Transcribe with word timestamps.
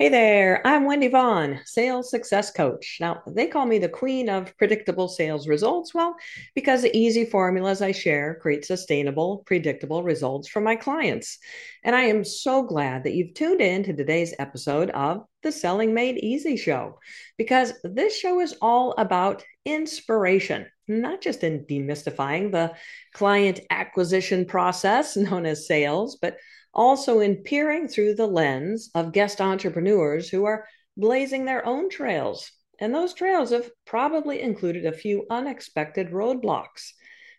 Hey 0.00 0.10
there, 0.10 0.64
I'm 0.64 0.84
Wendy 0.84 1.08
Vaughn, 1.08 1.58
sales 1.64 2.08
success 2.08 2.52
coach. 2.52 2.98
Now, 3.00 3.20
they 3.26 3.48
call 3.48 3.66
me 3.66 3.78
the 3.78 3.88
queen 3.88 4.28
of 4.28 4.56
predictable 4.56 5.08
sales 5.08 5.48
results. 5.48 5.92
Well, 5.92 6.14
because 6.54 6.82
the 6.82 6.96
easy 6.96 7.24
formulas 7.24 7.82
I 7.82 7.90
share 7.90 8.36
create 8.40 8.64
sustainable, 8.64 9.42
predictable 9.44 10.04
results 10.04 10.46
for 10.46 10.60
my 10.60 10.76
clients. 10.76 11.38
And 11.82 11.96
I 11.96 12.02
am 12.02 12.22
so 12.22 12.62
glad 12.62 13.02
that 13.02 13.14
you've 13.14 13.34
tuned 13.34 13.60
in 13.60 13.82
to 13.82 13.92
today's 13.92 14.32
episode 14.38 14.90
of 14.90 15.24
the 15.42 15.50
Selling 15.50 15.94
Made 15.94 16.18
Easy 16.18 16.56
show, 16.56 17.00
because 17.36 17.72
this 17.82 18.16
show 18.16 18.38
is 18.38 18.54
all 18.62 18.94
about 18.98 19.42
inspiration, 19.64 20.66
not 20.86 21.20
just 21.20 21.42
in 21.42 21.64
demystifying 21.64 22.52
the 22.52 22.72
client 23.14 23.58
acquisition 23.68 24.44
process 24.44 25.16
known 25.16 25.44
as 25.44 25.66
sales, 25.66 26.18
but 26.22 26.36
also 26.78 27.18
in 27.18 27.34
peering 27.34 27.88
through 27.88 28.14
the 28.14 28.26
lens 28.26 28.88
of 28.94 29.12
guest 29.12 29.40
entrepreneurs 29.40 30.30
who 30.30 30.44
are 30.44 30.64
blazing 30.96 31.44
their 31.44 31.66
own 31.66 31.90
trails. 31.90 32.52
And 32.80 32.94
those 32.94 33.14
trails 33.14 33.50
have 33.50 33.68
probably 33.84 34.40
included 34.40 34.86
a 34.86 34.92
few 34.92 35.26
unexpected 35.28 36.10
roadblocks, 36.10 36.92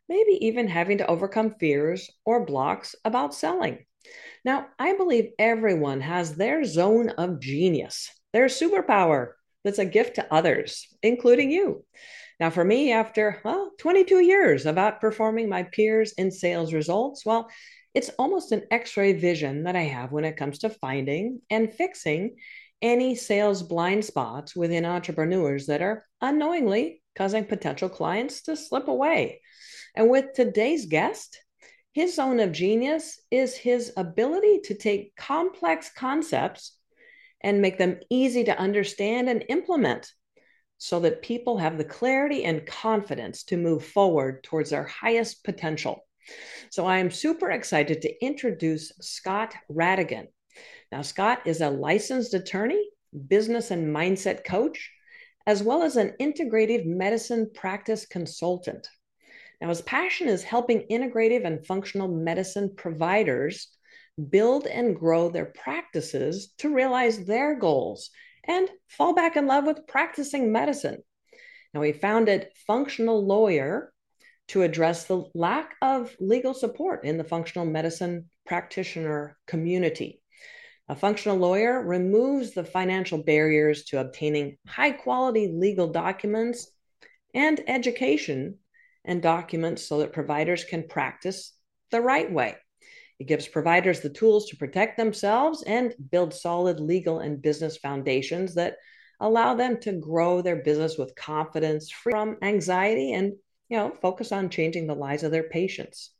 maybe 0.09 0.45
even 0.45 0.67
having 0.67 0.97
to 0.97 1.07
overcome 1.07 1.55
fears 1.57 2.11
or 2.25 2.45
blocks 2.45 2.95
about 3.05 3.33
selling. 3.33 3.85
Now, 4.43 4.67
I 4.77 4.97
believe 4.97 5.31
everyone 5.39 6.01
has 6.01 6.35
their 6.35 6.65
zone 6.65 7.09
of 7.11 7.39
genius, 7.39 8.11
their 8.33 8.47
superpower 8.47 9.31
that's 9.63 9.79
a 9.79 9.85
gift 9.85 10.15
to 10.15 10.33
others, 10.33 10.85
including 11.01 11.49
you. 11.49 11.85
Now, 12.41 12.49
for 12.49 12.65
me, 12.65 12.91
after 12.91 13.41
well, 13.45 13.71
22 13.79 14.19
years 14.19 14.65
of 14.65 14.75
outperforming 14.75 15.47
my 15.47 15.63
peers 15.63 16.11
in 16.13 16.29
sales 16.31 16.73
results, 16.73 17.25
well, 17.25 17.49
it's 17.93 18.09
almost 18.19 18.51
an 18.51 18.63
x 18.71 18.97
ray 18.97 19.13
vision 19.13 19.63
that 19.63 19.75
I 19.75 19.83
have 19.83 20.11
when 20.11 20.25
it 20.25 20.37
comes 20.37 20.59
to 20.59 20.69
finding 20.69 21.41
and 21.49 21.73
fixing 21.73 22.35
any 22.81 23.15
sales 23.15 23.63
blind 23.63 24.05
spots 24.05 24.55
within 24.55 24.85
entrepreneurs 24.85 25.67
that 25.67 25.81
are 25.81 26.05
unknowingly 26.21 27.01
causing 27.15 27.45
potential 27.45 27.89
clients 27.89 28.43
to 28.43 28.55
slip 28.55 28.87
away. 28.87 29.41
And 29.95 30.09
with 30.09 30.33
today's 30.33 30.85
guest, 30.85 31.37
his 31.93 32.15
zone 32.15 32.39
of 32.39 32.51
genius 32.51 33.19
is 33.31 33.55
his 33.55 33.91
ability 33.97 34.61
to 34.65 34.75
take 34.75 35.15
complex 35.15 35.91
concepts 35.93 36.77
and 37.41 37.61
make 37.61 37.77
them 37.77 37.99
easy 38.09 38.43
to 38.45 38.57
understand 38.57 39.29
and 39.29 39.43
implement 39.49 40.11
so 40.77 41.01
that 41.01 41.21
people 41.21 41.57
have 41.57 41.77
the 41.77 41.83
clarity 41.83 42.45
and 42.45 42.65
confidence 42.65 43.43
to 43.43 43.57
move 43.57 43.83
forward 43.83 44.43
towards 44.43 44.69
their 44.69 44.85
highest 44.85 45.43
potential. 45.43 46.05
So 46.69 46.85
I 46.85 46.99
am 46.99 47.11
super 47.11 47.51
excited 47.51 48.01
to 48.01 48.25
introduce 48.25 48.91
Scott 49.01 49.53
Rattigan. 49.71 50.27
Now, 50.91 51.01
Scott 51.01 51.41
is 51.45 51.61
a 51.61 51.69
licensed 51.69 52.33
attorney, 52.33 52.89
business 53.27 53.71
and 53.71 53.95
mindset 53.95 54.43
coach, 54.43 54.91
as 55.47 55.63
well 55.63 55.83
as 55.83 55.95
an 55.95 56.13
integrative 56.19 56.85
medicine 56.85 57.49
practice 57.53 58.05
consultant. 58.05 58.87
Now, 59.61 59.69
his 59.69 59.81
passion 59.81 60.27
is 60.27 60.43
helping 60.43 60.87
integrative 60.89 61.45
and 61.45 61.65
functional 61.65 62.07
medicine 62.07 62.73
providers 62.75 63.67
build 64.29 64.67
and 64.67 64.95
grow 64.95 65.29
their 65.29 65.45
practices 65.45 66.53
to 66.59 66.73
realize 66.73 67.25
their 67.25 67.55
goals 67.57 68.09
and 68.45 68.69
fall 68.87 69.13
back 69.13 69.35
in 69.37 69.47
love 69.47 69.65
with 69.65 69.87
practicing 69.87 70.51
medicine. 70.51 71.03
Now, 71.73 71.81
he 71.81 71.93
founded 71.93 72.49
Functional 72.67 73.25
Lawyer 73.25 73.93
to 74.49 74.63
address 74.63 75.05
the 75.05 75.23
lack 75.33 75.75
of 75.81 76.15
legal 76.19 76.53
support 76.53 77.05
in 77.05 77.17
the 77.17 77.23
functional 77.23 77.65
medicine 77.65 78.29
practitioner 78.45 79.37
community. 79.47 80.21
A 80.87 80.95
functional 80.95 81.37
lawyer 81.37 81.83
removes 81.83 82.53
the 82.53 82.63
financial 82.63 83.19
barriers 83.19 83.83
to 83.85 84.01
obtaining 84.01 84.57
high 84.67 84.91
quality 84.91 85.47
legal 85.47 85.87
documents 85.87 86.71
and 87.35 87.61
education 87.67 88.55
and 89.05 89.21
documents 89.21 89.87
so 89.87 89.99
that 89.99 90.13
providers 90.13 90.63
can 90.63 90.87
practice 90.87 91.53
the 91.91 92.01
right 92.01 92.31
way. 92.31 92.55
It 93.19 93.27
gives 93.27 93.47
providers 93.47 93.99
the 93.99 94.09
tools 94.09 94.47
to 94.47 94.57
protect 94.57 94.97
themselves 94.97 95.61
and 95.61 95.93
build 96.09 96.33
solid 96.33 96.79
legal 96.79 97.19
and 97.19 97.39
business 97.39 97.77
foundations 97.77 98.55
that 98.55 98.77
allow 99.19 99.53
them 99.53 99.79
to 99.81 99.91
grow 99.91 100.41
their 100.41 100.55
business 100.55 100.97
with 100.97 101.15
confidence, 101.15 101.91
free 101.91 102.13
from 102.13 102.37
anxiety, 102.41 103.13
and 103.13 103.33
you 103.69 103.77
know, 103.77 103.91
focus 104.01 104.31
on 104.31 104.49
changing 104.49 104.87
the 104.87 104.95
lives 104.95 105.23
of 105.23 105.31
their 105.31 105.43
patients. 105.43 106.11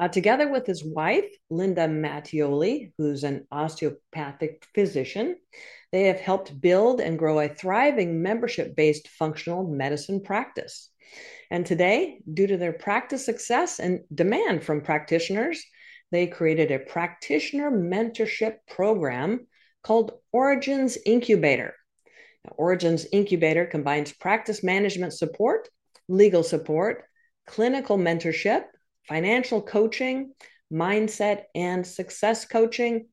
Uh, 0.00 0.08
together 0.08 0.48
with 0.48 0.64
his 0.64 0.84
wife, 0.84 1.26
Linda 1.50 1.88
Matteoli, 1.88 2.92
who's 2.98 3.24
an 3.24 3.46
osteopathic 3.50 4.64
physician, 4.74 5.36
they 5.90 6.04
have 6.04 6.20
helped 6.20 6.60
build 6.60 7.00
and 7.00 7.18
grow 7.18 7.40
a 7.40 7.48
thriving 7.48 8.22
membership 8.22 8.76
based 8.76 9.08
functional 9.08 9.66
medicine 9.66 10.22
practice. 10.22 10.90
And 11.50 11.66
today, 11.66 12.20
due 12.32 12.46
to 12.46 12.56
their 12.56 12.72
practice 12.72 13.24
success 13.24 13.80
and 13.80 14.00
demand 14.14 14.62
from 14.62 14.82
practitioners, 14.82 15.64
they 16.12 16.26
created 16.26 16.70
a 16.70 16.78
practitioner 16.78 17.70
mentorship 17.70 18.58
program 18.68 19.46
called 19.82 20.12
Origins 20.32 20.96
Incubator. 21.06 21.74
Now, 22.44 22.52
Origins 22.56 23.06
Incubator 23.12 23.66
combines 23.66 24.12
practice 24.12 24.62
management 24.62 25.12
support 25.14 25.68
legal 26.08 26.42
support, 26.42 27.04
clinical 27.46 27.98
mentorship, 27.98 28.64
financial 29.06 29.62
coaching, 29.62 30.32
mindset 30.72 31.44
and 31.54 31.86
success 31.86 32.44
coaching, 32.44 33.06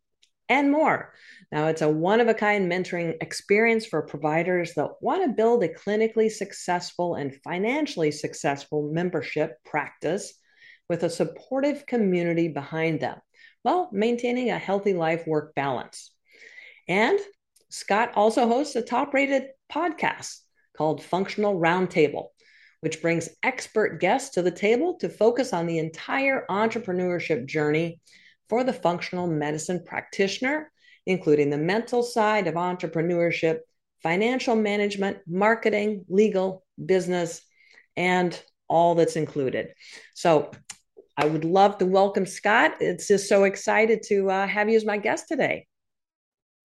and 0.49 0.71
more. 0.71 1.13
Now, 1.51 1.67
it's 1.67 1.81
a 1.81 1.89
one 1.89 2.19
of 2.19 2.27
a 2.27 2.33
kind 2.33 2.71
mentoring 2.71 3.15
experience 3.21 3.85
for 3.85 4.01
providers 4.01 4.73
that 4.75 5.01
want 5.01 5.23
to 5.23 5.35
build 5.35 5.63
a 5.63 5.73
clinically 5.73 6.31
successful 6.31 7.15
and 7.15 7.35
financially 7.43 8.11
successful 8.11 8.91
membership 8.91 9.57
practice 9.65 10.33
with 10.89 11.03
a 11.03 11.09
supportive 11.09 11.85
community 11.85 12.47
behind 12.47 12.99
them 12.99 13.17
while 13.63 13.89
maintaining 13.91 14.51
a 14.51 14.59
healthy 14.59 14.93
life 14.93 15.25
work 15.25 15.55
balance. 15.55 16.11
And 16.87 17.19
Scott 17.69 18.11
also 18.15 18.47
hosts 18.47 18.75
a 18.75 18.81
top 18.81 19.13
rated 19.13 19.47
podcast 19.71 20.37
called 20.77 21.01
Functional 21.01 21.59
Roundtable 21.59 22.27
which 22.85 23.01
brings 23.01 23.29
expert 23.41 23.99
guests 23.99 24.35
to 24.35 24.43
the 24.43 24.51
table 24.51 24.93
to 24.93 25.09
focus 25.09 25.53
on 25.53 25.65
the 25.65 25.79
entire 25.79 26.45
entrepreneurship 26.51 27.47
journey 27.47 27.99
for 28.47 28.63
the 28.63 28.71
functional 28.71 29.25
medicine 29.25 29.81
practitioner, 29.83 30.71
including 31.07 31.49
the 31.49 31.57
mental 31.57 32.03
side 32.03 32.45
of 32.45 32.53
entrepreneurship, 32.53 33.57
financial 34.03 34.55
management, 34.55 35.17
marketing, 35.25 36.05
legal, 36.09 36.63
business, 36.85 37.41
and 37.97 38.39
all 38.67 38.93
that's 38.93 39.15
included. 39.15 39.73
So 40.13 40.51
I 41.17 41.25
would 41.25 41.43
love 41.43 41.79
to 41.79 41.87
welcome 41.87 42.27
Scott. 42.27 42.75
It's 42.81 43.07
just 43.07 43.27
so 43.27 43.45
excited 43.45 44.03
to 44.09 44.29
uh, 44.29 44.45
have 44.45 44.69
you 44.69 44.77
as 44.77 44.85
my 44.85 44.99
guest 44.99 45.27
today. 45.27 45.65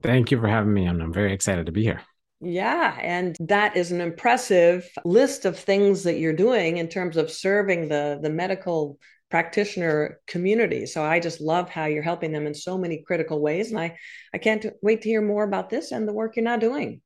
Thank 0.02 0.30
you 0.30 0.38
for 0.38 0.48
having 0.48 0.74
me. 0.74 0.84
I'm 0.84 1.14
very 1.14 1.32
excited 1.32 1.64
to 1.64 1.72
be 1.72 1.82
here. 1.82 2.02
Yeah, 2.40 2.96
and 3.00 3.36
that 3.40 3.76
is 3.76 3.92
an 3.92 4.00
impressive 4.00 4.88
list 5.04 5.44
of 5.44 5.58
things 5.58 6.04
that 6.04 6.18
you're 6.18 6.32
doing 6.32 6.78
in 6.78 6.88
terms 6.88 7.16
of 7.16 7.30
serving 7.30 7.88
the 7.88 8.18
the 8.22 8.30
medical 8.30 8.98
practitioner 9.30 10.20
community. 10.26 10.86
So 10.86 11.04
I 11.04 11.20
just 11.20 11.40
love 11.40 11.68
how 11.68 11.84
you're 11.84 12.02
helping 12.02 12.32
them 12.32 12.46
in 12.46 12.54
so 12.54 12.76
many 12.78 13.02
critical 13.06 13.40
ways 13.40 13.70
and 13.70 13.78
I 13.78 13.96
I 14.34 14.38
can't 14.38 14.66
wait 14.82 15.02
to 15.02 15.08
hear 15.08 15.22
more 15.22 15.44
about 15.44 15.70
this 15.70 15.92
and 15.92 16.08
the 16.08 16.14
work 16.14 16.36
you're 16.36 16.44
now 16.44 16.56
doing. 16.56 17.02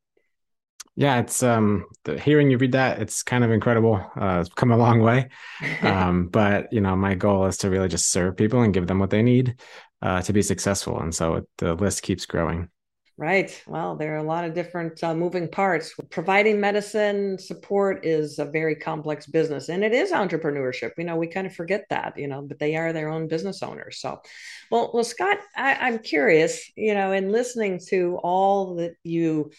Yeah, 0.97 1.19
it's 1.19 1.43
um 1.43 1.87
the, 2.05 2.19
hearing 2.19 2.51
you 2.51 2.59
read 2.59 2.73
that, 2.73 3.03
it's 3.03 3.25
kind 3.25 3.43
of 3.43 3.51
incredible. 3.51 3.97
Uh, 4.17 4.39
it's 4.41 4.55
come 4.55 4.71
a 4.71 4.77
long 4.77 5.01
way. 5.01 5.29
Um, 5.83 6.29
but 6.29 6.73
you 6.73 6.81
know, 6.81 6.97
my 6.97 7.15
goal 7.15 7.47
is 7.47 7.59
to 7.59 7.71
really 7.71 7.89
just 7.89 8.11
serve 8.11 8.37
people 8.37 8.63
and 8.63 8.73
give 8.73 8.87
them 8.87 9.01
what 9.01 9.11
they 9.11 9.23
need 9.23 9.61
uh, 10.01 10.23
to 10.23 10.33
be 10.33 10.43
successful. 10.43 11.01
And 11.01 11.15
so 11.15 11.47
the 11.59 11.75
list 11.75 12.03
keeps 12.03 12.25
growing. 12.25 12.69
Right. 13.17 13.63
Well, 13.69 13.95
there 13.95 14.15
are 14.15 14.19
a 14.19 14.25
lot 14.25 14.45
of 14.45 14.55
different 14.55 15.03
uh, 15.05 15.15
moving 15.15 15.47
parts. 15.47 15.95
Providing 16.11 16.61
medicine 16.61 17.39
support 17.39 18.05
is 18.05 18.41
a 18.41 18.45
very 18.45 18.75
complex 18.75 19.27
business 19.27 19.69
and 19.69 19.85
it 19.85 19.93
is 19.93 20.11
entrepreneurship. 20.11 20.91
You 20.99 21.05
know, 21.05 21.15
we 21.15 21.29
kind 21.29 21.47
of 21.47 21.55
forget 21.55 21.85
that, 21.91 22.19
you 22.19 22.27
know, 22.27 22.43
but 22.43 22.59
they 22.59 22.75
are 22.75 22.93
their 22.93 23.09
own 23.09 23.29
business 23.29 23.63
owners. 23.63 24.01
So, 24.01 24.21
well, 24.69 24.91
well, 24.93 25.05
Scott, 25.05 25.39
I, 25.57 25.89
am 25.89 26.01
curious, 26.01 26.69
you 26.75 26.93
know, 26.93 27.13
in 27.13 27.31
listening 27.31 27.79
to 27.91 28.19
all 28.25 28.75
that 28.77 28.97
you, 29.05 29.53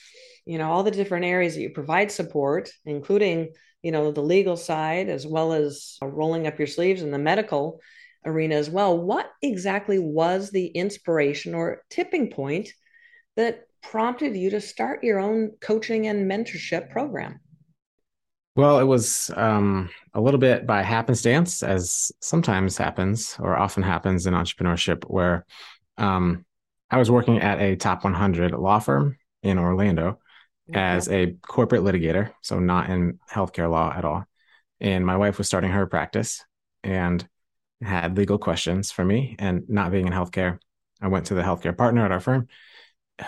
you 0.46 0.58
know, 0.58 0.70
all 0.70 0.84
the 0.84 0.92
different 0.92 1.24
areas 1.24 1.56
that 1.56 1.62
you 1.62 1.70
provide 1.70 2.12
support, 2.12 2.70
including, 2.86 3.54
you 3.82 3.94
know, 3.94 4.12
the 4.12 4.22
legal 4.22 4.58
side 4.58 5.08
as 5.08 5.26
well 5.26 5.54
as 5.54 5.98
rolling 6.02 6.46
up 6.46 6.60
your 6.60 6.68
sleeves 6.68 7.02
in 7.02 7.12
the 7.12 7.18
medical 7.18 7.80
arena 8.26 8.56
as 8.56 8.70
well. 8.70 9.00
What 9.00 9.32
exactly 9.42 9.98
was 9.98 10.52
the 10.52 10.68
inspiration 10.68 11.56
or 11.56 11.84
tipping 11.90 12.32
point? 12.32 12.74
That 13.36 13.68
prompted 13.82 14.36
you 14.36 14.50
to 14.50 14.62
start 14.62 15.04
your 15.04 15.20
own 15.20 15.52
coaching 15.62 16.08
and 16.08 16.30
mentorship 16.30 16.90
program? 16.90 17.40
Well, 18.56 18.80
it 18.80 18.86
was 18.86 19.30
um, 19.36 19.90
a 20.14 20.22
little 20.22 20.40
bit 20.40 20.66
by 20.66 20.82
happenstance, 20.82 21.62
as 21.62 22.12
sometimes 22.22 22.78
happens 22.78 23.36
or 23.40 23.58
often 23.58 23.84
happens 23.84 24.28
in 24.28 24.34
entrepreneurship, 24.34 25.04
where 25.04 25.46
um, 25.98 26.46
I 26.90 26.98
was 26.98 27.12
working 27.12 27.42
at 27.42 27.60
a 27.60 27.76
top 27.76 28.04
100 28.04 28.52
law 28.52 28.80
firm 28.80 29.18
in 29.44 29.60
Orlando 29.60 30.20
okay. 30.70 30.80
as 30.80 31.10
a 31.10 31.36
corporate 31.42 31.82
litigator, 31.82 32.32
so 32.42 32.60
not 32.60 32.90
in 32.90 33.20
healthcare 33.30 33.70
law 33.70 33.94
at 33.94 34.06
all. 34.06 34.24
And 34.80 35.06
my 35.06 35.18
wife 35.18 35.38
was 35.38 35.48
starting 35.48 35.72
her 35.72 35.86
practice 35.86 36.44
and 36.82 37.28
had 37.82 38.18
legal 38.18 38.38
questions 38.38 38.90
for 38.90 39.04
me. 39.04 39.36
And 39.38 39.64
not 39.68 39.92
being 39.92 40.08
in 40.08 40.14
healthcare, 40.14 40.60
I 41.02 41.10
went 41.10 41.26
to 41.26 41.34
the 41.34 41.42
healthcare 41.42 41.78
partner 41.78 42.06
at 42.06 42.12
our 42.12 42.22
firm 42.22 42.48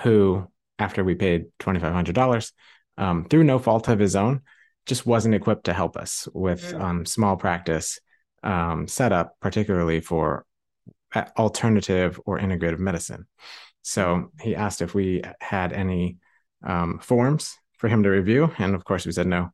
who, 0.04 0.48
after 0.80 1.04
we 1.04 1.16
paid 1.16 1.46
$2,500, 1.60 2.52
um, 2.98 3.26
through 3.26 3.44
no 3.44 3.60
fault 3.60 3.88
of 3.88 4.00
his 4.00 4.16
own, 4.16 4.42
just 4.86 5.06
wasn't 5.06 5.36
equipped 5.36 5.66
to 5.66 5.74
help 5.74 5.98
us 5.98 6.28
with 6.34 6.74
mm. 6.74 6.82
um, 6.82 7.06
small 7.06 7.36
practice 7.36 8.00
um, 8.44 8.88
setup, 8.88 9.36
particularly 9.42 10.00
for 10.00 10.46
uh, 11.14 11.26
alternative 11.38 12.20
or 12.26 12.40
integrative 12.40 12.80
medicine. 12.80 13.28
So 13.82 14.32
he 14.42 14.56
asked 14.56 14.82
if 14.82 14.94
we 14.94 15.22
had 15.40 15.74
any 15.74 16.18
um, 16.64 17.00
forms 17.00 17.56
for 17.78 17.88
him 17.88 18.04
to 18.04 18.10
review, 18.10 18.52
and 18.58 18.76
of 18.76 18.84
course 18.84 19.06
we 19.06 19.12
said 19.12 19.28
no. 19.28 19.52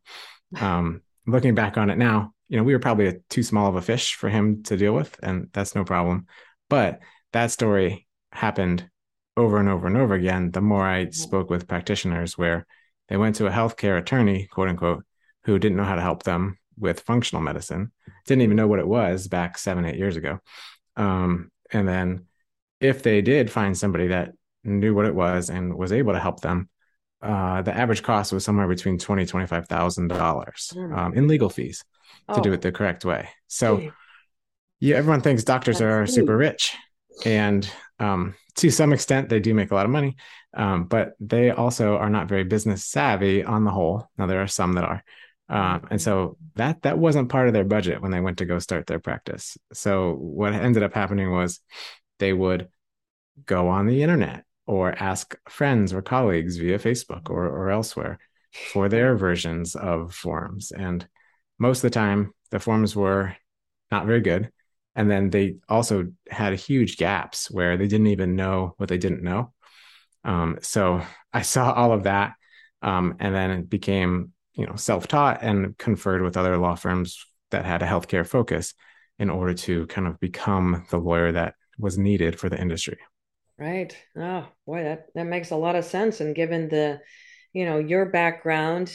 Um, 0.60 1.02
looking 1.28 1.56
back 1.56 1.78
on 1.78 1.90
it 1.90 1.98
now, 1.98 2.34
you 2.50 2.58
know 2.58 2.64
we 2.64 2.74
were 2.74 2.80
probably 2.80 3.08
a, 3.08 3.14
too 3.30 3.44
small 3.44 3.68
of 3.68 3.76
a 3.76 3.82
fish 3.82 4.16
for 4.16 4.30
him 4.30 4.64
to 4.64 4.78
deal 4.78 4.94
with, 4.94 5.18
and 5.22 5.50
that's 5.54 5.76
no 5.76 5.84
problem. 5.84 6.28
But 6.70 7.00
that 7.34 7.52
story 7.52 8.08
happened 8.32 8.90
over 9.36 9.60
and 9.60 9.70
over 9.70 9.88
and 9.88 9.98
over 9.98 10.14
again. 10.14 10.52
The 10.52 10.62
more 10.62 10.86
I 10.86 11.10
spoke 11.10 11.50
with 11.50 11.68
practitioners, 11.68 12.38
where 12.38 12.66
they 13.10 13.18
went 13.18 13.36
to 13.38 13.48
a 13.48 13.52
healthcare 13.52 13.98
attorney, 13.98 14.48
quote 14.52 14.70
unquote, 14.70 15.04
who 15.46 15.60
didn't 15.60 15.78
know 15.78 15.84
how 15.84 15.96
to 15.96 16.02
help 16.02 16.24
them 16.24 16.58
with 16.78 17.02
functional 17.02 17.42
medicine, 17.42 17.92
didn't 18.26 18.44
even 18.44 18.58
know 18.58 18.68
what 18.68 18.80
it 18.80 18.88
was 18.88 19.28
back 19.28 19.58
seven, 19.58 19.86
eight 19.86 19.98
years 19.98 20.16
ago. 20.16 20.40
Um, 20.96 21.52
and 21.72 21.88
then 21.88 22.26
if 22.80 23.04
they 23.04 23.22
did 23.22 23.52
find 23.52 23.78
somebody 23.78 24.08
that 24.08 24.34
knew 24.64 24.94
what 24.94 25.06
it 25.06 25.16
was 25.16 25.50
and 25.50 25.76
was 25.76 25.92
able 25.92 26.14
to 26.14 26.20
help 26.20 26.42
them, 26.42 26.70
uh, 27.22 27.62
the 27.62 27.76
average 27.76 28.04
cost 28.04 28.34
was 28.34 28.44
somewhere 28.44 28.68
between 28.68 28.98
twenty 28.98 29.26
twenty 29.26 29.48
five 29.48 29.68
thousand 29.68 30.10
dollars 30.10 30.72
hmm. 30.74 30.94
um, 30.94 31.14
in 31.14 31.28
legal 31.28 31.50
fees 31.50 31.84
to 32.28 32.40
oh. 32.40 32.42
do 32.42 32.54
it 32.54 32.62
the 32.62 32.72
correct 32.72 33.06
way. 33.06 33.30
So, 33.48 33.92
yeah, 34.80 34.98
everyone 34.98 35.22
thinks 35.22 35.44
doctors 35.44 35.80
That's 35.80 35.84
are 35.84 36.06
super 36.08 36.36
rich, 36.36 36.76
and 37.26 37.70
um, 38.04 38.36
to 38.56 38.70
some 38.70 38.94
extent, 38.94 39.30
they 39.30 39.40
do 39.40 39.54
make 39.54 39.72
a 39.72 39.76
lot 39.76 39.86
of 39.86 39.92
money, 39.92 40.16
um, 40.56 40.86
but 40.86 41.14
they 41.20 41.50
also 41.52 41.98
are 41.98 42.10
not 42.10 42.28
very 42.28 42.44
business 42.44 42.86
savvy 42.86 43.44
on 43.44 43.64
the 43.64 43.72
whole. 43.72 44.10
Now, 44.18 44.28
there 44.28 44.42
are 44.42 44.48
some 44.48 44.74
that 44.74 44.84
are. 44.84 45.04
Um, 45.50 45.88
and 45.92 46.02
so 46.02 46.38
that 46.56 46.82
that 46.84 46.98
wasn't 46.98 47.30
part 47.30 47.48
of 47.48 47.54
their 47.54 47.64
budget 47.66 48.02
when 48.02 48.12
they 48.12 48.22
went 48.22 48.38
to 48.38 48.46
go 48.46 48.60
start 48.60 48.88
their 48.88 49.00
practice. 49.00 49.58
So 49.74 50.14
what 50.14 50.54
ended 50.54 50.84
up 50.84 50.94
happening 50.94 51.32
was 51.32 51.60
they 52.20 52.34
would 52.34 52.70
go 53.46 53.68
on 53.68 53.86
the 53.86 54.02
internet 54.04 54.46
or 54.66 54.94
ask 54.98 55.36
friends 55.50 55.94
or 55.94 56.02
colleagues 56.02 56.58
via 56.58 56.80
Facebook 56.80 57.30
or, 57.30 57.46
or 57.46 57.70
elsewhere 57.70 58.20
for 58.72 58.88
their 58.88 59.16
versions 59.16 59.76
of 59.76 60.14
forms. 60.14 60.72
And 60.72 61.08
most 61.60 61.80
of 61.80 61.92
the 61.92 62.00
time, 62.00 62.34
the 62.52 62.60
forms 62.60 62.96
were 62.96 63.36
not 63.92 64.06
very 64.06 64.22
good. 64.22 64.52
And 64.96 65.10
then 65.10 65.30
they 65.30 65.56
also 65.68 66.12
had 66.30 66.54
huge 66.54 66.98
gaps 66.98 67.50
where 67.50 67.78
they 67.78 67.88
didn't 67.88 68.08
even 68.08 68.36
know 68.36 68.76
what 68.78 68.90
they 68.90 68.98
didn't 68.98 69.24
know. 69.24 69.54
Um, 70.24 70.60
so 70.62 71.02
I 71.32 71.42
saw 71.54 71.72
all 71.72 71.92
of 71.92 72.04
that. 72.04 72.34
Um, 72.82 73.16
and 73.20 73.34
then 73.34 73.52
it 73.52 73.70
became, 73.70 74.34
you 74.54 74.68
know, 74.68 74.76
self-taught 74.76 75.42
and 75.42 75.78
conferred 75.78 76.22
with 76.22 76.38
other 76.38 76.58
law 76.58 76.76
firms 76.76 77.26
that 77.52 77.66
had 77.66 77.82
a 77.82 77.88
healthcare 77.88 78.28
focus 78.28 78.74
in 79.20 79.30
order 79.30 79.54
to 79.54 79.88
kind 79.88 80.08
of 80.08 80.20
become 80.20 80.86
the 80.90 80.98
lawyer 80.98 81.32
that 81.32 81.56
was 81.78 81.98
needed 81.98 82.40
for 82.40 82.50
the 82.50 82.60
industry. 82.60 82.98
Right. 83.58 83.96
Oh 84.18 84.48
boy, 84.66 84.84
that 84.84 85.06
that 85.16 85.26
makes 85.26 85.52
a 85.52 85.56
lot 85.56 85.76
of 85.76 85.86
sense. 85.86 86.20
And 86.20 86.36
given 86.36 86.70
the, 86.70 87.00
you 87.54 87.66
know, 87.66 87.78
your 87.78 88.08
background 88.08 88.94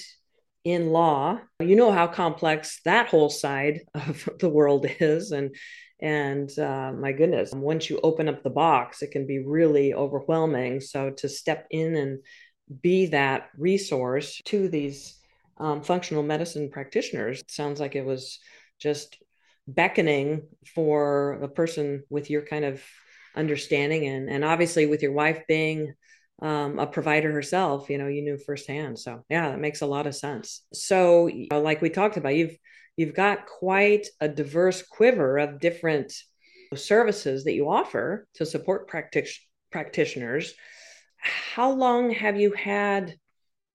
in 0.65 0.91
law, 0.91 1.41
you 1.61 1.77
know 1.77 1.93
how 1.93 2.09
complex 2.09 2.81
that 2.85 3.09
whole 3.09 3.31
side 3.31 3.81
of 3.95 4.29
the 4.39 4.49
world 4.49 4.87
is, 5.01 5.31
and 5.31 5.55
and 6.01 6.57
uh, 6.59 6.93
my 6.93 7.13
goodness, 7.13 7.53
once 7.53 7.91
you 7.91 8.01
open 8.03 8.29
up 8.29 8.43
the 8.43 8.51
box, 8.51 9.03
it 9.03 9.11
can 9.11 9.27
be 9.27 9.41
really 9.41 9.95
overwhelming. 9.95 10.81
So 10.81 11.11
to 11.11 11.29
step 11.29 11.67
in 11.71 11.97
and 11.97 12.19
be 12.83 13.07
that 13.07 13.49
resource 13.57 14.41
to 14.45 14.69
these 14.69 15.19
um, 15.59 15.83
functional 15.83 16.23
medicine 16.23 16.71
practitioners 16.71 17.43
sounds 17.49 17.81
like 17.81 17.97
it 17.97 18.05
was 18.05 18.39
just 18.79 19.19
beckoning 19.67 20.43
for 20.75 21.35
a 21.43 21.49
person 21.49 22.05
with 22.09 22.31
your 22.31 22.43
kind 22.43 22.65
of 22.65 22.83
understanding 23.37 24.07
and 24.07 24.31
and 24.31 24.45
obviously 24.45 24.87
with 24.87 25.03
your 25.03 25.13
wife 25.13 25.43
being 25.47 25.93
um, 26.41 26.79
a 26.79 26.87
provider 26.87 27.31
herself 27.31 27.91
you 27.91 27.99
know 27.99 28.07
you 28.07 28.23
knew 28.23 28.39
firsthand 28.39 28.99
so 28.99 29.25
yeah 29.29 29.51
that 29.51 29.61
makes 29.61 29.83
a 29.83 29.87
lot 29.87 30.07
of 30.07 30.15
sense 30.15 30.63
so 30.73 31.27
you 31.27 31.49
know, 31.51 31.61
like 31.61 31.83
we 31.83 31.91
talked 31.91 32.17
about 32.17 32.35
you've 32.35 32.57
you've 32.99 33.15
got 33.15 33.47
quite 33.47 34.09
a 34.21 34.29
diverse 34.29 34.83
quiver 34.83 35.39
of 35.39 35.61
different 35.61 36.13
services 36.75 37.45
that 37.45 37.55
you 37.55 37.71
offer 37.71 38.27
to 38.35 38.45
support 38.45 38.89
practic- 38.89 39.39
practitioners. 39.71 40.53
How 41.17 41.71
long 41.71 42.11
have 42.11 42.39
you 42.39 42.53
had 42.53 43.15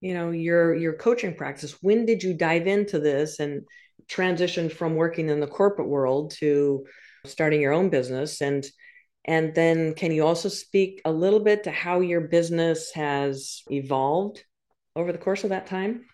you 0.00 0.12
know 0.12 0.30
your 0.30 0.74
your 0.74 0.92
coaching 0.92 1.34
practice? 1.34 1.82
When 1.82 2.04
did 2.04 2.22
you 2.22 2.34
dive 2.34 2.66
into 2.66 2.98
this 2.98 3.40
and 3.40 3.62
transition 4.06 4.68
from 4.68 4.94
working 4.94 5.30
in 5.30 5.40
the 5.40 5.46
corporate 5.46 5.88
world 5.88 6.32
to 6.38 6.84
starting 7.24 7.62
your 7.62 7.72
own 7.72 7.88
business? 7.88 8.42
And 8.42 8.64
and 9.24 9.54
then, 9.54 9.94
can 9.94 10.12
you 10.12 10.26
also 10.26 10.50
speak 10.50 11.00
a 11.06 11.12
little 11.12 11.40
bit 11.40 11.64
to 11.64 11.70
how 11.70 12.00
your 12.00 12.20
business 12.20 12.92
has 12.92 13.62
evolved 13.70 14.44
over 14.94 15.12
the 15.12 15.18
course 15.18 15.44
of 15.44 15.50
that 15.50 15.66
time? 15.66 16.04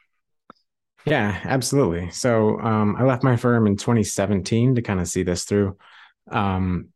Yeah, 1.06 1.40
absolutely. 1.44 2.10
So 2.10 2.60
um, 2.60 2.96
I 2.96 3.04
left 3.04 3.24
my 3.24 3.36
firm 3.36 3.66
in 3.66 3.76
2017 3.76 4.74
to 4.74 4.82
kind 4.82 5.00
of 5.00 5.08
see 5.08 5.22
this 5.22 5.44
through. 5.44 5.76
Um, 6.30 6.88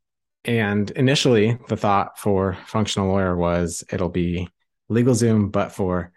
and 0.44 0.90
initially, 0.90 1.58
the 1.68 1.76
thought 1.76 2.18
for 2.18 2.58
Functional 2.66 3.08
Lawyer 3.08 3.34
was 3.34 3.82
it'll 3.90 4.10
be 4.10 4.48
LegalZoom, 4.90 5.50
but 5.50 5.72
for 5.72 6.12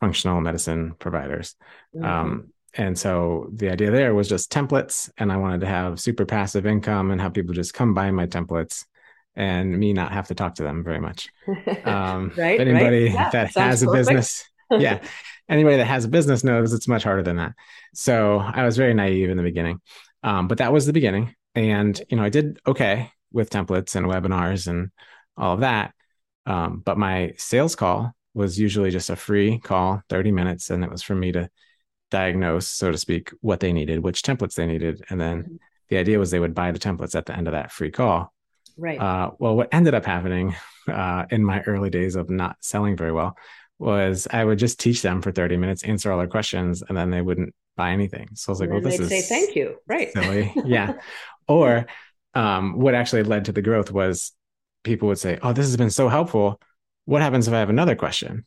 functional 0.00 0.40
medicine 0.40 0.94
providers. 0.98 1.56
Mm-hmm. 1.94 2.04
Um, 2.04 2.52
and 2.74 2.98
so 2.98 3.50
the 3.52 3.68
idea 3.68 3.90
there 3.90 4.14
was 4.14 4.28
just 4.28 4.50
templates, 4.50 5.10
and 5.18 5.30
I 5.30 5.36
wanted 5.36 5.60
to 5.60 5.66
have 5.66 6.00
super 6.00 6.24
passive 6.24 6.66
income 6.66 7.10
and 7.10 7.20
have 7.20 7.34
people 7.34 7.52
just 7.52 7.74
come 7.74 7.94
buy 7.94 8.10
my 8.10 8.26
templates 8.26 8.84
and 9.36 9.78
me 9.78 9.92
not 9.92 10.12
have 10.12 10.28
to 10.28 10.34
talk 10.34 10.56
to 10.56 10.62
them 10.62 10.82
very 10.82 11.00
much. 11.00 11.28
Um, 11.84 12.32
right. 12.36 12.60
anybody 12.60 13.06
right. 13.06 13.12
Yeah, 13.12 13.30
that 13.30 13.54
has 13.54 13.82
a 13.82 13.86
perfect. 13.86 14.08
business, 14.08 14.44
yeah, 14.70 15.00
anybody 15.50 15.76
that 15.76 15.86
has 15.86 16.04
a 16.04 16.08
business 16.08 16.44
knows 16.44 16.72
it's 16.72 16.88
much 16.88 17.04
harder 17.04 17.22
than 17.22 17.36
that. 17.36 17.52
So 17.92 18.38
I 18.38 18.64
was 18.64 18.76
very 18.76 18.94
naive 18.94 19.28
in 19.28 19.36
the 19.36 19.42
beginning, 19.42 19.80
um, 20.22 20.48
but 20.48 20.58
that 20.58 20.72
was 20.72 20.86
the 20.86 20.92
beginning. 20.92 21.34
And 21.54 22.00
you 22.08 22.16
know, 22.16 22.22
I 22.22 22.28
did 22.28 22.60
okay 22.66 23.10
with 23.32 23.50
templates 23.50 23.96
and 23.96 24.06
webinars 24.06 24.68
and 24.68 24.90
all 25.36 25.54
of 25.54 25.60
that. 25.60 25.92
Um, 26.46 26.82
but 26.84 26.96
my 26.96 27.34
sales 27.36 27.76
call 27.76 28.12
was 28.32 28.58
usually 28.58 28.90
just 28.90 29.10
a 29.10 29.16
free 29.16 29.58
call, 29.58 30.02
30 30.08 30.32
minutes, 30.32 30.70
and 30.70 30.84
it 30.84 30.90
was 30.90 31.02
for 31.02 31.14
me 31.14 31.32
to 31.32 31.50
diagnose, 32.10 32.66
so 32.66 32.90
to 32.90 32.98
speak, 32.98 33.30
what 33.40 33.60
they 33.60 33.72
needed, 33.72 34.00
which 34.00 34.22
templates 34.22 34.54
they 34.54 34.66
needed. 34.66 35.04
And 35.10 35.20
then 35.20 35.42
mm-hmm. 35.42 35.56
the 35.88 35.98
idea 35.98 36.18
was 36.18 36.30
they 36.30 36.40
would 36.40 36.54
buy 36.54 36.70
the 36.70 36.78
templates 36.78 37.14
at 37.14 37.26
the 37.26 37.36
end 37.36 37.48
of 37.48 37.52
that 37.52 37.72
free 37.72 37.90
call. 37.90 38.32
Right. 38.76 39.00
Uh, 39.00 39.32
well, 39.38 39.56
what 39.56 39.68
ended 39.72 39.94
up 39.94 40.06
happening 40.06 40.54
uh, 40.88 41.26
in 41.30 41.44
my 41.44 41.60
early 41.62 41.90
days 41.90 42.16
of 42.16 42.30
not 42.30 42.56
selling 42.60 42.96
very 42.96 43.12
well 43.12 43.36
was 43.80 44.28
I 44.30 44.44
would 44.44 44.58
just 44.58 44.78
teach 44.78 45.00
them 45.00 45.22
for 45.22 45.32
30 45.32 45.56
minutes, 45.56 45.82
answer 45.82 46.12
all 46.12 46.18
their 46.18 46.28
questions, 46.28 46.82
and 46.86 46.96
then 46.96 47.10
they 47.10 47.22
wouldn't 47.22 47.54
buy 47.76 47.92
anything. 47.92 48.28
So 48.34 48.50
I 48.50 48.52
was 48.52 48.60
like, 48.60 48.70
well, 48.70 48.82
this 48.82 49.00
is 49.00 49.08
say 49.08 49.22
thank 49.22 49.56
you. 49.56 49.76
Right. 49.88 50.12
Silly. 50.12 50.52
yeah. 50.66 51.00
or 51.48 51.86
um, 52.34 52.78
what 52.78 52.94
actually 52.94 53.22
led 53.22 53.46
to 53.46 53.52
the 53.52 53.62
growth 53.62 53.90
was 53.90 54.32
people 54.84 55.08
would 55.08 55.18
say, 55.18 55.38
oh, 55.42 55.54
this 55.54 55.66
has 55.66 55.78
been 55.78 55.90
so 55.90 56.08
helpful. 56.08 56.60
What 57.06 57.22
happens 57.22 57.48
if 57.48 57.54
I 57.54 57.58
have 57.58 57.70
another 57.70 57.96
question? 57.96 58.44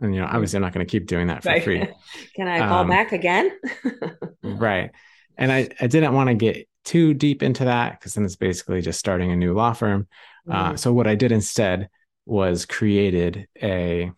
And, 0.00 0.14
you 0.14 0.20
know, 0.20 0.26
obviously 0.26 0.56
I'm 0.56 0.62
not 0.62 0.72
going 0.72 0.86
to 0.86 0.90
keep 0.90 1.06
doing 1.06 1.26
that 1.26 1.42
for 1.42 1.50
right. 1.50 1.62
free. 1.62 1.86
Can 2.34 2.48
I 2.48 2.60
call 2.60 2.80
um, 2.80 2.88
back 2.88 3.12
again? 3.12 3.52
right. 4.42 4.90
And 5.36 5.52
I, 5.52 5.68
I 5.78 5.88
didn't 5.88 6.14
want 6.14 6.28
to 6.28 6.34
get 6.34 6.66
too 6.86 7.12
deep 7.12 7.42
into 7.42 7.66
that 7.66 7.98
because 7.98 8.14
then 8.14 8.24
it's 8.24 8.36
basically 8.36 8.80
just 8.80 8.98
starting 8.98 9.30
a 9.30 9.36
new 9.36 9.52
law 9.52 9.74
firm. 9.74 10.08
Mm-hmm. 10.48 10.72
Uh, 10.72 10.76
so 10.76 10.92
what 10.92 11.06
I 11.06 11.16
did 11.16 11.32
instead 11.32 11.90
was 12.24 12.64
created 12.64 13.46
a 13.62 14.10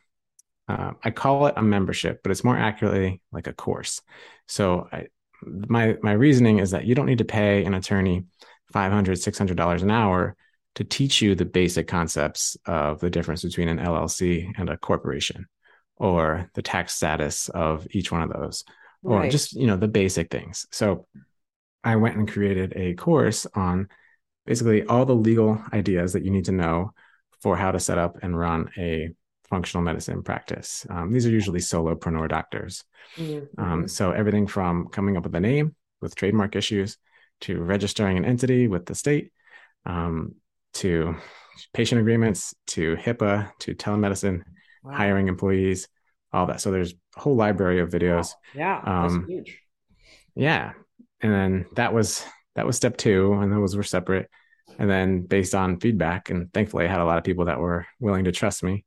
uh, 0.69 0.93
I 1.03 1.11
call 1.11 1.47
it 1.47 1.55
a 1.57 1.63
membership, 1.63 2.23
but 2.23 2.31
it's 2.31 2.45
more 2.45 2.57
accurately 2.57 3.21
like 3.33 3.47
a 3.47 3.53
course. 3.53 4.01
So 4.49 4.89
I, 4.93 5.07
my 5.45 5.97
my 6.03 6.13
reasoning 6.13 6.59
is 6.59 6.71
that 6.71 6.85
you 6.85 6.95
don't 6.95 7.07
need 7.07 7.19
to 7.19 7.25
pay 7.25 7.65
an 7.65 7.75
attorney 7.75 8.25
500 8.73 9.17
600 9.19 9.57
dollars 9.57 9.83
an 9.83 9.91
hour 9.91 10.37
to 10.77 10.85
teach 10.85 11.21
you 11.21 11.35
the 11.35 11.45
basic 11.45 11.89
concepts 11.89 12.57
of 12.65 13.01
the 13.01 13.11
difference 13.11 13.43
between 13.43 13.69
an 13.69 13.79
LLC 13.79 14.53
and 14.57 14.71
a 14.71 14.77
corporation 14.77 15.47
or 15.97 16.51
the 16.55 16.63
tax 16.63 16.95
status 16.95 17.49
of 17.51 17.87
each 17.91 18.11
one 18.11 18.23
of 18.23 18.33
those 18.33 18.65
or 19.03 19.29
just 19.29 19.53
you 19.53 19.67
know 19.67 19.77
the 19.77 19.89
basic 19.89 20.31
things. 20.31 20.67
So 20.71 21.07
I 21.85 21.97
went 21.97 22.17
and 22.17 22.31
created 22.31 22.73
a 22.77 22.95
course 22.95 23.47
on 23.55 23.89
basically 24.47 24.85
all 24.85 25.05
the 25.05 25.15
legal 25.15 25.63
ideas 25.73 26.13
that 26.13 26.25
you 26.25 26.31
need 26.31 26.47
to 26.47 26.53
know 26.53 26.93
for 27.41 27.57
how 27.57 27.73
to 27.73 27.81
set 27.81 27.99
up 27.99 28.19
and 28.23 28.39
run 28.39 28.71
a 28.79 29.11
functional 29.53 29.85
medicine 29.85 30.23
practice. 30.23 30.87
Um, 30.89 31.13
these 31.13 31.27
are 31.27 31.31
usually 31.31 31.61
solopreneur 31.61 32.27
doctors. 32.27 32.85
Mm-hmm. 33.19 33.63
Um, 33.63 33.87
so 33.87 34.11
everything 34.11 34.47
from 34.47 34.89
coming 34.89 35.19
up 35.19 35.25
with 35.25 35.35
a 35.35 35.41
name 35.41 35.77
with 36.01 36.15
trademark 36.15 36.57
issues 36.57 36.97
to 37.43 37.61
registering 37.61 38.17
an 38.17 38.25
entity 38.25 38.67
with 38.67 38.87
the 38.87 38.95
state 38.95 39.31
um, 39.85 40.37
to 40.73 41.17
patient 41.75 42.01
agreements 42.01 42.55
to 42.69 42.97
HIPAA 42.97 43.51
to 43.59 43.75
telemedicine, 43.75 44.41
wow. 44.83 44.95
hiring 44.95 45.29
employees, 45.29 45.87
all 46.33 46.47
that. 46.47 46.63
So 46.63 46.71
there's 46.71 46.95
a 47.17 47.21
whole 47.21 47.37
library 47.37 47.81
of 47.81 47.91
videos. 47.91 48.31
Yeah, 48.55 48.81
that's 48.83 49.13
um, 49.13 49.27
huge. 49.29 49.61
Yeah, 50.35 50.73
and 51.21 51.31
then 51.31 51.67
that 51.77 51.93
was 51.93 52.25
that 52.55 52.65
was 52.65 52.77
step 52.77 52.97
two, 52.97 53.35
and 53.35 53.53
those 53.53 53.77
were 53.77 53.83
separate. 53.83 54.31
And 54.79 54.89
then 54.89 55.27
based 55.27 55.55
on 55.55 55.79
feedback, 55.79 56.31
and 56.31 56.51
thankfully 56.55 56.87
I 56.87 56.89
had 56.89 57.01
a 57.01 57.05
lot 57.05 57.19
of 57.19 57.25
people 57.25 57.45
that 57.45 57.61
were 57.61 57.87
willing 58.01 58.25
to 58.25 58.33
trust 58.33 58.63
me, 58.63 58.87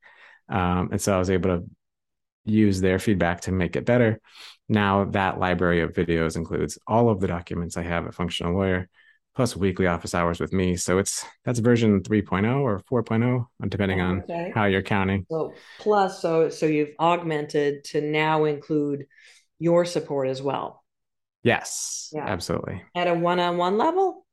um, 0.50 0.90
and 0.92 1.02
so 1.02 1.16
I 1.16 1.20
was 1.20 1.30
able 1.30 1.60
to 1.60 1.66
use 2.46 2.80
their 2.80 3.00
feedback 3.00 3.42
to 3.42 3.52
make 3.52 3.76
it 3.76 3.86
better. 3.86 4.20
Now 4.70 5.06
that 5.06 5.40
library 5.40 5.82
of 5.82 5.94
videos 5.94 6.36
includes 6.36 6.78
all 6.88 7.10
of 7.10 7.20
the 7.20 7.28
documents 7.28 7.78
I 7.78 7.84
have 7.84 8.06
at 8.06 8.14
Functional 8.14 8.54
Lawyer, 8.54 8.90
plus 9.36 9.56
weekly 9.56 9.88
office 9.88 10.16
hours 10.16 10.40
with 10.40 10.54
me. 10.54 10.76
So 10.78 10.98
it's 10.98 11.26
that's 11.44 11.60
version 11.60 12.02
3.0 12.02 12.62
or 12.62 12.82
4.0, 13.04 13.46
depending 13.70 14.02
on 14.02 14.22
okay. 14.22 14.52
how 14.54 14.66
you're 14.66 14.82
counting. 14.82 15.26
So 15.30 15.54
plus, 15.80 16.22
so 16.22 16.50
so 16.50 16.66
you've 16.66 16.94
augmented 17.00 17.84
to 17.86 18.02
now 18.02 18.46
include 18.46 19.06
your 19.60 19.86
support 19.86 20.28
as 20.30 20.42
well. 20.42 20.84
Yes, 21.44 22.10
yeah. 22.14 22.26
absolutely. 22.26 22.84
At 22.96 23.08
a 23.08 23.14
one-on-one 23.14 23.78
level? 23.78 24.25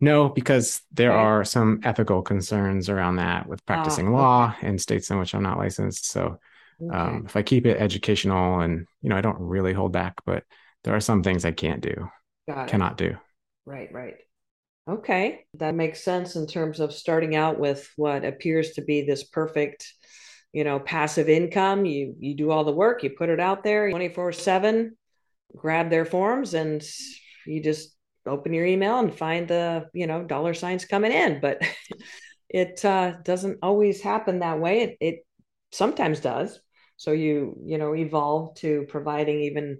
No, 0.00 0.30
because 0.30 0.80
there 0.92 1.12
okay. 1.12 1.20
are 1.20 1.44
some 1.44 1.80
ethical 1.84 2.22
concerns 2.22 2.88
around 2.88 3.16
that 3.16 3.46
with 3.46 3.64
practicing 3.66 4.08
ah, 4.08 4.12
law 4.12 4.54
okay. 4.56 4.68
in 4.68 4.78
states 4.78 5.10
in 5.10 5.18
which 5.18 5.34
I'm 5.34 5.42
not 5.42 5.58
licensed. 5.58 6.10
So 6.10 6.38
um, 6.90 7.24
if 7.26 7.36
I 7.36 7.42
keep 7.42 7.66
it 7.66 7.76
educational 7.76 8.60
and 8.60 8.86
you 9.02 9.10
know 9.10 9.16
I 9.16 9.20
don't 9.20 9.38
really 9.38 9.72
hold 9.72 9.92
back, 9.92 10.14
but 10.24 10.44
there 10.84 10.96
are 10.96 11.00
some 11.00 11.22
things 11.22 11.44
I 11.44 11.52
can't 11.52 11.82
do, 11.82 12.08
cannot 12.66 12.96
do. 12.96 13.16
Right, 13.66 13.92
right. 13.92 14.14
Okay, 14.88 15.44
that 15.54 15.74
makes 15.74 16.02
sense 16.02 16.36
in 16.36 16.46
terms 16.46 16.80
of 16.80 16.92
starting 16.92 17.36
out 17.36 17.58
with 17.58 17.88
what 17.96 18.24
appears 18.24 18.72
to 18.72 18.82
be 18.82 19.02
this 19.02 19.24
perfect, 19.24 19.92
you 20.52 20.64
know, 20.64 20.80
passive 20.80 21.28
income. 21.28 21.84
You 21.84 22.14
you 22.18 22.34
do 22.34 22.50
all 22.50 22.64
the 22.64 22.72
work, 22.72 23.02
you 23.02 23.10
put 23.10 23.28
it 23.28 23.40
out 23.40 23.62
there 23.62 23.90
24/7, 23.90 24.92
grab 25.54 25.90
their 25.90 26.06
forms 26.06 26.54
and 26.54 26.82
you 27.46 27.62
just 27.62 27.94
open 28.30 28.52
your 28.52 28.66
email 28.66 28.98
and 28.98 29.14
find 29.14 29.48
the, 29.48 29.86
you 29.92 30.06
know, 30.06 30.22
dollar 30.22 30.54
signs 30.54 30.84
coming 30.84 31.12
in, 31.12 31.40
but 31.40 31.60
it 32.48 32.84
uh, 32.84 33.14
doesn't 33.24 33.58
always 33.62 34.00
happen 34.00 34.38
that 34.38 34.60
way. 34.60 34.82
It, 34.82 34.96
it 35.00 35.26
sometimes 35.72 36.20
does. 36.20 36.60
So 36.96 37.12
you, 37.12 37.56
you 37.64 37.78
know, 37.78 37.94
evolve 37.94 38.56
to 38.56 38.86
providing 38.88 39.40
even 39.40 39.78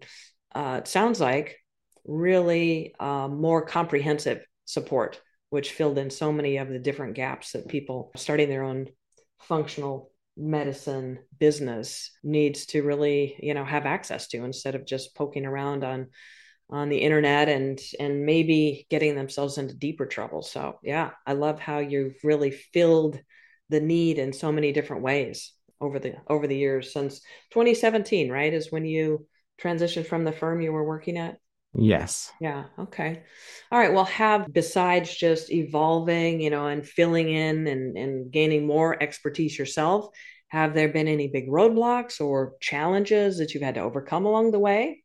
uh, 0.55 0.81
it 0.81 0.89
sounds 0.89 1.21
like 1.21 1.59
really 2.05 2.95
uh, 2.99 3.29
more 3.29 3.65
comprehensive 3.65 4.45
support, 4.65 5.21
which 5.51 5.73
filled 5.73 5.99
in 5.99 6.11
so 6.11 6.33
many 6.33 6.57
of 6.57 6.69
the 6.69 6.79
different 6.79 7.15
gaps 7.15 7.53
that 7.53 7.69
people 7.69 8.11
starting 8.17 8.49
their 8.49 8.65
own 8.65 8.89
functional 9.41 10.11
medicine 10.37 11.19
business 11.39 12.11
needs 12.23 12.65
to 12.67 12.83
really 12.83 13.37
you 13.41 13.53
know 13.53 13.65
have 13.65 13.85
access 13.85 14.29
to 14.29 14.45
instead 14.45 14.75
of 14.75 14.87
just 14.87 15.15
poking 15.15 15.45
around 15.45 15.85
on 15.85 16.07
on 16.71 16.89
the 16.89 16.99
internet 16.99 17.49
and 17.49 17.81
and 17.99 18.25
maybe 18.25 18.87
getting 18.91 19.15
themselves 19.15 19.59
into 19.59 19.75
deeper 19.75 20.07
trouble 20.07 20.43
so 20.43 20.79
yeah 20.83 21.11
i 21.27 21.33
love 21.33 21.59
how 21.59 21.79
you've 21.79 22.17
really 22.23 22.51
filled 22.51 23.21
the 23.69 23.81
need 23.81 24.19
in 24.19 24.33
so 24.33 24.53
many 24.53 24.73
different 24.73 25.03
ways 25.03 25.53
over 25.81 25.99
the 25.99 26.15
over 26.29 26.47
the 26.47 26.57
years 26.57 26.93
since 26.93 27.21
2017 27.51 28.31
right 28.31 28.55
is 28.55 28.71
when 28.71 28.85
you 28.85 29.27
transitioned 29.61 30.07
from 30.07 30.25
the 30.25 30.33
firm 30.33 30.61
you 30.61 30.73
were 30.73 30.85
working 30.85 31.19
at 31.19 31.37
Yes. 31.73 32.33
Yeah. 32.41 32.65
Okay. 32.79 33.23
All 33.71 33.79
right. 33.79 33.93
Well, 33.93 34.05
have 34.07 34.53
besides 34.53 35.15
just 35.15 35.53
evolving, 35.53 36.41
you 36.41 36.51
know, 36.51 36.67
and 36.67 36.87
filling 36.87 37.29
in 37.31 37.67
and, 37.67 37.97
and 37.97 38.33
gaining 38.33 38.67
more 38.67 39.01
expertise 39.01 39.59
yourself, 39.59 40.09
have 40.49 40.75
there 40.75 40.89
been 40.89 41.07
any 41.07 41.29
big 41.29 41.49
roadblocks 41.49 42.21
or 42.21 42.55
challenges 42.61 43.39
that 43.39 43.55
you've 43.55 43.63
had 43.63 43.77
to 43.77 43.83
overcome 43.83 44.27
along 44.27 44.51
the 44.51 44.59
way? 44.59 45.05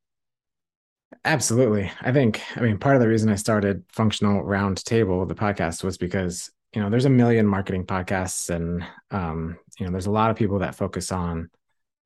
Absolutely. 1.23 1.91
I 2.01 2.11
think, 2.11 2.41
I 2.55 2.61
mean, 2.61 2.77
part 2.77 2.95
of 2.95 3.01
the 3.01 3.07
reason 3.07 3.29
I 3.29 3.35
started 3.35 3.83
Functional 3.89 4.43
Roundtable, 4.43 5.27
the 5.27 5.35
podcast, 5.35 5.83
was 5.83 5.97
because, 5.97 6.51
you 6.73 6.81
know, 6.81 6.89
there's 6.89 7.05
a 7.05 7.09
million 7.09 7.47
marketing 7.47 7.85
podcasts 7.85 8.49
and, 8.49 8.85
um, 9.11 9.57
you 9.79 9.85
know, 9.85 9.91
there's 9.91 10.07
a 10.07 10.11
lot 10.11 10.29
of 10.29 10.35
people 10.35 10.59
that 10.59 10.75
focus 10.75 11.11
on 11.11 11.49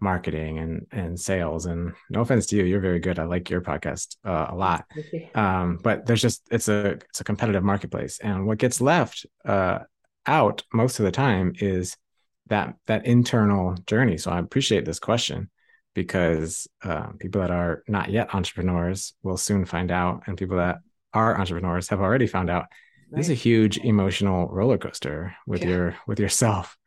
marketing 0.01 0.59
and 0.59 0.87
and 0.91 1.19
sales. 1.19 1.65
And 1.65 1.93
no 2.09 2.21
offense 2.21 2.45
to 2.47 2.55
you 2.55 2.63
you're 2.63 2.79
very 2.79 2.99
good. 2.99 3.19
I 3.19 3.23
like 3.23 3.49
your 3.49 3.61
podcast 3.61 4.15
uh, 4.23 4.47
a 4.49 4.55
lot. 4.55 4.85
Um, 5.35 5.79
but 5.81 6.05
there's 6.05 6.21
just 6.21 6.47
it's 6.51 6.67
a 6.69 6.91
it's 6.91 7.21
a 7.21 7.25
competitive 7.25 7.63
marketplace. 7.63 8.19
And 8.19 8.45
what 8.47 8.57
gets 8.57 8.81
left 8.81 9.25
uh, 9.45 9.79
out 10.25 10.63
most 10.73 10.99
of 10.99 11.05
the 11.05 11.11
time 11.11 11.53
is 11.59 11.97
that 12.47 12.75
that 12.87 13.05
internal 13.05 13.75
journey. 13.85 14.17
So 14.17 14.31
i 14.31 14.39
appreciate 14.39 14.85
this 14.85 14.99
question 14.99 15.49
because 16.03 16.67
uh, 16.83 17.07
people 17.19 17.41
that 17.41 17.51
are 17.51 17.83
not 17.87 18.09
yet 18.09 18.33
entrepreneurs 18.33 19.13
will 19.23 19.37
soon 19.37 19.65
find 19.65 19.91
out 19.91 20.23
and 20.25 20.37
people 20.37 20.57
that 20.57 20.79
are 21.13 21.39
entrepreneurs 21.39 21.89
have 21.89 22.01
already 22.01 22.27
found 22.27 22.49
out 22.49 22.65
right. 23.11 23.17
this 23.17 23.27
is 23.27 23.31
a 23.31 23.33
huge 23.33 23.77
emotional 23.77 24.47
roller 24.47 24.77
coaster 24.77 25.35
with 25.47 25.61
yeah. 25.61 25.69
your 25.69 25.95
with 26.07 26.19
yourself 26.19 26.77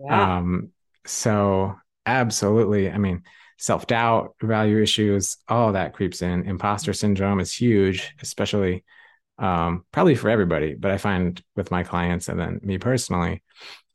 yeah. 0.00 0.38
um 0.38 0.70
so 1.06 1.76
Absolutely. 2.06 2.90
I 2.90 2.98
mean, 2.98 3.22
self 3.58 3.86
doubt, 3.86 4.34
value 4.42 4.82
issues, 4.82 5.36
all 5.48 5.72
that 5.72 5.94
creeps 5.94 6.22
in. 6.22 6.44
Imposter 6.44 6.92
syndrome 6.92 7.40
is 7.40 7.52
huge, 7.52 8.14
especially 8.22 8.84
um, 9.38 9.84
probably 9.90 10.14
for 10.14 10.28
everybody. 10.28 10.74
But 10.74 10.90
I 10.90 10.98
find 10.98 11.42
with 11.56 11.70
my 11.70 11.82
clients 11.82 12.28
and 12.28 12.38
then 12.38 12.60
me 12.62 12.78
personally, 12.78 13.42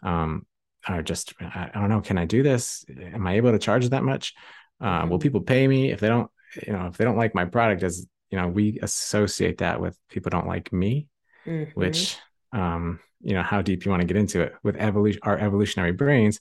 um, 0.03 0.45
are 0.87 1.03
just, 1.03 1.33
I, 1.39 1.69
I 1.73 1.79
don't 1.79 1.89
know, 1.89 2.01
can 2.01 2.17
I 2.17 2.25
do 2.25 2.41
this? 2.41 2.83
Am 2.89 3.27
I 3.27 3.35
able 3.35 3.51
to 3.51 3.59
charge 3.59 3.87
that 3.89 4.03
much? 4.03 4.33
Uh, 4.81 5.05
will 5.09 5.17
mm-hmm. 5.17 5.23
people 5.23 5.41
pay 5.41 5.67
me 5.67 5.91
if 5.91 5.99
they 5.99 6.07
don't, 6.07 6.29
you 6.65 6.73
know, 6.73 6.87
if 6.87 6.97
they 6.97 7.05
don't 7.05 7.17
like 7.17 7.35
my 7.35 7.45
product? 7.45 7.83
As 7.83 8.07
you 8.29 8.37
know, 8.37 8.47
we 8.47 8.79
associate 8.81 9.59
that 9.59 9.81
with 9.81 9.97
people 10.09 10.29
don't 10.29 10.47
like 10.47 10.71
me, 10.71 11.07
mm-hmm. 11.45 11.71
which, 11.79 12.17
um, 12.53 12.99
you 13.21 13.33
know, 13.33 13.43
how 13.43 13.61
deep 13.61 13.85
you 13.85 13.91
want 13.91 14.01
to 14.01 14.07
get 14.07 14.17
into 14.17 14.41
it 14.41 14.53
with 14.63 14.75
evolution, 14.77 15.19
our 15.23 15.37
evolutionary 15.37 15.91
brains 15.91 16.39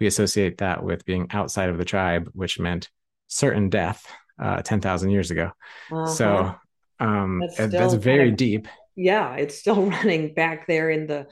we 0.00 0.06
associate 0.06 0.58
that 0.58 0.82
with 0.82 1.04
being 1.04 1.28
outside 1.30 1.68
of 1.68 1.78
the 1.78 1.84
tribe, 1.84 2.30
which 2.32 2.58
meant 2.58 2.90
certain 3.28 3.68
death 3.68 4.06
uh, 4.38 4.62
10,000 4.62 5.10
years 5.10 5.30
ago. 5.30 5.50
Uh-huh. 5.90 6.06
So 6.06 6.54
um, 7.00 7.40
that's, 7.40 7.72
that's 7.72 7.94
very 7.94 8.30
of, 8.30 8.36
deep. 8.36 8.68
Yeah, 8.96 9.34
it's 9.34 9.58
still 9.58 9.90
running 9.90 10.34
back 10.34 10.66
there 10.66 10.90
in 10.90 11.06
the 11.06 11.26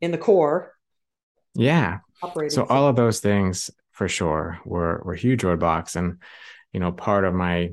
in 0.00 0.10
the 0.10 0.18
core. 0.18 0.72
Yeah. 1.54 1.98
So 2.48 2.64
all 2.64 2.86
of 2.86 2.96
those 2.96 3.20
things 3.20 3.70
for 3.92 4.08
sure 4.08 4.58
were 4.64 5.02
were 5.04 5.14
huge 5.14 5.42
roadblocks, 5.42 5.96
and 5.96 6.18
you 6.72 6.80
know, 6.80 6.92
part 6.92 7.24
of 7.24 7.34
my 7.34 7.70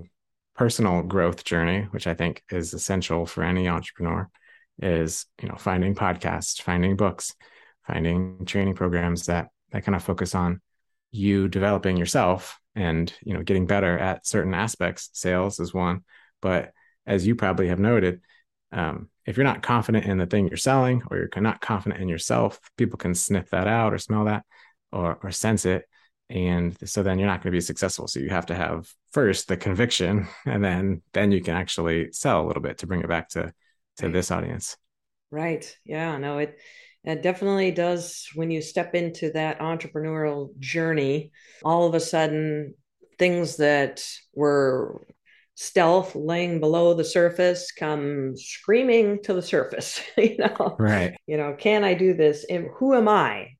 personal 0.55 1.03
growth 1.03 1.43
journey, 1.45 1.87
which 1.91 2.07
I 2.07 2.13
think 2.13 2.43
is 2.51 2.73
essential 2.73 3.25
for 3.25 3.43
any 3.43 3.67
entrepreneur, 3.67 4.29
is 4.81 5.25
you 5.41 5.47
know 5.47 5.55
finding 5.57 5.95
podcasts, 5.95 6.61
finding 6.61 6.95
books, 6.95 7.35
finding 7.87 8.45
training 8.45 8.75
programs 8.75 9.25
that 9.27 9.49
that 9.71 9.83
kind 9.83 9.95
of 9.95 10.03
focus 10.03 10.35
on 10.35 10.61
you 11.11 11.47
developing 11.47 11.97
yourself 11.97 12.59
and 12.75 13.13
you 13.23 13.33
know 13.33 13.43
getting 13.43 13.65
better 13.67 13.97
at 13.97 14.27
certain 14.27 14.53
aspects. 14.53 15.09
Sales 15.13 15.59
is 15.59 15.73
one. 15.73 16.03
But 16.41 16.71
as 17.05 17.25
you 17.25 17.35
probably 17.35 17.67
have 17.69 17.79
noted 17.79 18.21
um, 18.71 19.09
if 19.25 19.35
you're 19.35 19.43
not 19.43 19.63
confident 19.63 20.05
in 20.05 20.17
the 20.17 20.25
thing 20.25 20.47
you're 20.47 20.57
selling 20.57 21.01
or 21.09 21.17
you're 21.17 21.41
not 21.41 21.59
confident 21.61 22.01
in 22.01 22.07
yourself 22.07 22.59
people 22.77 22.97
can 22.97 23.15
sniff 23.15 23.49
that 23.49 23.67
out 23.67 23.93
or 23.93 23.97
smell 23.97 24.25
that 24.25 24.45
or, 24.91 25.19
or 25.23 25.31
sense 25.31 25.65
it 25.65 25.85
and 26.29 26.77
so 26.87 27.01
then 27.01 27.17
you're 27.17 27.27
not 27.27 27.41
going 27.41 27.51
to 27.51 27.57
be 27.57 27.61
successful. 27.61 28.07
So 28.07 28.19
you 28.19 28.29
have 28.29 28.45
to 28.47 28.55
have 28.55 28.91
first 29.11 29.47
the 29.47 29.57
conviction 29.57 30.27
and 30.45 30.63
then 30.63 31.01
then 31.13 31.31
you 31.31 31.41
can 31.41 31.55
actually 31.55 32.11
sell 32.11 32.45
a 32.45 32.47
little 32.47 32.61
bit 32.61 32.79
to 32.79 32.87
bring 32.87 33.01
it 33.01 33.09
back 33.09 33.29
to 33.29 33.53
to 33.97 34.05
right. 34.05 34.13
this 34.13 34.31
audience. 34.31 34.77
Right. 35.31 35.75
Yeah 35.85 36.17
no 36.17 36.37
it 36.39 36.59
it 37.03 37.23
definitely 37.23 37.71
does 37.71 38.27
when 38.35 38.51
you 38.51 38.61
step 38.61 38.93
into 38.93 39.31
that 39.31 39.59
entrepreneurial 39.59 40.57
journey 40.59 41.31
all 41.63 41.87
of 41.87 41.95
a 41.95 41.99
sudden 41.99 42.75
things 43.17 43.57
that 43.57 44.05
were 44.33 45.07
stealth 45.55 46.15
laying 46.15 46.59
below 46.59 46.93
the 46.93 47.03
surface 47.03 47.71
come 47.71 48.35
screaming 48.37 49.21
to 49.23 49.33
the 49.33 49.41
surface 49.41 50.01
you 50.17 50.37
know? 50.37 50.75
Right. 50.77 51.15
You 51.25 51.37
know 51.37 51.55
can 51.57 51.83
i 51.83 51.95
do 51.95 52.13
this? 52.13 52.45
And 52.49 52.67
who 52.75 52.93
am 52.93 53.07
i 53.07 53.55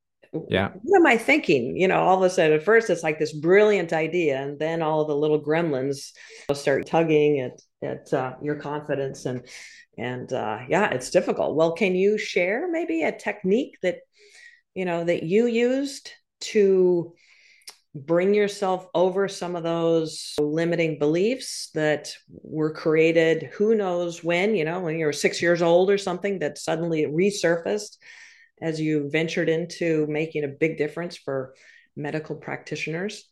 yeah. 0.48 0.69
What 0.83 1.00
am 1.00 1.07
i 1.07 1.17
thinking? 1.17 1.77
You 1.77 1.88
know 1.88 2.00
all 2.00 2.17
of 2.17 2.24
a 2.24 2.29
sudden 2.29 2.57
at 2.57 2.63
first 2.63 2.89
it's 2.89 3.03
like 3.03 3.19
this 3.19 3.33
brilliant 3.33 3.93
idea 3.93 4.41
and 4.41 4.59
then 4.59 4.81
all 4.81 5.05
the 5.05 5.15
little 5.15 5.41
gremlins 5.41 6.12
start 6.53 6.86
tugging 6.86 7.39
at 7.39 7.62
at 7.81 8.13
uh, 8.13 8.33
your 8.41 8.55
confidence 8.55 9.25
and 9.25 9.48
and 9.98 10.31
uh, 10.31 10.59
yeah 10.67 10.89
it's 10.91 11.09
difficult. 11.09 11.55
Well 11.55 11.74
can 11.74 11.95
you 11.95 12.17
share 12.17 12.69
maybe 12.69 13.03
a 13.03 13.17
technique 13.17 13.77
that 13.81 13.98
you 14.75 14.86
know 14.86 15.03
that 15.03 15.24
you 15.24 15.48
used 15.48 16.12
to 16.41 17.13
bring 17.95 18.36
yourself 18.36 18.88
over 18.93 19.27
some 19.27 19.55
of 19.55 19.63
those 19.63 20.36
limiting 20.39 21.00
beliefs 21.00 21.71
that 21.74 22.13
were 22.29 22.71
created 22.71 23.50
who 23.53 23.74
knows 23.74 24.24
when 24.24 24.55
you 24.55 24.63
know 24.63 24.79
when 24.79 25.00
you 25.00 25.05
were 25.07 25.13
six 25.13 25.41
years 25.41 25.62
old 25.63 25.89
or 25.89 25.98
something 25.98 26.39
that 26.39 26.59
suddenly 26.59 27.05
resurfaced 27.05 27.98
as 28.62 28.80
you 28.80 29.10
ventured 29.10 29.50
into 29.50 30.06
making 30.08 30.44
a 30.44 30.48
big 30.48 30.78
difference 30.78 31.18
for 31.18 31.54
medical 31.96 32.36
practitioners 32.36 33.30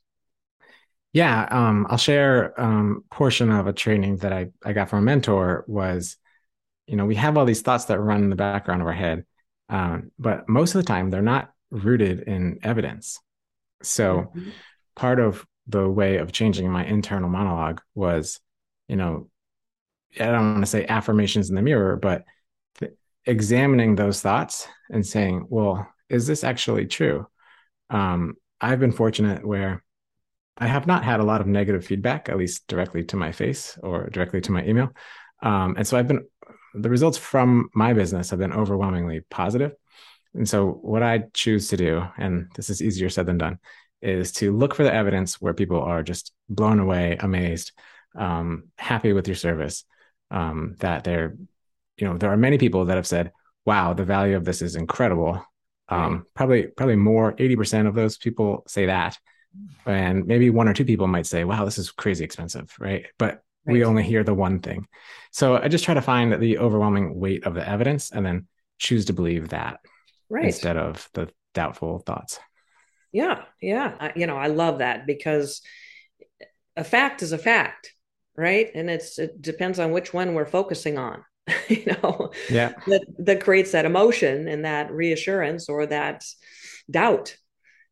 yeah 1.13 1.48
um, 1.50 1.88
i'll 1.89 1.98
share 1.98 2.60
um, 2.60 3.03
portion 3.12 3.51
of 3.51 3.67
a 3.67 3.74
training 3.74 4.17
that 4.17 4.34
I, 4.34 4.48
I 4.63 4.74
got 4.74 4.89
from 4.89 5.00
a 5.00 5.03
mentor 5.03 5.63
was 5.67 6.17
you 6.86 6.96
know 6.96 7.05
we 7.05 7.15
have 7.15 7.38
all 7.38 7.46
these 7.46 7.62
thoughts 7.62 7.86
that 7.86 8.00
run 8.00 8.24
in 8.24 8.29
the 8.29 8.36
background 8.36 8.81
of 8.81 8.88
our 8.88 8.93
head 8.93 9.25
um, 9.69 10.12
but 10.17 10.48
most 10.48 10.75
of 10.75 10.81
the 10.81 10.88
time 10.88 11.10
they're 11.10 11.22
not 11.22 11.51
rooted 11.72 12.22
in 12.22 12.60
evidence 12.63 13.19
so 13.81 14.31
mm-hmm. 14.36 14.50
part 14.96 15.19
of 15.19 15.46
the 15.67 15.88
way 15.88 16.17
of 16.17 16.31
changing 16.31 16.69
my 16.69 16.86
internal 16.86 17.29
monologue 17.29 17.81
was, 17.93 18.39
you 18.88 18.96
know, 18.96 19.29
I 20.19 20.25
don't 20.25 20.53
want 20.53 20.63
to 20.63 20.72
say 20.72 20.86
affirmations 20.86 21.50
in 21.50 21.55
the 21.55 21.62
mirror, 21.62 21.98
but 21.98 22.24
examining 23.27 23.96
those 23.96 24.22
thoughts 24.22 24.67
and 24.89 25.05
saying, 25.05 25.46
well, 25.50 25.88
is 26.10 26.25
this 26.25 26.43
actually 26.43 26.88
true? 26.88 27.27
Um, 27.89 28.36
I've 28.60 28.79
been 28.79 28.91
fortunate 28.91 29.46
where 29.46 29.84
I 30.57 30.67
have 30.67 30.88
not 30.88 31.03
had 31.03 31.19
a 31.19 31.24
lot 31.24 31.41
of 31.41 31.48
negative 31.48 31.86
feedback, 31.86 32.29
at 32.29 32.38
least 32.38 32.67
directly 32.67 33.03
to 33.05 33.15
my 33.15 33.31
face 33.31 33.77
or 33.84 34.10
directly 34.10 34.41
to 34.41 34.51
my 34.51 34.63
email. 34.65 34.89
Um, 35.43 35.75
and 35.77 35.86
so 35.86 35.98
I've 35.98 36.07
been, 36.07 36.25
the 36.74 36.89
results 36.89 37.17
from 37.17 37.69
my 37.75 37.93
business 37.93 38.31
have 38.31 38.39
been 38.39 38.53
overwhelmingly 38.53 39.22
positive. 39.29 39.74
And 40.34 40.48
so, 40.48 40.67
what 40.67 41.03
I 41.03 41.24
choose 41.34 41.69
to 41.69 41.77
do, 41.77 42.03
and 42.17 42.51
this 42.55 42.69
is 42.69 42.81
easier 42.81 43.10
said 43.10 43.25
than 43.25 43.38
done, 43.38 43.60
is 44.01 44.31
to 44.34 44.55
look 44.55 44.75
for 44.75 44.84
the 44.84 44.93
evidence 44.93 45.41
where 45.41 45.53
people 45.53 45.81
are 45.81 46.03
just 46.03 46.31
blown 46.50 46.79
away, 46.79 47.17
amazed, 47.19 47.72
um, 48.15 48.65
happy 48.77 49.13
with 49.13 49.27
your 49.27 49.36
service. 49.36 49.84
Um, 50.29 50.75
that 50.79 51.03
they're, 51.05 51.38
you 51.97 52.07
know, 52.07 52.17
there 52.17 52.31
are 52.31 52.37
many 52.37 52.57
people 52.57 52.85
that 52.85 52.95
have 52.95 53.07
said, 53.07 53.31
"Wow, 53.65 53.93
the 53.93 54.05
value 54.05 54.35
of 54.35 54.45
this 54.45 54.61
is 54.61 54.75
incredible." 54.75 55.43
Um. 55.89 56.25
Probably, 56.33 56.67
probably 56.67 56.95
more. 56.97 57.35
Eighty 57.37 57.55
percent 57.55 57.87
of 57.87 57.95
those 57.95 58.17
people 58.17 58.63
say 58.67 58.87
that, 58.87 59.17
and 59.85 60.25
maybe 60.27 60.49
one 60.49 60.67
or 60.67 60.73
two 60.73 60.85
people 60.85 61.07
might 61.07 61.25
say, 61.25 61.43
"Wow, 61.43 61.65
this 61.65 61.77
is 61.77 61.91
crazy 61.91 62.23
expensive," 62.23 62.75
right? 62.79 63.05
But 63.17 63.41
right. 63.65 63.73
we 63.73 63.83
only 63.83 64.03
hear 64.03 64.23
the 64.23 64.33
one 64.33 64.59
thing. 64.59 64.87
So 65.31 65.57
I 65.57 65.67
just 65.67 65.85
try 65.85 65.93
to 65.93 66.01
find 66.01 66.41
the 66.41 66.57
overwhelming 66.57 67.19
weight 67.19 67.45
of 67.45 67.53
the 67.53 67.67
evidence, 67.67 68.11
and 68.11 68.25
then 68.25 68.47
choose 68.79 69.05
to 69.05 69.13
believe 69.13 69.49
that 69.49 69.79
right. 70.29 70.45
instead 70.45 70.77
of 70.77 71.09
the 71.13 71.29
doubtful 71.53 71.99
thoughts. 71.99 72.39
Yeah, 73.11 73.43
yeah. 73.61 73.95
I, 73.99 74.11
you 74.15 74.27
know, 74.27 74.37
I 74.37 74.47
love 74.47 74.79
that 74.79 75.07
because 75.07 75.61
a 76.75 76.83
fact 76.83 77.23
is 77.23 77.31
a 77.31 77.37
fact, 77.37 77.93
right? 78.35 78.69
And 78.75 78.89
it's 78.89 79.17
it 79.17 79.41
depends 79.41 79.79
on 79.79 79.91
which 79.91 80.13
one 80.13 80.33
we're 80.33 80.45
focusing 80.45 80.97
on. 80.97 81.23
you 81.86 81.86
know, 81.86 82.31
yeah, 82.50 82.74
that 82.88 83.05
that 83.19 83.43
creates 83.43 83.71
that 83.71 83.86
emotion 83.86 84.47
and 84.47 84.65
that 84.65 84.91
reassurance 84.91 85.69
or 85.69 85.86
that 85.88 86.24
doubt. 86.89 87.36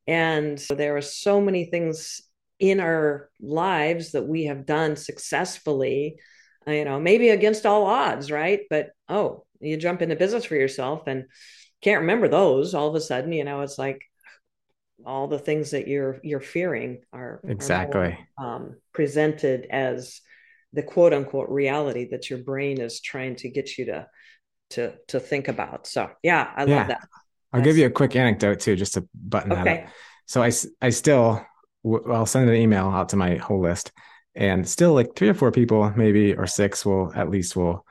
And 0.07 0.57
there 0.69 0.95
are 0.97 1.01
so 1.01 1.41
many 1.41 1.65
things 1.65 2.21
in 2.59 2.79
our 2.79 3.29
lives 3.41 4.11
that 4.11 4.27
we 4.27 4.45
have 4.45 4.65
done 4.65 4.95
successfully 4.95 6.17
you 6.67 6.85
know 6.85 6.99
maybe 6.99 7.29
against 7.29 7.65
all 7.65 7.85
odds 7.85 8.31
right? 8.31 8.61
But 8.69 8.89
oh 9.09 9.45
you 9.59 9.77
jump 9.77 10.01
into 10.01 10.15
business 10.15 10.45
for 10.45 10.55
yourself 10.55 11.03
and 11.07 11.25
can't 11.81 12.01
remember 12.01 12.27
those 12.27 12.73
all 12.73 12.87
of 12.87 12.95
a 12.95 13.01
sudden 13.01 13.31
you 13.31 13.43
know 13.43 13.61
it's 13.61 13.77
like 13.77 14.03
all 15.05 15.27
the 15.27 15.39
things 15.39 15.71
that 15.71 15.87
you're 15.87 16.19
you're 16.23 16.39
fearing 16.39 17.01
are 17.11 17.41
exactly 17.43 18.17
are 18.37 18.45
more, 18.45 18.55
um, 18.55 18.75
presented 18.93 19.67
as 19.69 20.21
the 20.75 20.83
quote 20.83 21.13
unquote 21.13 21.49
reality 21.49 22.07
that 22.11 22.29
your 22.29 22.39
brain 22.39 22.79
is 22.79 23.01
trying 23.01 23.35
to 23.35 23.49
get 23.49 23.77
you 23.77 23.85
to 23.85 24.07
to 24.71 24.93
to 25.07 25.19
think 25.19 25.47
about 25.47 25.87
so 25.87 26.09
yeah 26.23 26.51
i 26.55 26.65
yeah. 26.65 26.77
love 26.77 26.87
that 26.87 27.01
i'll 27.53 27.59
That's... 27.59 27.65
give 27.65 27.77
you 27.77 27.85
a 27.85 27.91
quick 27.91 28.15
anecdote 28.15 28.59
too 28.59 28.75
just 28.75 28.93
to 28.95 29.07
button 29.13 29.51
okay. 29.51 29.63
that 29.63 29.83
up 29.83 29.89
so 30.25 30.43
i 30.43 30.51
i 30.81 30.89
still 30.89 31.45
i'll 32.09 32.25
send 32.25 32.49
an 32.49 32.55
email 32.55 32.87
out 32.87 33.09
to 33.09 33.15
my 33.15 33.35
whole 33.35 33.61
list 33.61 33.91
and 34.35 34.67
still 34.67 34.93
like 34.93 35.15
three 35.15 35.29
or 35.29 35.33
four 35.33 35.51
people 35.51 35.91
maybe 35.95 36.33
or 36.33 36.47
six 36.47 36.85
will 36.85 37.11
at 37.15 37.29
least 37.29 37.55
will 37.55 37.85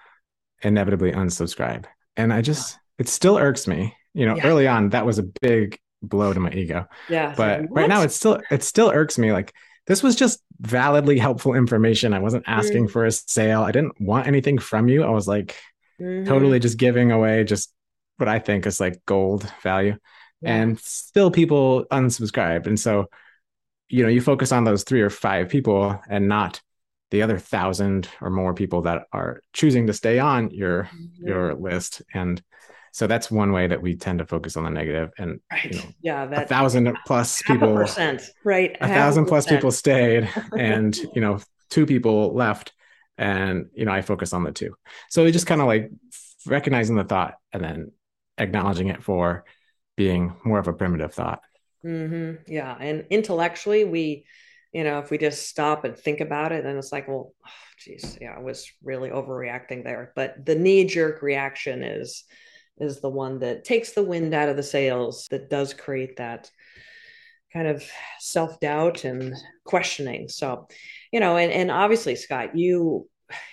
inevitably 0.63 1.13
unsubscribe 1.13 1.85
and 2.17 2.33
i 2.33 2.41
just 2.41 2.79
it 2.99 3.09
still 3.09 3.39
irks 3.39 3.67
me. 3.67 3.95
You 4.13 4.27
know, 4.27 4.37
yeah. 4.37 4.47
early 4.47 4.69
on 4.69 4.91
that 4.91 5.07
was 5.07 5.19
a 5.19 5.25
big 5.25 5.79
blow 6.03 6.33
to 6.33 6.41
my 6.41 6.51
ego. 6.51 6.87
Yeah. 7.09 7.35
But 7.37 7.63
like, 7.63 7.71
right 7.71 7.89
now 7.89 8.03
it's 8.03 8.15
still 8.15 8.41
it 8.51 8.63
still 8.63 8.91
irks 8.91 9.19
me. 9.19 9.33
Like 9.33 9.53
this 9.87 10.03
was 10.03 10.17
just 10.17 10.41
validly 10.61 11.19
helpful 11.19 11.55
information. 11.55 12.15
I 12.15 12.19
wasn't 12.21 12.45
asking 12.47 12.87
mm. 12.87 12.91
for 12.91 13.05
a 13.05 13.13
sale. 13.13 13.63
I 13.63 13.73
didn't 13.73 14.01
want 14.01 14.27
anything 14.27 14.59
from 14.59 14.89
you. 14.89 15.03
I 15.05 15.11
was 15.11 15.29
like 15.29 15.57
mm-hmm. 16.01 16.27
totally 16.27 16.59
just 16.59 16.79
giving 16.79 17.13
away 17.13 17.45
just 17.45 17.73
what 18.17 18.29
I 18.29 18.39
think 18.39 18.67
is 18.67 18.81
like 18.81 19.05
gold 19.05 19.51
value. 19.63 19.97
Yeah. 20.41 20.57
And 20.57 20.81
still 20.81 21.31
people 21.31 21.85
unsubscribed. 21.91 22.67
And 22.67 22.79
so, 22.79 23.07
you 23.89 24.03
know, 24.03 24.09
you 24.09 24.21
focus 24.21 24.53
on 24.53 24.65
those 24.65 24.85
three 24.85 25.03
or 25.03 25.11
five 25.11 25.49
people 25.49 26.01
and 26.09 26.29
not 26.29 26.61
the 27.11 27.23
other 27.23 27.39
thousand 27.39 28.09
or 28.21 28.31
more 28.31 28.55
people 28.55 28.83
that 28.83 29.05
are 29.13 29.41
choosing 29.53 29.87
to 29.87 29.93
stay 29.93 30.19
on 30.19 30.51
your 30.51 30.85
mm-hmm. 30.85 31.29
your 31.29 31.55
list. 31.55 32.03
And 32.13 32.43
so 32.95 33.09
that's 33.09 33.29
one 33.29 33.51
way 33.51 33.67
that 33.67 33.83
we 33.83 33.97
tend 33.97 34.21
to 34.21 34.25
focus 34.25 34.57
on 34.57 34.63
the 34.63 34.71
negative. 34.71 35.11
And 35.19 35.41
right. 35.51 35.65
you 35.65 35.79
know, 35.79 35.85
yeah, 36.01 36.27
that, 36.27 36.43
a 36.45 36.47
thousand 36.47 36.97
plus 37.05 37.43
people, 37.43 37.75
percent, 37.75 38.23
right? 38.45 38.77
A 38.81 38.87
thousand 38.87 39.27
plus 39.27 39.47
people 39.47 39.73
stayed, 39.73 40.31
and 40.57 40.97
you 41.13 41.21
know, 41.21 41.41
two 41.71 41.87
people 41.87 42.33
left, 42.35 42.73
and 43.19 43.67
you 43.75 43.85
know, 43.85 43.91
I 43.91 44.01
focus 44.01 44.33
on 44.33 44.45
the 44.45 44.53
two. 44.53 44.77
So 45.11 45.25
we 45.25 45.33
just 45.33 45.49
kind 45.49 45.61
of 45.61 45.67
like 45.67 45.91
recognizing 46.47 46.95
the 46.95 47.03
thought 47.03 47.35
and 47.53 47.65
then 47.65 47.91
acknowledging 48.39 48.89
it 48.89 49.03
for 49.03 49.45
being 49.97 50.37
more 50.45 50.61
of 50.61 50.69
a 50.69 50.73
primitive 50.73 51.13
thought. 51.13 51.41
Mm-hmm. 51.85 52.45
Yeah, 52.47 52.77
and 52.79 53.07
intellectually, 53.11 53.85
we, 53.85 54.25
you 54.73 54.85
know, 54.85 55.01
if 55.01 55.11
we 55.11 55.19
just 55.19 55.49
stop 55.49 55.85
and 55.85 55.97
think 55.99 56.21
about 56.21 56.53
it, 56.53 56.63
then 56.63 56.77
it's 56.77 56.93
like, 56.93 57.09
well, 57.09 57.35
oh, 57.45 57.51
geez, 57.77 58.17
yeah, 58.21 58.37
I 58.37 58.41
was 58.41 58.71
really 58.85 59.11
overreacting 59.11 59.83
there. 59.83 60.13
But 60.15 60.47
the 60.47 60.55
knee 60.55 60.85
jerk 60.85 61.23
reaction 61.23 61.83
is 61.83 62.23
is 62.79 63.01
the 63.01 63.11
one 63.11 63.39
that 63.41 63.65
takes 63.65 63.93
the 63.93 64.03
wind 64.03 64.35
out 64.35 64.49
of 64.49 64.57
the 64.57 64.63
sails, 64.63 65.27
that 65.31 65.51
does 65.51 65.75
create 65.75 66.17
that 66.17 66.51
kind 67.53 67.69
of 67.69 67.85
self 68.19 68.59
doubt 68.61 69.05
and 69.05 69.35
questioning. 69.65 70.29
So, 70.29 70.67
you 71.13 71.21
know, 71.21 71.37
and, 71.37 71.53
and 71.53 71.71
obviously, 71.71 72.17
Scott, 72.17 72.57
you 72.57 73.09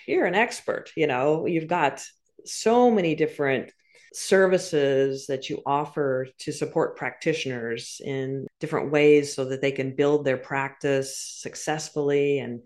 you're 0.06 0.26
an 0.26 0.34
expert. 0.34 0.90
You 0.96 1.06
know, 1.06 1.46
you've 1.46 1.68
got 1.68 2.04
so 2.44 2.90
many 2.90 3.14
different 3.14 3.72
services 4.14 5.26
that 5.26 5.48
you 5.48 5.62
offer 5.64 6.26
to 6.38 6.52
support 6.52 6.96
practitioners 6.96 8.00
in 8.04 8.46
different 8.60 8.90
ways 8.90 9.34
so 9.34 9.46
that 9.46 9.62
they 9.62 9.72
can 9.72 9.96
build 9.96 10.24
their 10.24 10.36
practice 10.36 11.16
successfully 11.18 12.38
and 12.38 12.60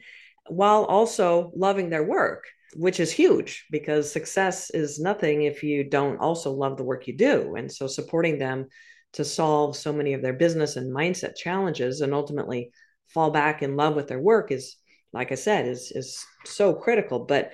while 0.49 0.85
also 0.85 1.53
loving 1.55 1.91
their 1.91 2.03
work 2.03 2.45
which 2.75 3.01
is 3.01 3.13
huge 3.13 3.67
because 3.71 4.11
success 4.11 4.71
is 4.71 4.99
nothing 4.99 5.43
if 5.43 5.63
you 5.63 5.89
don't 5.89 6.19
also 6.19 6.53
love 6.53 6.77
the 6.77 6.85
work 6.85 7.07
you 7.07 7.17
do. 7.17 7.55
And 7.57 7.71
so 7.71 7.87
supporting 7.87 8.39
them 8.39 8.67
to 9.15 9.25
solve 9.25 9.77
so 9.77 9.93
many 9.93 10.15
of 10.15 10.23
their 10.23 10.33
business 10.33 10.77
and 10.77 10.95
mindset 10.95 11.37
challenges 11.37 12.01
and 12.01 12.13
ultimately 12.13 12.71
fall 13.09 13.31
back 13.31 13.63
in 13.63 13.77
love 13.77 13.95
with 13.95 14.09
their 14.09 14.21
work 14.21 14.51
is 14.51 14.77
like 15.13 15.33
I 15.33 15.37
said 15.37 15.67
is 15.67 15.93
is 15.95 16.25
so 16.45 16.75
critical. 16.75 17.21
But 17.21 17.53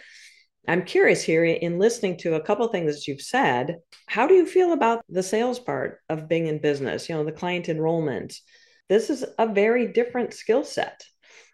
I'm 0.68 0.84
curious 0.84 1.22
here 1.22 1.44
in 1.44 1.78
listening 1.78 2.18
to 2.18 2.34
a 2.34 2.40
couple 2.40 2.66
things 2.68 2.94
that 2.94 3.08
you've 3.08 3.20
said, 3.20 3.78
how 4.06 4.26
do 4.26 4.34
you 4.34 4.46
feel 4.46 4.72
about 4.72 5.04
the 5.08 5.22
sales 5.22 5.58
part 5.58 5.98
of 6.08 6.28
being 6.28 6.46
in 6.46 6.60
business, 6.60 7.08
you 7.08 7.14
know, 7.16 7.24
the 7.24 7.32
client 7.32 7.68
enrollment? 7.68 8.34
This 8.88 9.10
is 9.10 9.24
a 9.38 9.46
very 9.46 9.88
different 9.92 10.34
skill 10.34 10.64
set 10.64 11.02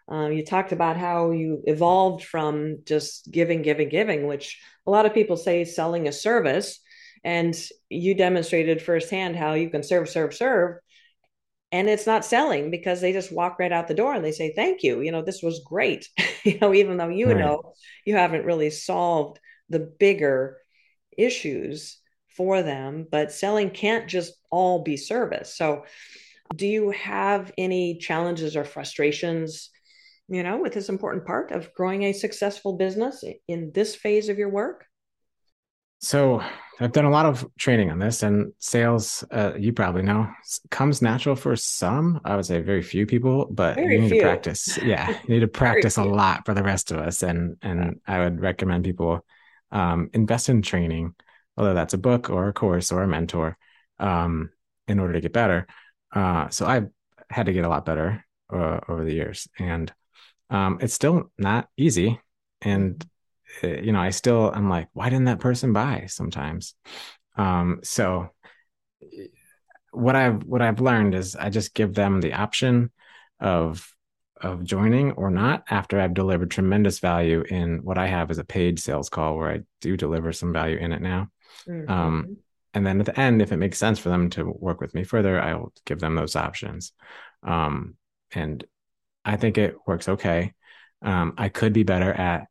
um, 0.09 0.33
you 0.33 0.43
talked 0.43 0.71
about 0.71 0.97
how 0.97 1.31
you 1.31 1.61
evolved 1.65 2.23
from 2.23 2.79
just 2.85 3.31
giving, 3.31 3.61
giving, 3.61 3.89
giving, 3.89 4.25
which 4.25 4.59
a 4.87 4.91
lot 4.91 5.05
of 5.05 5.13
people 5.13 5.37
say 5.37 5.63
selling 5.65 6.07
a 6.07 6.11
service. 6.11 6.79
And 7.23 7.55
you 7.89 8.15
demonstrated 8.15 8.81
firsthand 8.81 9.35
how 9.35 9.53
you 9.53 9.69
can 9.69 9.83
serve, 9.83 10.09
serve, 10.09 10.33
serve. 10.33 10.77
And 11.71 11.87
it's 11.87 12.07
not 12.07 12.25
selling 12.25 12.71
because 12.71 13.01
they 13.01 13.13
just 13.13 13.31
walk 13.31 13.59
right 13.59 13.71
out 13.71 13.87
the 13.87 13.93
door 13.93 14.13
and 14.13 14.25
they 14.25 14.31
say, 14.31 14.53
Thank 14.55 14.81
you. 14.81 15.01
You 15.01 15.11
know, 15.11 15.21
this 15.21 15.43
was 15.43 15.61
great. 15.63 16.09
you 16.43 16.57
know, 16.59 16.73
even 16.73 16.97
though 16.97 17.09
you 17.09 17.27
right. 17.27 17.37
know 17.37 17.73
you 18.05 18.15
haven't 18.15 18.45
really 18.45 18.71
solved 18.71 19.39
the 19.69 19.79
bigger 19.79 20.57
issues 21.15 21.99
for 22.29 22.63
them, 22.63 23.05
but 23.11 23.31
selling 23.31 23.69
can't 23.69 24.07
just 24.07 24.33
all 24.49 24.81
be 24.81 24.97
service. 24.97 25.55
So, 25.55 25.83
do 26.55 26.65
you 26.65 26.89
have 26.91 27.51
any 27.57 27.99
challenges 27.99 28.55
or 28.55 28.63
frustrations 28.63 29.69
you 30.29 30.43
know, 30.43 30.57
with 30.57 30.73
this 30.73 30.89
important 30.89 31.25
part 31.25 31.51
of 31.51 31.73
growing 31.73 32.03
a 32.03 32.13
successful 32.13 32.73
business 32.77 33.23
in 33.47 33.71
this 33.73 33.95
phase 33.95 34.29
of 34.29 34.37
your 34.37 34.49
work? 34.49 34.85
So 35.99 36.41
I've 36.79 36.93
done 36.93 37.05
a 37.05 37.09
lot 37.09 37.25
of 37.25 37.45
training 37.57 37.91
on 37.91 37.99
this, 37.99 38.23
and 38.23 38.53
sales, 38.59 39.23
uh, 39.31 39.51
you 39.57 39.73
probably 39.73 40.01
know, 40.01 40.29
comes 40.71 41.01
natural 41.01 41.35
for 41.35 41.55
some. 41.57 42.21
I 42.23 42.37
would 42.37 42.45
say 42.45 42.61
very 42.61 42.81
few 42.81 43.05
people, 43.05 43.47
but 43.51 43.75
very 43.75 43.95
you 43.95 44.01
need 44.01 44.09
few. 44.09 44.21
to 44.21 44.25
practice. 44.25 44.77
Yeah, 44.81 45.09
you 45.09 45.35
need 45.35 45.39
to 45.41 45.47
practice 45.63 45.97
a 45.97 46.03
lot 46.03 46.45
for 46.45 46.53
the 46.53 46.63
rest 46.63 46.91
of 46.91 46.99
us. 46.99 47.21
And 47.21 47.57
and 47.61 47.99
I 48.07 48.19
would 48.19 48.39
recommend 48.39 48.85
people 48.85 49.25
um, 49.71 50.09
invest 50.13 50.47
in 50.47 50.61
training, 50.61 51.15
whether 51.55 51.73
that's 51.73 51.93
a 51.93 51.97
book 51.97 52.29
or 52.29 52.47
a 52.47 52.53
course 52.53 52.93
or 52.93 53.03
a 53.03 53.07
mentor, 53.07 53.57
um, 53.99 54.51
in 54.87 54.99
order 54.99 55.13
to 55.13 55.21
get 55.21 55.33
better. 55.33 55.67
Uh, 56.13 56.47
so 56.47 56.65
I've 56.65 56.87
had 57.29 57.47
to 57.47 57.53
get 57.53 57.65
a 57.65 57.69
lot 57.69 57.85
better 57.85 58.23
uh, 58.53 58.79
over 58.87 59.03
the 59.03 59.13
years, 59.13 59.49
and 59.59 59.91
um, 60.49 60.79
it's 60.81 60.93
still 60.93 61.31
not 61.37 61.69
easy. 61.77 62.19
And 62.61 63.05
Eh, 63.61 63.81
you 63.81 63.91
know, 63.91 63.99
I 63.99 64.09
still 64.11 64.51
I'm 64.53 64.69
like, 64.69 64.89
why 64.93 65.09
didn't 65.09 65.25
that 65.25 65.39
person 65.39 65.73
buy 65.73 66.05
sometimes? 66.07 66.75
Um, 67.35 67.79
so 67.83 68.29
what 69.91 70.15
I've 70.15 70.43
what 70.43 70.61
I've 70.61 70.81
learned 70.81 71.15
is 71.15 71.35
I 71.35 71.49
just 71.49 71.73
give 71.73 71.93
them 71.93 72.21
the 72.21 72.33
option 72.33 72.91
of 73.39 73.93
of 74.41 74.63
joining 74.63 75.11
or 75.13 75.29
not 75.29 75.63
after 75.69 75.99
I've 75.99 76.13
delivered 76.13 76.49
tremendous 76.49 76.99
value 76.99 77.41
in 77.41 77.83
what 77.83 77.97
I 77.97 78.07
have 78.07 78.31
as 78.31 78.37
a 78.37 78.45
paid 78.45 78.79
sales 78.79 79.09
call 79.09 79.35
where 79.35 79.51
I 79.51 79.59
do 79.81 79.97
deliver 79.97 80.31
some 80.31 80.53
value 80.53 80.77
in 80.77 80.93
it 80.93 81.01
now. 81.01 81.29
Mm-hmm. 81.67 81.91
Um, 81.91 82.37
and 82.73 82.85
then 82.85 82.99
at 82.99 83.07
the 83.07 83.19
end, 83.19 83.41
if 83.41 83.51
it 83.51 83.57
makes 83.57 83.77
sense 83.79 83.99
for 83.99 84.09
them 84.09 84.29
to 84.31 84.45
work 84.45 84.79
with 84.79 84.93
me 84.93 85.03
further, 85.03 85.41
I'll 85.41 85.73
give 85.85 85.99
them 85.99 86.15
those 86.15 86.37
options. 86.37 86.93
Um, 87.43 87.95
and 88.31 88.63
I 89.25 89.35
think 89.37 89.57
it 89.57 89.75
works 89.85 90.09
okay. 90.09 90.53
Um, 91.01 91.33
I 91.37 91.49
could 91.49 91.73
be 91.73 91.83
better 91.83 92.11
at 92.11 92.47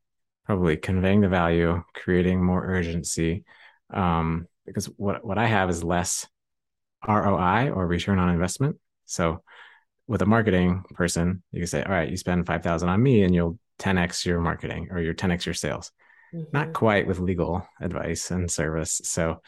probably 0.46 0.76
conveying 0.76 1.20
the 1.20 1.28
value, 1.28 1.82
creating 1.94 2.42
more 2.42 2.64
urgency. 2.64 3.44
Um, 3.92 4.46
because 4.66 4.86
what 4.96 5.24
what 5.24 5.38
I 5.38 5.46
have 5.46 5.70
is 5.70 5.82
less 5.82 6.26
ROI 7.06 7.70
or 7.70 7.86
return 7.86 8.18
on 8.18 8.30
investment. 8.30 8.76
So 9.06 9.42
with 10.06 10.22
a 10.22 10.26
marketing 10.26 10.84
person, 10.94 11.42
you 11.52 11.60
can 11.60 11.66
say, 11.66 11.82
all 11.82 11.92
right, 11.92 12.08
you 12.10 12.16
spend 12.16 12.46
5,000 12.46 12.88
on 12.88 13.02
me 13.02 13.22
and 13.22 13.34
you'll 13.34 13.58
10x 13.78 14.24
your 14.24 14.40
marketing 14.40 14.88
or 14.90 15.00
your 15.00 15.14
10x 15.14 15.44
your 15.44 15.54
sales. 15.54 15.92
Mm-hmm. 16.34 16.50
Not 16.52 16.72
quite 16.72 17.06
with 17.06 17.18
legal 17.18 17.66
advice 17.80 18.30
and 18.30 18.50
service. 18.50 19.00
So 19.04 19.42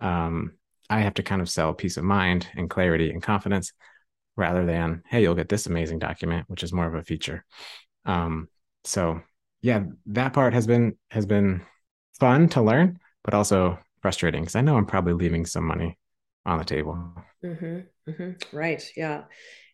um, 0.00 0.52
I 0.88 1.00
have 1.00 1.14
to 1.14 1.22
kind 1.22 1.40
of 1.40 1.48
sell 1.48 1.74
peace 1.74 1.96
of 1.96 2.04
mind 2.04 2.48
and 2.54 2.68
clarity 2.68 3.10
and 3.10 3.22
confidence 3.22 3.72
rather 4.36 4.64
than, 4.64 5.02
hey, 5.08 5.22
you'll 5.22 5.34
get 5.34 5.48
this 5.48 5.66
amazing 5.66 5.98
document, 5.98 6.48
which 6.48 6.62
is 6.62 6.72
more 6.72 6.86
of 6.86 6.94
a 6.94 7.02
feature. 7.02 7.44
Um, 8.04 8.48
so 8.84 9.20
yeah, 9.62 9.84
that 10.06 10.32
part 10.32 10.54
has 10.54 10.66
been 10.66 10.96
has 11.10 11.26
been 11.26 11.62
fun 12.18 12.48
to 12.50 12.62
learn, 12.62 12.98
but 13.24 13.34
also 13.34 13.78
frustrating 14.02 14.42
because 14.42 14.56
I 14.56 14.62
know 14.62 14.76
I'm 14.76 14.86
probably 14.86 15.12
leaving 15.12 15.44
some 15.46 15.64
money 15.64 15.98
on 16.46 16.58
the 16.58 16.64
table. 16.64 17.12
Mm-hmm, 17.44 18.10
mm-hmm. 18.10 18.56
Right. 18.56 18.90
Yeah. 18.96 19.24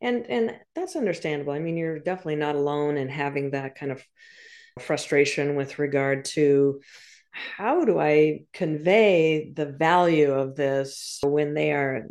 And 0.00 0.26
and 0.28 0.58
that's 0.74 0.96
understandable. 0.96 1.52
I 1.52 1.58
mean, 1.58 1.76
you're 1.76 1.98
definitely 1.98 2.36
not 2.36 2.56
alone 2.56 2.96
in 2.96 3.08
having 3.08 3.52
that 3.52 3.76
kind 3.76 3.92
of 3.92 4.04
frustration 4.80 5.56
with 5.56 5.78
regard 5.78 6.24
to 6.24 6.80
how 7.30 7.84
do 7.84 7.98
I 7.98 8.44
convey 8.52 9.52
the 9.54 9.66
value 9.66 10.32
of 10.32 10.56
this 10.56 11.18
when 11.22 11.54
they 11.54 11.72
are 11.72 12.06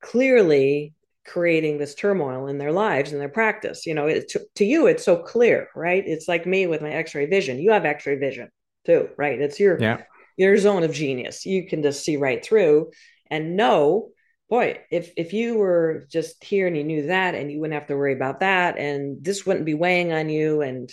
clearly 0.00 0.94
creating 1.24 1.78
this 1.78 1.94
turmoil 1.94 2.48
in 2.48 2.58
their 2.58 2.72
lives 2.72 3.12
and 3.12 3.20
their 3.20 3.28
practice. 3.28 3.86
You 3.86 3.94
know, 3.94 4.06
it, 4.06 4.28
to, 4.30 4.42
to 4.56 4.64
you, 4.64 4.86
it's 4.86 5.04
so 5.04 5.16
clear, 5.16 5.68
right? 5.74 6.02
It's 6.06 6.28
like 6.28 6.46
me 6.46 6.66
with 6.66 6.82
my 6.82 6.90
X-ray 6.90 7.26
vision. 7.26 7.58
You 7.58 7.72
have 7.72 7.84
X-ray 7.84 8.16
vision 8.16 8.50
too, 8.84 9.08
right? 9.16 9.40
It's 9.40 9.60
your 9.60 9.80
yeah. 9.80 10.02
your 10.36 10.56
zone 10.58 10.82
of 10.82 10.92
genius. 10.92 11.46
You 11.46 11.66
can 11.66 11.82
just 11.82 12.04
see 12.04 12.16
right 12.16 12.44
through 12.44 12.90
and 13.32 13.56
know, 13.56 14.10
boy, 14.50 14.78
if 14.90 15.10
if 15.16 15.32
you 15.32 15.56
were 15.56 16.04
just 16.10 16.44
here 16.44 16.66
and 16.66 16.76
you 16.76 16.84
knew 16.84 17.06
that, 17.06 17.34
and 17.34 17.50
you 17.50 17.60
wouldn't 17.60 17.80
have 17.80 17.88
to 17.88 17.96
worry 17.96 18.12
about 18.12 18.40
that, 18.40 18.78
and 18.78 19.24
this 19.24 19.46
wouldn't 19.46 19.64
be 19.64 19.74
weighing 19.74 20.12
on 20.12 20.28
you, 20.28 20.60
and 20.60 20.92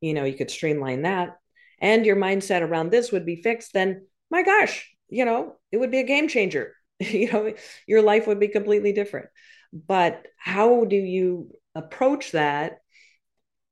you 0.00 0.12
know, 0.12 0.24
you 0.24 0.34
could 0.34 0.50
streamline 0.50 1.02
that, 1.02 1.38
and 1.80 2.04
your 2.04 2.16
mindset 2.16 2.60
around 2.60 2.90
this 2.90 3.10
would 3.10 3.24
be 3.24 3.36
fixed. 3.36 3.72
Then, 3.72 4.06
my 4.30 4.42
gosh, 4.42 4.94
you 5.08 5.24
know, 5.24 5.56
it 5.72 5.78
would 5.78 5.90
be 5.90 6.00
a 6.00 6.06
game 6.06 6.28
changer. 6.28 6.74
you 7.00 7.32
know, 7.32 7.54
your 7.86 8.02
life 8.02 8.26
would 8.26 8.38
be 8.38 8.48
completely 8.48 8.92
different. 8.92 9.28
But 9.72 10.26
how 10.38 10.84
do 10.84 10.96
you 10.96 11.50
approach 11.74 12.32
that 12.32 12.78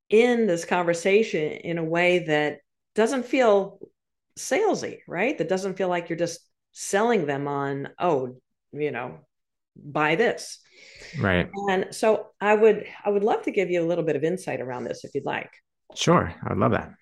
in 0.08 0.46
this 0.46 0.64
conversation 0.64 1.52
in 1.52 1.78
a 1.78 1.84
way 1.84 2.20
that 2.20 2.58
doesn't 2.94 3.26
feel 3.26 3.78
salesy, 4.38 4.98
right? 5.08 5.36
That 5.36 5.48
doesn't 5.48 5.76
feel 5.76 5.88
like 5.88 6.08
you're 6.08 6.18
just 6.18 6.40
selling 6.72 7.26
them 7.26 7.48
on, 7.48 7.88
oh, 7.98 8.36
you 8.72 8.90
know, 8.90 9.20
buy 9.76 10.14
this. 10.14 10.58
Right. 11.18 11.48
And 11.70 11.94
so 11.94 12.28
I 12.40 12.54
would 12.54 12.86
I 13.04 13.10
would 13.10 13.24
love 13.24 13.42
to 13.42 13.50
give 13.50 13.70
you 13.70 13.82
a 13.82 13.86
little 13.86 14.04
bit 14.04 14.16
of 14.16 14.24
insight 14.24 14.60
around 14.60 14.84
this 14.84 15.04
if 15.04 15.14
you'd 15.14 15.24
like. 15.24 15.50
Sure. 15.94 16.34
I 16.42 16.48
would 16.48 16.58
love 16.58 16.72
that. 16.72 16.92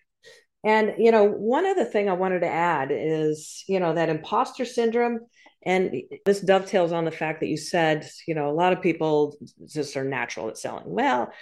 And 0.65 0.95
you 0.99 1.11
know, 1.11 1.25
one 1.25 1.67
other 1.67 1.85
thing 1.85 2.09
I 2.09 2.15
wanted 2.15 2.41
to 2.41 2.49
add 2.49 2.89
is, 2.91 3.65
you 3.69 3.81
know, 3.81 3.95
that 3.95 4.09
imposter 4.09 4.65
syndrome 4.65 5.21
and 5.65 6.03
this 6.27 6.41
dovetails 6.41 6.93
on 6.93 7.05
the 7.05 7.11
fact 7.11 7.41
that 7.41 7.49
you 7.49 7.57
said, 7.57 8.09
you 8.27 8.35
know, 8.35 8.51
a 8.51 8.53
lot 8.53 8.73
of 8.73 8.83
people 8.83 9.37
just 9.67 9.97
are 9.97 10.05
natural 10.05 10.49
at 10.49 10.59
selling. 10.59 10.85
Well, 10.87 11.33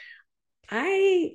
I 0.71 1.35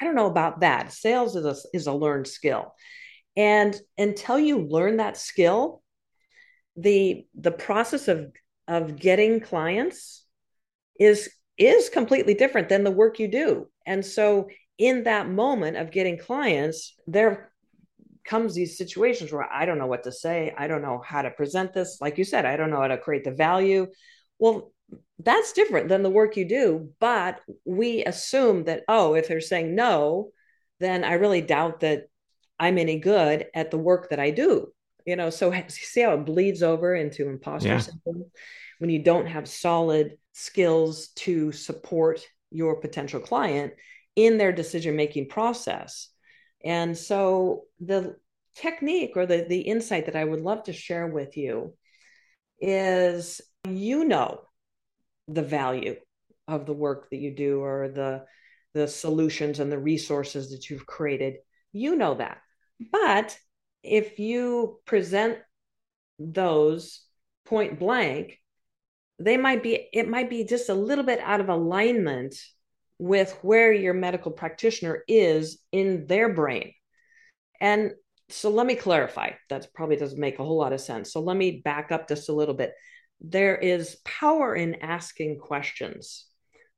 I 0.00 0.04
don't 0.04 0.14
know 0.14 0.26
about 0.26 0.60
that. 0.60 0.92
Sales 0.92 1.36
is 1.36 1.44
a 1.44 1.56
is 1.76 1.86
a 1.86 1.92
learned 1.92 2.26
skill. 2.26 2.74
And 3.36 3.78
until 3.96 4.38
you 4.38 4.58
learn 4.58 4.96
that 4.96 5.16
skill, 5.16 5.82
the 6.76 7.26
the 7.34 7.52
process 7.52 8.08
of 8.08 8.32
of 8.68 8.96
getting 8.96 9.40
clients 9.40 10.24
is 10.98 11.30
is 11.58 11.88
completely 11.88 12.34
different 12.34 12.68
than 12.68 12.84
the 12.84 12.90
work 12.90 13.18
you 13.18 13.28
do. 13.28 13.68
And 13.86 14.04
so 14.04 14.48
in 14.78 15.04
that 15.04 15.28
moment 15.28 15.76
of 15.76 15.90
getting 15.90 16.18
clients, 16.18 16.94
there 17.06 17.51
comes 18.24 18.54
these 18.54 18.78
situations 18.78 19.32
where 19.32 19.50
I 19.50 19.64
don't 19.64 19.78
know 19.78 19.86
what 19.86 20.04
to 20.04 20.12
say. 20.12 20.54
I 20.56 20.66
don't 20.68 20.82
know 20.82 21.02
how 21.04 21.22
to 21.22 21.30
present 21.30 21.72
this. 21.72 21.98
Like 22.00 22.18
you 22.18 22.24
said, 22.24 22.44
I 22.44 22.56
don't 22.56 22.70
know 22.70 22.80
how 22.80 22.88
to 22.88 22.98
create 22.98 23.24
the 23.24 23.32
value. 23.32 23.86
Well, 24.38 24.72
that's 25.18 25.52
different 25.52 25.88
than 25.88 26.02
the 26.02 26.10
work 26.10 26.36
you 26.36 26.46
do. 26.46 26.90
But 27.00 27.40
we 27.64 28.04
assume 28.04 28.64
that, 28.64 28.82
oh, 28.88 29.14
if 29.14 29.28
they're 29.28 29.40
saying 29.40 29.74
no, 29.74 30.30
then 30.80 31.04
I 31.04 31.14
really 31.14 31.40
doubt 31.40 31.80
that 31.80 32.08
I'm 32.58 32.78
any 32.78 32.98
good 32.98 33.46
at 33.54 33.70
the 33.70 33.78
work 33.78 34.10
that 34.10 34.20
I 34.20 34.30
do. 34.30 34.72
You 35.04 35.16
know, 35.16 35.30
so 35.30 35.52
see 35.68 36.02
how 36.02 36.14
it 36.14 36.24
bleeds 36.24 36.62
over 36.62 36.94
into 36.94 37.28
imposter 37.28 37.68
yeah. 37.68 37.78
syndrome 37.78 38.30
when 38.78 38.90
you 38.90 39.00
don't 39.00 39.26
have 39.26 39.48
solid 39.48 40.18
skills 40.32 41.08
to 41.08 41.52
support 41.52 42.20
your 42.50 42.80
potential 42.80 43.20
client 43.20 43.72
in 44.16 44.38
their 44.38 44.52
decision 44.52 44.96
making 44.96 45.28
process 45.28 46.08
and 46.64 46.96
so 46.96 47.64
the 47.80 48.16
technique 48.54 49.12
or 49.16 49.26
the, 49.26 49.46
the 49.48 49.60
insight 49.60 50.06
that 50.06 50.16
I 50.16 50.24
would 50.24 50.40
love 50.40 50.64
to 50.64 50.72
share 50.72 51.06
with 51.06 51.36
you 51.36 51.74
is 52.60 53.40
you 53.68 54.04
know 54.04 54.42
the 55.28 55.42
value 55.42 55.96
of 56.48 56.66
the 56.66 56.72
work 56.72 57.08
that 57.10 57.16
you 57.16 57.34
do 57.34 57.60
or 57.60 57.88
the 57.88 58.24
the 58.74 58.88
solutions 58.88 59.58
and 59.58 59.70
the 59.70 59.78
resources 59.78 60.50
that 60.50 60.70
you've 60.70 60.86
created. 60.86 61.34
You 61.72 61.96
know 61.96 62.14
that. 62.14 62.38
But 62.90 63.36
if 63.82 64.18
you 64.18 64.80
present 64.86 65.38
those 66.18 67.04
point 67.44 67.78
blank, 67.78 68.38
they 69.18 69.36
might 69.36 69.62
be 69.62 69.88
it 69.92 70.08
might 70.08 70.30
be 70.30 70.44
just 70.44 70.68
a 70.68 70.74
little 70.74 71.04
bit 71.04 71.20
out 71.20 71.40
of 71.40 71.48
alignment 71.48 72.34
with 73.02 73.36
where 73.42 73.72
your 73.72 73.94
medical 73.94 74.30
practitioner 74.30 75.02
is 75.08 75.58
in 75.72 76.06
their 76.06 76.32
brain. 76.32 76.72
And 77.60 77.94
so 78.28 78.48
let 78.48 78.64
me 78.64 78.76
clarify. 78.76 79.32
That 79.50 79.66
probably 79.74 79.96
doesn't 79.96 80.20
make 80.20 80.38
a 80.38 80.44
whole 80.44 80.58
lot 80.58 80.72
of 80.72 80.80
sense. 80.80 81.12
So 81.12 81.20
let 81.20 81.36
me 81.36 81.62
back 81.64 81.90
up 81.90 82.06
just 82.06 82.28
a 82.28 82.32
little 82.32 82.54
bit. 82.54 82.74
There 83.20 83.56
is 83.56 83.96
power 84.04 84.54
in 84.54 84.76
asking 84.82 85.40
questions 85.40 86.26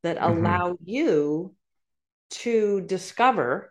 that 0.03 0.17
mm-hmm. 0.17 0.39
allow 0.39 0.79
you 0.83 1.55
to 2.31 2.81
discover 2.81 3.71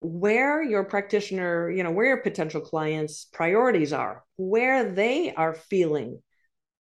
where 0.00 0.62
your 0.62 0.84
practitioner, 0.84 1.70
you 1.70 1.82
know, 1.82 1.90
where 1.90 2.06
your 2.06 2.22
potential 2.22 2.62
clients' 2.62 3.26
priorities 3.34 3.92
are, 3.92 4.24
where 4.36 4.90
they 4.90 5.34
are 5.34 5.52
feeling 5.52 6.22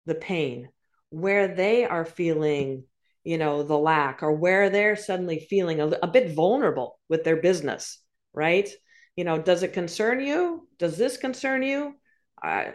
the 0.05 0.15
pain, 0.15 0.69
where 1.09 1.49
they 1.49 1.87
are 1.87 2.05
feeling 2.05 2.85
you 3.25 3.39
know 3.39 3.63
the 3.63 3.79
lack 3.79 4.23
or 4.23 4.33
where 4.33 4.71
they're 4.71 4.97
suddenly 4.97 5.47
feeling 5.51 5.81
a, 5.81 5.87
a 6.03 6.07
bit 6.07 6.35
vulnerable 6.35 6.99
with 7.09 7.25
their 7.25 7.37
business 7.37 7.99
right? 8.33 8.69
You 9.17 9.25
know 9.25 9.39
does 9.39 9.63
it 9.63 9.73
concern 9.73 10.21
you? 10.21 10.69
Does 10.79 10.97
this 10.97 11.17
concern 11.17 11.63
you? 11.63 11.95
Uh, 12.43 12.73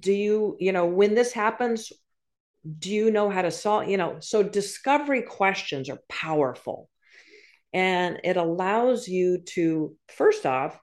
do 0.00 0.12
you 0.12 0.56
you 0.58 0.72
know 0.72 0.86
when 0.86 1.14
this 1.14 1.32
happens 1.32 1.92
do 2.78 2.90
you 2.90 3.10
know 3.10 3.28
how 3.28 3.42
to 3.42 3.50
solve 3.50 3.88
you 3.88 3.96
know 3.96 4.16
so 4.20 4.42
discovery 4.42 5.22
questions 5.22 5.88
are 5.90 6.00
powerful. 6.08 6.88
And 7.72 8.20
it 8.22 8.36
allows 8.36 9.08
you 9.08 9.38
to 9.54 9.96
first 10.08 10.46
off 10.46 10.78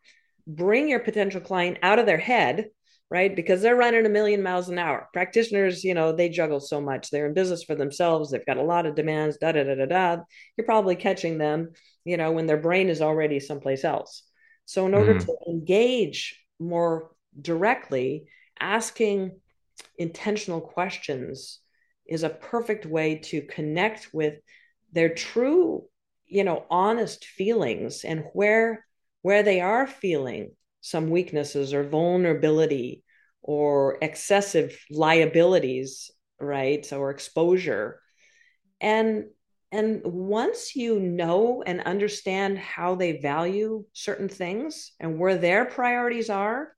bring 0.46 0.90
your 0.90 1.00
potential 1.00 1.42
client 1.42 1.78
out 1.82 2.00
of 2.00 2.06
their 2.06 2.18
head 2.18 2.70
right? 3.12 3.36
Because 3.36 3.62
they're 3.62 3.76
running 3.76 4.06
a 4.06 4.10
million 4.10 4.42
miles 4.42 4.70
an 4.70 4.80
hour. 4.80 5.10
Practitioners 5.14 5.84
you 5.84 5.94
know 5.94 6.12
they 6.12 6.30
juggle 6.30 6.62
so 6.62 6.82
much. 6.82 7.10
They're 7.10 7.28
in 7.28 7.34
business 7.34 7.64
for 7.64 7.76
themselves. 7.76 8.32
They've 8.32 8.46
got 8.46 8.58
a 8.58 8.64
lot 8.64 8.86
of 8.86 8.96
demands 8.96 9.38
da 9.38 9.52
da 9.52 9.64
da 9.64 9.76
da 9.76 9.86
da. 9.86 10.24
You're 10.58 10.66
probably 10.66 10.96
catching 10.96 11.38
them 11.38 11.74
you 12.06 12.18
know 12.18 12.32
when 12.32 12.48
their 12.48 12.58
brain 12.58 12.90
is 12.90 13.02
already 13.02 13.40
someplace 13.40 13.84
else. 13.84 14.24
So 14.66 14.88
in 14.88 14.94
order 14.94 15.16
mm. 15.16 15.26
to 15.26 15.36
engage 15.48 16.40
more 16.60 17.12
directly 17.40 18.28
asking 18.60 19.40
intentional 19.98 20.62
questions 20.62 21.60
is 22.08 22.24
a 22.24 22.30
perfect 22.30 22.86
way 22.86 23.16
to 23.16 23.42
connect 23.42 24.14
with 24.14 24.36
their 24.94 25.14
true 25.14 25.86
you 26.28 26.44
know 26.44 26.66
honest 26.70 27.26
feelings 27.26 28.06
and 28.06 28.24
where 28.34 28.86
where 29.22 29.44
they 29.44 29.60
are 29.60 29.86
feeling 29.86 30.52
some 30.82 31.10
weaknesses 31.10 31.74
or 31.74 31.84
vulnerability 31.84 33.04
or 33.42 33.98
excessive 34.02 34.78
liabilities 34.90 36.12
right 36.40 36.92
or 36.92 37.12
exposure. 37.12 38.02
And 38.80 39.26
and 39.72 40.02
once 40.04 40.76
you 40.76 41.00
know 41.00 41.64
and 41.66 41.82
understand 41.82 42.58
how 42.58 42.96
they 42.96 43.20
value 43.20 43.86
certain 43.94 44.28
things 44.28 44.92
and 45.00 45.18
where 45.18 45.38
their 45.38 45.66
priorities 45.66 46.30
are 46.30 46.76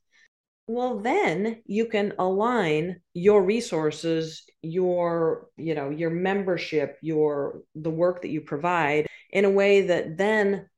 well 0.68 1.00
then 1.00 1.62
you 1.66 1.88
can 1.88 2.14
align 2.20 3.02
your 3.14 3.44
resources 3.44 4.44
your 4.62 5.48
you 5.58 5.76
know 5.76 5.90
your 5.90 6.10
membership 6.10 6.98
your 7.02 7.62
the 7.76 7.90
work 7.90 8.22
that 8.22 8.30
you 8.30 8.42
provide 8.42 9.08
in 9.32 9.46
a 9.46 9.50
way 9.50 9.82
that 9.88 10.18
then 10.18 10.70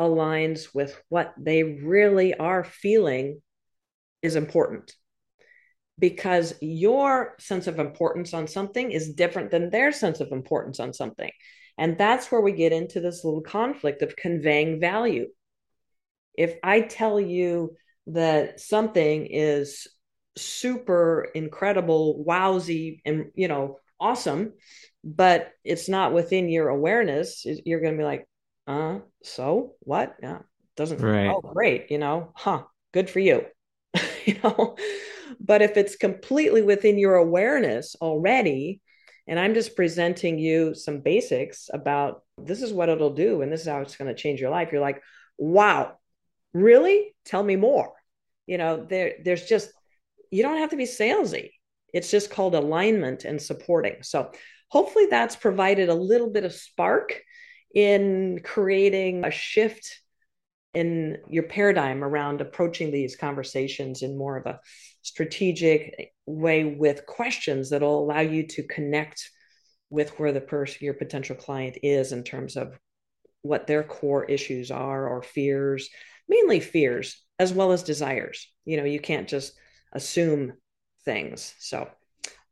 aligns 0.00 0.74
with 0.74 1.00
what 1.08 1.34
they 1.38 1.62
really 1.62 2.34
are 2.34 2.64
feeling 2.64 3.40
is 4.22 4.36
important. 4.36 4.92
Because 5.98 6.54
your 6.60 7.36
sense 7.38 7.66
of 7.66 7.78
importance 7.78 8.32
on 8.32 8.46
something 8.46 8.90
is 8.90 9.14
different 9.14 9.50
than 9.50 9.70
their 9.70 9.92
sense 9.92 10.20
of 10.20 10.32
importance 10.32 10.80
on 10.80 10.94
something. 10.94 11.30
And 11.76 11.98
that's 11.98 12.32
where 12.32 12.40
we 12.40 12.52
get 12.52 12.72
into 12.72 13.00
this 13.00 13.24
little 13.24 13.42
conflict 13.42 14.02
of 14.02 14.16
conveying 14.16 14.80
value. 14.80 15.26
If 16.34 16.54
i 16.62 16.80
tell 16.80 17.20
you 17.20 17.76
that 18.06 18.60
something 18.60 19.26
is 19.26 19.86
super 20.36 21.28
incredible 21.34 22.24
wowsy 22.26 23.00
and 23.04 23.26
you 23.34 23.48
know 23.48 23.78
awesome 24.00 24.52
but 25.04 25.52
it's 25.64 25.88
not 25.88 26.12
within 26.12 26.48
your 26.48 26.68
awareness 26.68 27.44
you're 27.64 27.80
going 27.80 27.94
to 27.94 27.98
be 27.98 28.04
like 28.04 28.26
uh, 28.70 29.00
so 29.22 29.74
what? 29.80 30.16
Yeah, 30.22 30.38
doesn't. 30.76 31.00
Right. 31.00 31.28
Oh, 31.28 31.40
great. 31.40 31.90
You 31.90 31.98
know, 31.98 32.32
huh? 32.36 32.62
Good 32.92 33.10
for 33.10 33.18
you. 33.18 33.46
you 34.24 34.38
know, 34.44 34.76
but 35.40 35.60
if 35.60 35.76
it's 35.76 35.96
completely 35.96 36.62
within 36.62 36.96
your 36.96 37.16
awareness 37.16 37.96
already, 38.00 38.80
and 39.26 39.40
I'm 39.40 39.54
just 39.54 39.74
presenting 39.74 40.38
you 40.38 40.74
some 40.74 41.00
basics 41.00 41.68
about 41.72 42.22
this 42.38 42.62
is 42.62 42.72
what 42.72 42.88
it'll 42.88 43.14
do, 43.14 43.42
and 43.42 43.52
this 43.52 43.62
is 43.62 43.66
how 43.66 43.80
it's 43.80 43.96
going 43.96 44.14
to 44.14 44.20
change 44.20 44.40
your 44.40 44.50
life. 44.50 44.68
You're 44.70 44.80
like, 44.80 45.02
wow, 45.36 45.98
really? 46.54 47.14
Tell 47.24 47.42
me 47.42 47.56
more. 47.56 47.92
You 48.46 48.58
know, 48.58 48.86
there, 48.88 49.14
there's 49.24 49.46
just 49.46 49.72
you 50.30 50.44
don't 50.44 50.58
have 50.58 50.70
to 50.70 50.76
be 50.76 50.84
salesy. 50.84 51.50
It's 51.92 52.10
just 52.10 52.30
called 52.30 52.54
alignment 52.54 53.24
and 53.24 53.42
supporting. 53.42 54.04
So 54.04 54.30
hopefully 54.68 55.06
that's 55.10 55.34
provided 55.34 55.88
a 55.88 55.94
little 55.94 56.30
bit 56.30 56.44
of 56.44 56.52
spark 56.52 57.20
in 57.74 58.40
creating 58.42 59.24
a 59.24 59.30
shift 59.30 60.00
in 60.74 61.18
your 61.28 61.44
paradigm 61.44 62.04
around 62.04 62.40
approaching 62.40 62.90
these 62.90 63.16
conversations 63.16 64.02
in 64.02 64.16
more 64.16 64.36
of 64.36 64.46
a 64.46 64.60
strategic 65.02 66.12
way 66.26 66.64
with 66.64 67.06
questions 67.06 67.70
that'll 67.70 68.04
allow 68.04 68.20
you 68.20 68.46
to 68.46 68.62
connect 68.62 69.30
with 69.88 70.10
where 70.18 70.32
the 70.32 70.40
person 70.40 70.78
your 70.80 70.94
potential 70.94 71.34
client 71.34 71.78
is 71.82 72.12
in 72.12 72.22
terms 72.22 72.56
of 72.56 72.78
what 73.42 73.66
their 73.66 73.82
core 73.82 74.24
issues 74.24 74.70
are 74.70 75.08
or 75.08 75.22
fears 75.22 75.88
mainly 76.30 76.60
fears 76.60 77.20
as 77.38 77.52
well 77.52 77.72
as 77.72 77.82
desires. 77.82 78.50
You 78.64 78.78
know 78.78 78.84
you 78.84 79.00
can't 79.00 79.28
just 79.28 79.52
assume 79.92 80.54
things. 81.04 81.54
So 81.58 81.90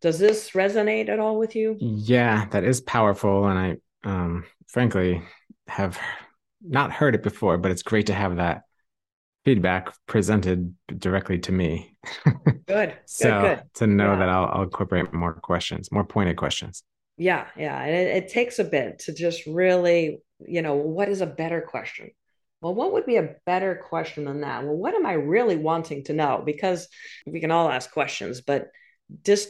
does 0.03 0.19
this 0.19 0.51
resonate 0.51 1.09
at 1.09 1.21
all 1.21 1.39
with 1.39 1.55
you? 1.57 1.77
Yeah 1.79 2.47
that 2.51 2.65
is 2.65 2.81
powerful 2.81 3.47
and 3.47 3.59
i 3.59 3.77
um, 4.05 4.45
frankly 4.67 5.23
have 5.67 5.99
not 6.63 6.93
heard 6.93 7.15
it 7.15 7.23
before, 7.23 7.59
but 7.59 7.71
it's 7.71 7.83
great 7.83 8.07
to 8.07 8.15
have 8.15 8.37
that 8.37 8.63
feedback 9.45 9.93
presented 10.07 10.75
directly 10.99 11.39
to 11.39 11.53
me. 11.53 11.97
good. 12.67 12.97
so 13.07 13.41
good, 13.41 13.57
good. 13.59 13.75
to 13.75 13.87
know 13.87 14.13
yeah. 14.13 14.19
that 14.19 14.29
I'll, 14.29 14.47
I'll, 14.47 14.63
incorporate 14.63 15.13
more 15.13 15.35
questions, 15.35 15.91
more 15.93 16.05
pointed 16.05 16.37
questions. 16.37 16.83
Yeah, 17.17 17.47
yeah, 17.57 17.81
and 17.81 17.95
it, 17.95 18.25
it 18.25 18.29
takes 18.29 18.59
a 18.59 18.65
bit 18.65 19.01
to 19.01 19.15
just 19.15 19.47
really, 19.47 20.19
you 20.47 20.63
know, 20.63 20.75
what 20.75 21.09
is 21.09 21.21
a 21.21 21.27
better 21.27 21.61
question? 21.61 22.11
Well, 22.61 22.75
what 22.75 22.93
would 22.93 23.07
be 23.07 23.17
a 23.17 23.37
better 23.47 23.75
question 23.89 24.25
than 24.25 24.41
that? 24.41 24.65
Well, 24.65 24.77
what 24.77 24.95
am 24.95 25.07
I 25.07 25.13
really 25.15 25.57
wanting 25.57 26.05
to 26.05 26.13
know? 26.13 26.43
Because 26.45 26.89
we 27.25 27.41
can 27.41 27.51
all 27.51 27.71
ask 27.71 27.91
questions, 27.93 28.41
but 28.41 28.69
just 29.25 29.49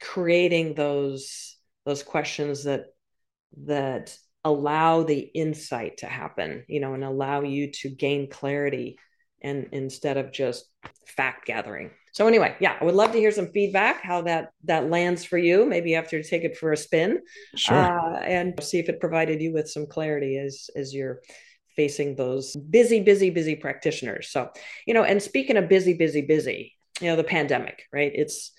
creating 0.00 0.74
those 0.74 1.56
those 1.84 2.02
questions 2.02 2.64
that 2.64 2.86
that 3.64 4.16
allow 4.44 5.02
the 5.02 5.20
insight 5.20 5.98
to 5.98 6.06
happen, 6.06 6.64
you 6.68 6.80
know, 6.80 6.94
and 6.94 7.04
allow 7.04 7.42
you 7.42 7.70
to 7.70 7.88
gain 7.88 8.28
clarity 8.28 8.98
and 9.42 9.68
instead 9.72 10.16
of 10.16 10.32
just 10.32 10.66
fact 11.06 11.46
gathering. 11.46 11.90
So 12.12 12.26
anyway, 12.26 12.56
yeah, 12.60 12.76
I 12.80 12.84
would 12.84 12.94
love 12.94 13.12
to 13.12 13.18
hear 13.18 13.30
some 13.30 13.48
feedback 13.48 14.02
how 14.02 14.22
that 14.22 14.50
that 14.64 14.90
lands 14.90 15.24
for 15.24 15.38
you. 15.38 15.64
Maybe 15.64 15.90
you 15.90 15.96
have 15.96 16.10
to 16.10 16.22
take 16.22 16.44
it 16.44 16.56
for 16.58 16.72
a 16.72 16.76
spin, 16.76 17.20
sure, 17.56 17.76
uh, 17.76 18.20
and 18.20 18.62
see 18.62 18.78
if 18.78 18.88
it 18.88 19.00
provided 19.00 19.40
you 19.40 19.52
with 19.52 19.70
some 19.70 19.86
clarity 19.86 20.38
as 20.38 20.68
as 20.76 20.92
you're 20.92 21.22
facing 21.74 22.14
those 22.14 22.54
busy, 22.54 23.00
busy, 23.00 23.30
busy 23.30 23.56
practitioners. 23.56 24.28
So 24.28 24.50
you 24.86 24.94
know, 24.94 25.04
and 25.04 25.22
speaking 25.22 25.56
of 25.56 25.68
busy, 25.68 25.94
busy, 25.94 26.22
busy, 26.22 26.74
you 27.00 27.08
know, 27.08 27.16
the 27.16 27.24
pandemic, 27.24 27.84
right? 27.92 28.12
It's 28.14 28.52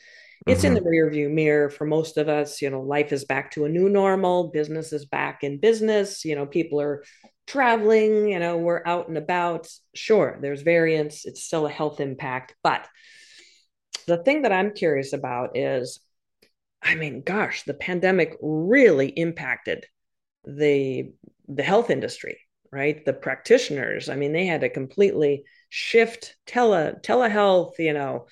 it's 0.45 0.59
mm-hmm. 0.59 0.67
in 0.67 0.73
the 0.73 0.79
mm-hmm. 0.81 0.89
rear 0.89 1.09
view 1.09 1.29
mirror 1.29 1.69
for 1.69 1.85
most 1.85 2.17
of 2.17 2.27
us 2.27 2.61
you 2.61 2.69
know 2.69 2.81
life 2.81 3.11
is 3.11 3.25
back 3.25 3.51
to 3.51 3.65
a 3.65 3.69
new 3.69 3.89
normal 3.89 4.49
business 4.49 4.93
is 4.93 5.05
back 5.05 5.43
in 5.43 5.59
business 5.59 6.25
you 6.25 6.35
know 6.35 6.45
people 6.45 6.81
are 6.81 7.03
traveling 7.47 8.29
you 8.29 8.39
know 8.39 8.57
we're 8.57 8.83
out 8.85 9.07
and 9.07 9.17
about 9.17 9.67
sure 9.93 10.37
there's 10.41 10.61
variance 10.61 11.25
it's 11.25 11.43
still 11.43 11.65
a 11.65 11.71
health 11.71 11.99
impact 11.99 12.55
but 12.63 12.87
the 14.07 14.17
thing 14.17 14.43
that 14.43 14.51
i'm 14.51 14.73
curious 14.73 15.13
about 15.13 15.57
is 15.57 15.99
i 16.81 16.95
mean 16.95 17.21
gosh 17.21 17.63
the 17.63 17.73
pandemic 17.73 18.37
really 18.41 19.07
impacted 19.07 19.85
the 20.45 21.11
the 21.47 21.63
health 21.63 21.89
industry 21.89 22.39
right 22.71 23.05
the 23.05 23.13
practitioners 23.13 24.09
i 24.09 24.15
mean 24.15 24.31
they 24.31 24.45
had 24.45 24.61
to 24.61 24.69
completely 24.69 25.43
shift 25.69 26.35
tele 26.45 26.95
telehealth 27.03 27.73
you 27.77 27.93
know 27.93 28.25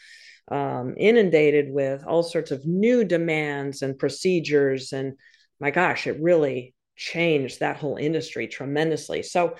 um, 0.51 0.95
inundated 0.97 1.71
with 1.71 2.05
all 2.05 2.23
sorts 2.23 2.51
of 2.51 2.65
new 2.65 3.03
demands 3.05 3.81
and 3.81 3.97
procedures. 3.97 4.91
And 4.91 5.13
my 5.59 5.71
gosh, 5.71 6.07
it 6.07 6.21
really 6.21 6.75
changed 6.95 7.61
that 7.61 7.77
whole 7.77 7.95
industry 7.95 8.47
tremendously. 8.47 9.23
So, 9.23 9.55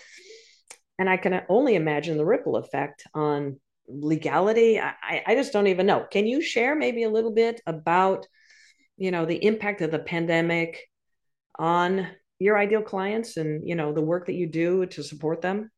and 1.00 1.10
I 1.10 1.18
can 1.18 1.42
only 1.50 1.76
imagine 1.76 2.18
the 2.18 2.26
ripple 2.26 2.58
effect 2.58 3.04
on 3.14 3.60
legality. 3.88 4.80
I, 4.80 5.24
I 5.26 5.36
just 5.36 5.54
don't 5.54 5.68
even 5.68 5.86
know. 5.86 6.06
Can 6.12 6.28
you 6.28 6.42
share 6.42 6.76
maybe 6.76 7.04
a 7.04 7.10
little 7.10 7.32
bit 7.32 7.62
about, 7.66 8.28
you 8.98 9.12
know, 9.12 9.26
the 9.26 9.44
impact 9.44 9.82
of 9.82 9.92
the 9.92 10.00
pandemic 10.00 10.80
on 11.58 12.08
your 12.38 12.58
ideal 12.58 12.82
clients 12.82 13.38
and, 13.38 13.68
you 13.68 13.76
know, 13.76 13.94
the 13.94 14.02
work 14.02 14.28
that 14.28 14.36
you 14.36 14.48
do 14.48 14.86
to 14.88 15.04
support 15.04 15.42
them? 15.42 15.72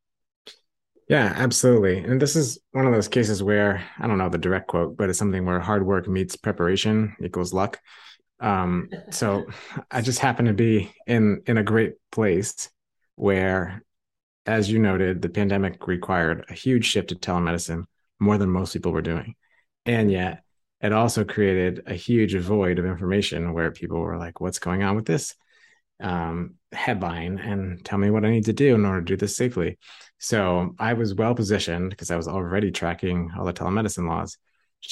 Yeah, 1.10 1.34
absolutely. 1.36 2.00
And 2.00 2.22
this 2.22 2.36
is 2.36 2.60
one 2.72 2.86
of 2.88 2.94
those 2.94 3.08
cases 3.08 3.44
where 3.44 3.84
I 4.00 4.08
don't 4.08 4.18
know 4.18 4.30
the 4.30 4.38
direct 4.38 4.68
quote, 4.68 4.96
but 4.96 5.10
it's 5.10 5.20
something 5.20 5.46
where 5.46 5.60
hard 5.60 5.86
work 5.86 6.08
meets 6.08 6.36
preparation 6.36 7.16
equals 7.22 7.54
luck. 7.54 7.80
Um, 8.39 8.89
so 9.12 9.46
I 9.92 10.02
just 10.02 10.20
happen 10.20 10.46
to 10.46 10.54
be 10.54 10.92
in 11.08 11.42
in 11.46 11.58
a 11.58 11.63
great 11.63 11.94
place 12.12 12.70
where, 13.16 13.84
as 14.46 14.70
you 14.72 14.80
noted, 14.80 15.22
the 15.22 15.30
pandemic 15.30 15.88
required 15.88 16.46
a 16.50 16.54
huge 16.54 16.86
shift 16.86 17.10
to 17.10 17.16
telemedicine, 17.16 17.86
more 18.20 18.38
than 18.38 18.50
most 18.50 18.74
people 18.74 18.92
were 18.92 19.02
doing, 19.02 19.36
and 19.86 20.12
yet 20.12 20.44
it 20.82 20.92
also 20.92 21.24
created 21.24 21.84
a 21.86 21.94
huge 21.94 22.36
void 22.36 22.80
of 22.80 22.86
information 22.86 23.54
where 23.54 23.72
people 23.72 24.00
were 24.00 24.18
like, 24.18 24.42
"What's 24.42 24.60
going 24.60 24.84
on 24.84 24.96
with 24.96 25.06
this?" 25.06 25.36
um, 26.00 26.56
headline 26.72 27.39
and 27.39 27.84
tell 27.86 27.98
me 27.98 28.10
what 28.10 28.26
I 28.26 28.30
need 28.32 28.46
to 28.46 28.54
do 28.54 28.76
in 28.76 28.86
order 28.86 29.02
to 29.02 29.06
do 29.06 29.18
this 29.18 29.36
safely. 29.36 29.78
So 30.24 30.74
I 30.80 30.94
was 30.94 31.14
well 31.14 31.36
positioned 31.36 31.90
because 31.90 32.10
I 32.10 32.16
was 32.16 32.30
already 32.30 32.72
tracking 32.72 33.34
all 33.38 33.44
the 33.44 33.52
telemedicine 33.52 34.08
laws 34.08 34.38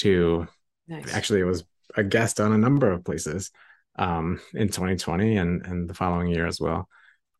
to 0.00 0.46
nice. 0.86 1.14
actually, 1.14 1.40
it 1.40 1.44
was 1.44 1.64
a 1.96 2.04
guest 2.04 2.38
on 2.38 2.52
a 2.52 2.58
number 2.58 2.92
of 2.92 3.02
places 3.02 3.50
um, 3.96 4.42
in 4.52 4.68
2020 4.68 5.38
and, 5.38 5.64
and 5.64 5.88
the 5.88 5.94
following 5.94 6.28
year 6.28 6.46
as 6.46 6.60
well 6.60 6.86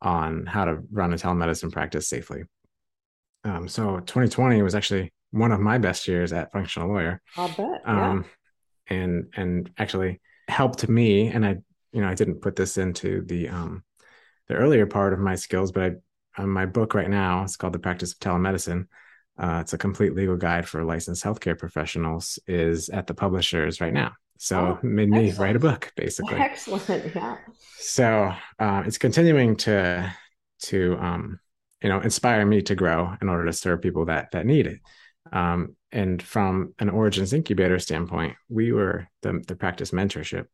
on 0.01 0.47
how 0.47 0.65
to 0.65 0.79
run 0.91 1.13
a 1.13 1.17
telemedicine 1.17 1.71
practice 1.71 2.07
safely. 2.07 2.45
Um, 3.43 3.67
so 3.67 3.99
2020 3.99 4.63
was 4.63 4.73
actually 4.73 5.13
one 5.29 5.51
of 5.51 5.59
my 5.59 5.77
best 5.77 6.07
years 6.07 6.33
at 6.33 6.51
Functional 6.51 6.89
Lawyer. 6.89 7.21
I'll 7.37 7.47
bet. 7.49 7.81
Yeah. 7.85 8.09
Um, 8.09 8.25
and 8.87 9.31
and 9.35 9.69
actually 9.77 10.19
helped 10.47 10.89
me. 10.89 11.27
And 11.27 11.45
I, 11.45 11.57
you 11.91 12.01
know, 12.01 12.07
I 12.07 12.15
didn't 12.15 12.41
put 12.41 12.55
this 12.55 12.79
into 12.79 13.21
the 13.21 13.49
um, 13.49 13.83
the 14.47 14.55
earlier 14.55 14.87
part 14.87 15.13
of 15.13 15.19
my 15.19 15.35
skills, 15.35 15.71
but 15.71 15.83
I, 15.83 15.91
my 16.39 16.65
book 16.65 16.93
right 16.93 17.09
now, 17.09 17.43
it's 17.43 17.55
called 17.55 17.73
The 17.73 17.79
Practice 17.79 18.13
of 18.13 18.19
Telemedicine. 18.19 18.87
Uh, 19.37 19.59
it's 19.61 19.73
a 19.73 19.77
complete 19.77 20.13
legal 20.13 20.37
guide 20.37 20.67
for 20.67 20.83
licensed 20.83 21.23
healthcare 21.23 21.57
professionals. 21.57 22.39
Is 22.47 22.89
at 22.89 23.07
the 23.07 23.13
publishers 23.13 23.81
right 23.81 23.93
now. 23.93 24.13
So 24.37 24.77
oh, 24.81 24.85
made 24.85 25.09
me 25.09 25.31
write 25.31 25.55
a 25.55 25.59
book, 25.59 25.91
basically. 25.95 26.35
Excellent. 26.39 27.15
Yeah. 27.15 27.37
So 27.77 28.33
uh, 28.59 28.83
it's 28.85 28.97
continuing 28.97 29.55
to 29.57 30.13
to 30.63 30.97
um, 30.99 31.39
you 31.81 31.89
know 31.89 31.99
inspire 31.99 32.45
me 32.45 32.61
to 32.63 32.75
grow 32.75 33.13
in 33.21 33.29
order 33.29 33.45
to 33.45 33.53
serve 33.53 33.81
people 33.81 34.05
that 34.05 34.31
that 34.31 34.45
need 34.45 34.67
it. 34.67 34.79
Um, 35.31 35.75
and 35.91 36.21
from 36.21 36.73
an 36.79 36.89
origins 36.89 37.33
incubator 37.33 37.79
standpoint, 37.79 38.35
we 38.49 38.71
were 38.71 39.07
the 39.21 39.43
the 39.47 39.55
practice 39.55 39.91
mentorship. 39.91 40.45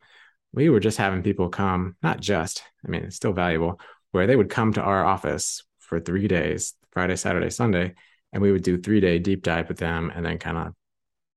We 0.53 0.69
were 0.69 0.79
just 0.79 0.97
having 0.97 1.23
people 1.23 1.49
come, 1.49 1.95
not 2.01 2.19
just, 2.19 2.63
I 2.85 2.89
mean, 2.89 3.03
it's 3.03 3.15
still 3.15 3.33
valuable, 3.33 3.79
where 4.11 4.25
they 4.25 4.35
would 4.35 4.49
come 4.49 4.73
to 4.73 4.81
our 4.81 5.05
office 5.05 5.63
for 5.89 5.99
three 5.99 6.27
days, 6.27 6.75
Friday, 6.91 7.15
Saturday, 7.15 7.49
Sunday, 7.49 7.95
and 8.31 8.41
we 8.43 8.51
would 8.51 8.63
do 8.63 8.77
three 8.77 9.01
day 9.01 9.17
deep 9.17 9.41
dive 9.41 9.67
with 9.67 9.79
them 9.79 10.11
and 10.15 10.23
then 10.23 10.37
kind 10.37 10.57
of 10.57 10.73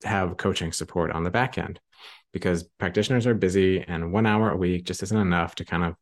have 0.04 0.36
coaching 0.36 0.72
support 0.72 1.10
on 1.10 1.24
the 1.24 1.30
back 1.30 1.56
end 1.56 1.80
because 2.32 2.64
practitioners 2.78 3.26
are 3.26 3.34
busy 3.34 3.80
and 3.80 4.12
one 4.12 4.26
hour 4.26 4.50
a 4.50 4.56
week 4.56 4.84
just 4.84 5.02
isn't 5.02 5.18
enough 5.18 5.54
to 5.54 5.64
kind 5.64 5.84
of 5.84 5.94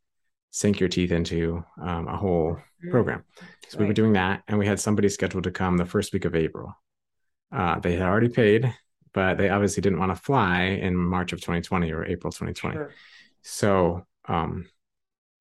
sink 0.51 0.81
your 0.81 0.89
teeth 0.89 1.13
into 1.13 1.65
um, 1.81 2.09
a 2.09 2.17
whole 2.17 2.55
mm-hmm. 2.55 2.91
program. 2.91 3.23
So 3.69 3.79
right. 3.79 3.83
we 3.83 3.87
were 3.87 3.95
doing 3.95 4.15
that, 4.15 4.43
and 4.49 4.59
we 4.59 4.67
had 4.67 4.81
somebody 4.81 5.09
scheduled 5.09 5.45
to 5.45 5.53
come 5.53 5.77
the 5.77 5.87
first 5.87 6.13
week 6.13 6.25
of 6.25 6.35
April. 6.35 6.75
Uh, 7.53 7.79
they 7.79 7.93
had 7.93 8.03
already 8.03 8.29
paid, 8.29 8.75
but 9.13 9.39
they 9.39 9.49
obviously 9.49 9.81
didn't 9.81 10.01
want 10.01 10.15
to 10.15 10.21
fly 10.21 10.63
in 10.63 10.97
March 10.97 11.33
of 11.33 11.41
2020 11.41 11.93
or 11.93 12.05
April 12.05 12.33
2020. 12.33 12.77
Sure. 12.77 12.93
So 13.43 14.07
um, 14.27 14.67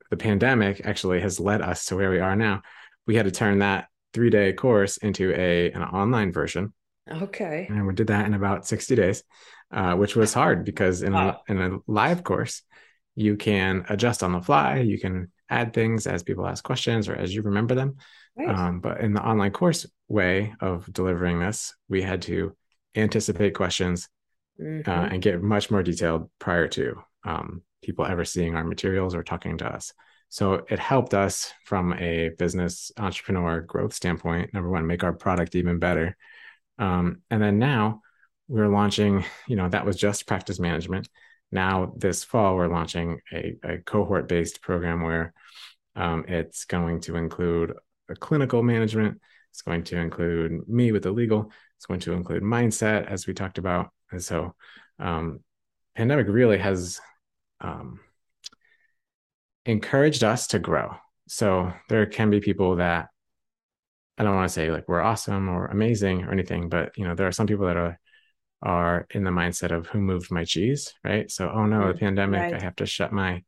the 0.10 0.18
pandemic 0.18 0.86
actually 0.86 1.22
has 1.22 1.40
led 1.40 1.62
us 1.62 1.86
to 1.86 1.96
where 1.96 2.12
we 2.12 2.20
are 2.20 2.36
now. 2.36 2.62
We 3.10 3.16
had 3.16 3.26
to 3.26 3.32
turn 3.32 3.58
that 3.58 3.88
three 4.14 4.30
day 4.30 4.54
course 4.54 4.98
into 4.98 5.34
a 5.34 5.72
an 5.72 5.82
online 5.82 6.32
version. 6.32 6.74
Okay. 7.12 7.66
And 7.68 7.88
we 7.88 7.96
did 7.96 8.06
that 8.08 8.28
in 8.28 8.36
about 8.36 8.68
60 8.68 8.96
days, 8.96 9.24
uh, 9.72 9.96
which 9.96 10.16
was 10.16 10.32
hard 10.32 10.64
because 10.64 11.02
in, 11.02 11.14
wow. 11.14 11.42
a, 11.50 11.52
in 11.52 11.60
a 11.60 11.78
live 11.88 12.24
course, 12.24 12.62
you 13.16 13.36
can 13.36 13.84
adjust 13.90 14.22
on 14.22 14.32
the 14.32 14.42
fly. 14.42 14.78
You 14.78 15.00
can 15.00 15.32
add 15.50 15.74
things 15.74 16.06
as 16.06 16.22
people 16.22 16.46
ask 16.46 16.64
questions 16.64 17.10
or 17.10 17.16
as 17.16 17.34
you 17.34 17.42
remember 17.42 17.74
them. 17.74 17.96
Right. 18.38 18.48
Um, 18.48 18.80
but 18.80 19.02
in 19.02 19.14
the 19.14 19.26
online 19.26 19.54
course 19.54 19.88
way 20.08 20.54
of 20.60 20.86
delivering 20.94 21.40
this, 21.40 21.74
we 21.90 22.04
had 22.04 22.22
to 22.24 22.56
anticipate 22.96 23.56
questions 23.56 24.08
uh, 24.60 24.64
mm-hmm. 24.64 24.92
uh, 24.92 25.08
and 25.08 25.20
get 25.20 25.42
much 25.42 25.72
more 25.72 25.82
detailed 25.82 26.30
prior 26.38 26.68
to 26.68 27.02
um, 27.26 27.64
people 27.82 28.06
ever 28.06 28.24
seeing 28.24 28.56
our 28.56 28.64
materials 28.64 29.16
or 29.16 29.24
talking 29.24 29.58
to 29.58 29.66
us. 29.66 29.94
So 30.30 30.66
it 30.70 30.80
helped 30.80 31.14
us 31.14 31.52
from 31.66 31.94
a 31.94 32.30
business 32.38 32.92
entrepreneur 32.98 33.62
growth 33.62 33.94
standpoint. 33.94 34.54
Number 34.54 34.70
one, 34.70 34.88
make 34.88 35.04
our 35.04 35.14
product 35.14 35.56
even 35.56 35.80
better. 35.80 36.16
Um, 36.78 37.22
and 37.30 37.42
then 37.42 37.60
now 37.60 38.02
we're 38.48 38.68
launching, 38.68 39.26
you 39.48 39.56
know, 39.56 39.68
that 39.70 39.86
was 39.86 39.98
just 39.98 40.28
practice 40.28 40.60
management 40.60 41.10
now 41.52 41.94
this 41.98 42.24
fall 42.24 42.56
we're 42.56 42.68
launching 42.68 43.20
a, 43.34 43.56
a 43.64 43.78
cohort 43.80 44.28
based 44.28 44.62
program 44.62 45.02
where 45.02 45.34
um, 45.96 46.26
it's 46.28 46.66
going 46.66 47.02
to 47.02 47.16
include 47.16 47.74
a 48.10 48.16
clinical 48.16 48.62
management 48.64 49.20
it's 49.52 49.62
going 49.62 49.84
to 49.84 49.98
include 49.98 50.68
me 50.68 50.92
with 50.92 51.04
the 51.04 51.12
legal 51.12 51.52
it's 51.78 51.86
going 51.86 52.00
to 52.00 52.14
include 52.14 52.44
mindset 52.44 53.08
as 53.08 53.26
we 53.26 53.34
talked 53.34 53.58
about 53.58 53.90
and 54.12 54.24
so 54.24 54.54
um, 55.00 55.40
pandemic 55.96 56.28
really 56.28 56.58
has 56.58 57.00
um, 57.62 58.00
encouraged 59.70 60.24
us 60.24 60.48
to 60.48 60.60
grow 60.60 60.96
so 61.28 61.72
there 61.90 62.06
can 62.06 62.30
be 62.30 62.40
people 62.40 62.78
that 62.78 63.08
i 64.18 64.24
don't 64.24 64.36
want 64.36 64.48
to 64.48 64.54
say 64.54 64.72
like 64.72 64.88
we're 64.88 65.02
awesome 65.02 65.50
or 65.50 65.68
amazing 65.68 66.24
or 66.24 66.32
anything 66.32 66.70
but 66.70 66.92
you 66.98 67.06
know 67.06 67.16
there 67.16 67.28
are 67.28 67.32
some 67.32 67.48
people 67.48 67.68
that 67.68 67.78
are 67.78 68.00
are 68.62 69.08
in 69.12 69.24
the 69.24 69.32
mindset 69.32 69.72
of 69.72 69.88
who 69.88 70.00
moved 70.00 70.32
my 70.32 70.44
cheese, 70.44 70.94
right? 71.04 71.32
So, 71.32 71.50
oh 71.50 71.66
no, 71.66 71.88
the 71.88 71.94
mm, 71.94 72.00
pandemic, 72.00 72.42
right. 72.42 72.54
I 72.54 72.60
have 72.60 72.76
to 72.78 72.86
shut 72.86 73.14
my 73.14 73.44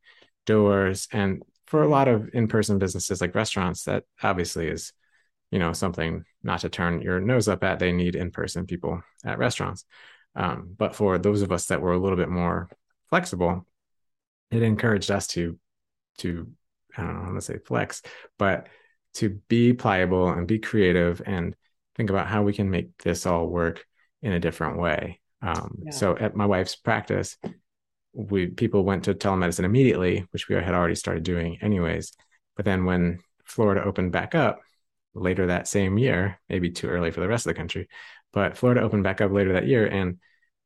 doors. 0.45 1.07
And 1.11 1.43
for 1.67 1.83
a 1.83 1.87
lot 1.87 2.07
of 2.07 2.29
in-person 2.33 2.79
businesses 2.79 3.21
like 3.21 3.35
restaurants, 3.35 3.83
that 3.83 4.03
obviously 4.23 4.67
is, 4.67 4.93
you 5.51 5.59
know, 5.59 5.73
something 5.73 6.23
not 6.43 6.61
to 6.61 6.69
turn 6.69 7.01
your 7.01 7.19
nose 7.19 7.47
up 7.47 7.63
at. 7.63 7.79
They 7.79 7.91
need 7.91 8.15
in-person 8.15 8.67
people 8.67 9.01
at 9.25 9.37
restaurants. 9.37 9.85
Um, 10.35 10.73
but 10.77 10.95
for 10.95 11.17
those 11.17 11.41
of 11.41 11.51
us 11.51 11.65
that 11.67 11.81
were 11.81 11.91
a 11.91 11.99
little 11.99 12.17
bit 12.17 12.29
more 12.29 12.69
flexible, 13.09 13.65
it 14.49 14.63
encouraged 14.63 15.11
us 15.11 15.27
to 15.27 15.59
to 16.19 16.47
I 16.97 17.03
don't 17.03 17.15
know 17.15 17.25
how 17.25 17.33
to 17.33 17.41
say 17.41 17.57
flex, 17.57 18.01
but 18.37 18.67
to 19.15 19.41
be 19.47 19.73
pliable 19.73 20.29
and 20.29 20.47
be 20.47 20.59
creative 20.59 21.21
and 21.25 21.55
think 21.95 22.09
about 22.09 22.27
how 22.27 22.43
we 22.43 22.53
can 22.53 22.69
make 22.69 22.97
this 23.03 23.25
all 23.25 23.47
work 23.47 23.85
in 24.21 24.33
a 24.33 24.39
different 24.39 24.77
way. 24.77 25.19
Um, 25.41 25.79
yeah. 25.85 25.91
So 25.91 26.17
at 26.17 26.35
my 26.35 26.45
wife's 26.45 26.75
practice, 26.75 27.37
we 28.13 28.47
people 28.47 28.83
went 28.83 29.05
to 29.05 29.13
telemedicine 29.13 29.63
immediately, 29.63 30.27
which 30.31 30.47
we 30.47 30.55
had 30.55 30.73
already 30.73 30.95
started 30.95 31.23
doing 31.23 31.57
anyways. 31.61 32.13
But 32.55 32.65
then 32.65 32.85
when 32.85 33.19
Florida 33.45 33.83
opened 33.83 34.11
back 34.11 34.35
up 34.35 34.59
later 35.13 35.47
that 35.47 35.67
same 35.67 35.97
year, 35.97 36.39
maybe 36.49 36.71
too 36.71 36.87
early 36.87 37.11
for 37.11 37.21
the 37.21 37.27
rest 37.27 37.45
of 37.45 37.51
the 37.51 37.57
country, 37.57 37.87
but 38.33 38.57
Florida 38.57 38.81
opened 38.81 39.03
back 39.03 39.21
up 39.21 39.31
later 39.31 39.53
that 39.53 39.67
year, 39.67 39.85
and 39.85 40.19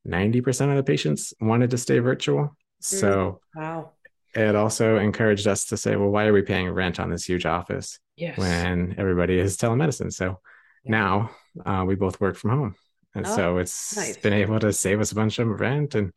90% 0.08 0.70
of 0.70 0.76
the 0.76 0.84
patients 0.84 1.34
wanted 1.40 1.72
to 1.72 1.78
stay 1.78 2.00
virtual. 2.00 2.44
Mm. 2.44 2.54
So 2.80 3.42
wow. 3.56 3.92
It 4.36 4.56
also 4.56 4.98
encouraged 4.98 5.48
us 5.48 5.65
to 5.67 5.78
say, 5.78 5.95
well, 5.95 6.10
why 6.10 6.26
are 6.26 6.34
we 6.34 6.41
paying 6.41 6.69
rent 6.69 7.00
on 7.00 7.10
this 7.10 7.24
huge 7.24 7.45
office 7.45 8.00
yes. 8.17 8.38
when 8.38 8.95
everybody 8.98 9.39
is 9.39 9.58
telemedicine? 9.58 10.12
So 10.12 10.39
yeah. 10.84 10.91
now 10.91 11.32
uh, 11.65 11.86
we 11.88 11.95
both 11.95 12.19
work 12.19 12.36
from 12.36 12.52
home 12.52 12.76
and 13.15 13.26
oh, 13.26 13.36
so 13.36 13.58
it's 13.58 13.95
nice. 13.95 14.17
been 14.17 14.34
able 14.34 14.60
to 14.60 14.71
save 14.71 15.00
us 15.00 15.12
a 15.12 15.15
bunch 15.15 15.39
of 15.39 15.48
rent 15.60 15.95
and 15.95 16.12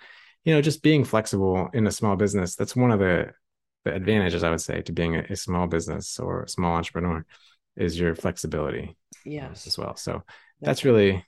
you 0.44 0.52
know 0.52 0.60
just 0.60 0.82
being 0.82 1.04
flexible 1.04 1.70
in 1.72 1.86
a 1.86 1.92
small 1.92 2.16
business 2.16 2.56
that's 2.56 2.76
one 2.76 2.90
of 2.90 2.98
the 2.98 3.30
the 3.84 3.94
advantages 3.94 4.42
i 4.42 4.50
would 4.50 4.60
say 4.60 4.82
to 4.82 4.92
being 4.92 5.16
a, 5.16 5.24
a 5.30 5.36
small 5.36 5.66
business 5.66 6.18
or 6.18 6.42
a 6.42 6.48
small 6.48 6.76
entrepreneur 6.76 7.24
is 7.76 7.98
your 7.98 8.14
flexibility 8.14 8.96
yes 9.24 9.66
as 9.66 9.78
well 9.78 9.96
so 9.96 10.22
that's 10.60 10.84
really 10.84 11.24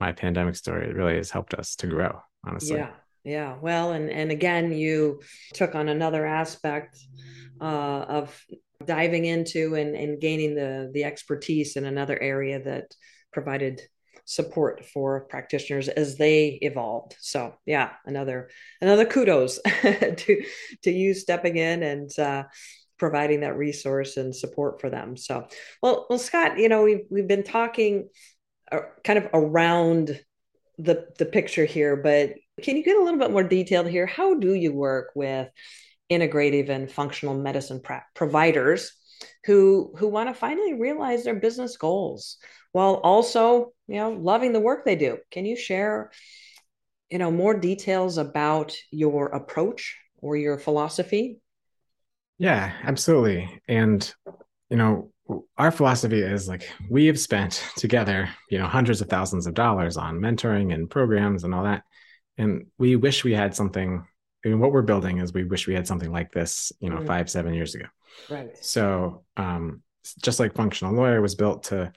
my 0.00 0.12
pandemic 0.12 0.56
story 0.56 0.88
it 0.88 0.96
really 0.96 1.16
has 1.16 1.30
helped 1.30 1.54
us 1.54 1.76
to 1.76 1.86
grow 1.86 2.20
honestly 2.44 2.78
yeah 2.78 2.90
yeah 3.24 3.56
well 3.60 3.92
and 3.92 4.10
and 4.10 4.30
again 4.30 4.72
you 4.72 5.20
took 5.54 5.74
on 5.74 5.88
another 5.88 6.24
aspect 6.26 6.98
uh, 7.60 7.64
of 8.08 8.44
diving 8.86 9.26
into 9.26 9.74
and, 9.74 9.94
and 9.94 10.20
gaining 10.20 10.54
the 10.54 10.90
the 10.94 11.04
expertise 11.04 11.76
in 11.76 11.84
another 11.84 12.20
area 12.20 12.62
that 12.62 12.94
provided 13.32 13.80
support 14.30 14.84
for 14.84 15.22
practitioners 15.22 15.88
as 15.88 16.16
they 16.16 16.58
evolved. 16.62 17.16
So 17.20 17.54
yeah, 17.66 17.90
another 18.06 18.50
another 18.80 19.04
kudos 19.04 19.58
to 19.82 20.44
to 20.82 20.90
you 20.90 21.14
stepping 21.14 21.56
in 21.56 21.82
and 21.82 22.18
uh, 22.18 22.44
providing 22.96 23.40
that 23.40 23.56
resource 23.56 24.16
and 24.16 24.34
support 24.34 24.80
for 24.80 24.88
them. 24.88 25.16
So 25.16 25.48
well, 25.82 26.06
well, 26.08 26.18
Scott, 26.18 26.58
you 26.58 26.68
know 26.68 26.84
we've 26.84 27.06
we've 27.10 27.28
been 27.28 27.42
talking 27.42 28.08
uh, 28.70 28.80
kind 29.04 29.18
of 29.18 29.28
around 29.34 30.20
the 30.78 31.08
the 31.18 31.26
picture 31.26 31.64
here, 31.64 31.96
but 31.96 32.34
can 32.62 32.76
you 32.76 32.84
get 32.84 32.96
a 32.96 33.02
little 33.02 33.18
bit 33.18 33.30
more 33.30 33.44
detailed 33.44 33.88
here? 33.88 34.06
How 34.06 34.34
do 34.34 34.54
you 34.54 34.72
work 34.72 35.10
with 35.14 35.48
integrative 36.10 36.68
and 36.68 36.90
functional 36.90 37.34
medicine 37.34 37.82
providers 38.14 38.92
who 39.44 39.92
who 39.96 40.08
want 40.08 40.28
to 40.28 40.34
finally 40.34 40.74
realize 40.74 41.24
their 41.24 41.34
business 41.34 41.76
goals? 41.76 42.38
while 42.72 42.94
also, 42.94 43.72
you 43.88 43.96
know, 43.96 44.10
loving 44.10 44.52
the 44.52 44.60
work 44.60 44.84
they 44.84 44.96
do. 44.96 45.18
Can 45.30 45.44
you 45.44 45.56
share, 45.56 46.10
you 47.10 47.18
know, 47.18 47.30
more 47.30 47.54
details 47.58 48.18
about 48.18 48.74
your 48.90 49.26
approach 49.26 49.98
or 50.18 50.36
your 50.36 50.58
philosophy? 50.58 51.40
Yeah, 52.38 52.72
absolutely. 52.82 53.60
And, 53.68 54.12
you 54.70 54.76
know, 54.76 55.12
our 55.56 55.70
philosophy 55.70 56.20
is 56.22 56.48
like 56.48 56.68
we 56.88 57.06
have 57.06 57.18
spent 57.18 57.64
together, 57.76 58.28
you 58.50 58.58
know, 58.58 58.66
hundreds 58.66 59.00
of 59.00 59.08
thousands 59.08 59.46
of 59.46 59.54
dollars 59.54 59.96
on 59.96 60.18
mentoring 60.18 60.72
and 60.74 60.90
programs 60.90 61.44
and 61.44 61.54
all 61.54 61.64
that. 61.64 61.82
And 62.40 62.66
we 62.78 62.96
wish 62.96 63.24
we 63.24 63.34
had 63.34 63.54
something. 63.54 64.06
I 64.44 64.48
mean, 64.48 64.58
what 64.58 64.72
we're 64.72 64.82
building 64.82 65.18
is 65.18 65.32
we 65.32 65.44
wish 65.44 65.66
we 65.66 65.74
had 65.74 65.86
something 65.86 66.10
like 66.10 66.32
this, 66.32 66.72
you 66.80 66.88
know, 66.88 66.96
mm-hmm. 66.96 67.06
five, 67.06 67.28
seven 67.28 67.52
years 67.52 67.74
ago. 67.74 67.86
Right. 68.30 68.56
So, 68.64 69.24
um, 69.36 69.82
just 70.22 70.40
like 70.40 70.54
Functional 70.54 70.94
Lawyer 70.94 71.20
was 71.20 71.34
built 71.34 71.64
to 71.64 71.92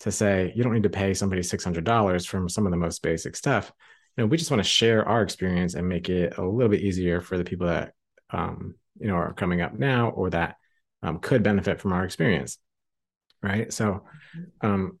to 0.00 0.10
say 0.10 0.52
you 0.54 0.62
don't 0.62 0.72
need 0.72 0.82
to 0.82 0.90
pay 0.90 1.14
somebody 1.14 1.42
$600 1.42 2.26
from 2.26 2.48
some 2.48 2.66
of 2.66 2.70
the 2.70 2.76
most 2.76 3.02
basic 3.02 3.36
stuff 3.36 3.72
you 4.16 4.22
know 4.22 4.26
we 4.28 4.36
just 4.36 4.50
want 4.50 4.62
to 4.62 4.68
share 4.68 5.06
our 5.08 5.22
experience 5.22 5.74
and 5.74 5.88
make 5.88 6.08
it 6.08 6.36
a 6.38 6.42
little 6.44 6.68
bit 6.68 6.80
easier 6.80 7.20
for 7.20 7.38
the 7.38 7.44
people 7.44 7.66
that 7.66 7.92
um, 8.30 8.74
you 8.98 9.08
know 9.08 9.14
are 9.14 9.32
coming 9.32 9.60
up 9.60 9.78
now 9.78 10.10
or 10.10 10.30
that 10.30 10.56
um, 11.02 11.18
could 11.18 11.42
benefit 11.42 11.80
from 11.80 11.92
our 11.92 12.04
experience 12.04 12.58
right 13.42 13.72
so 13.72 14.04
um, 14.60 14.98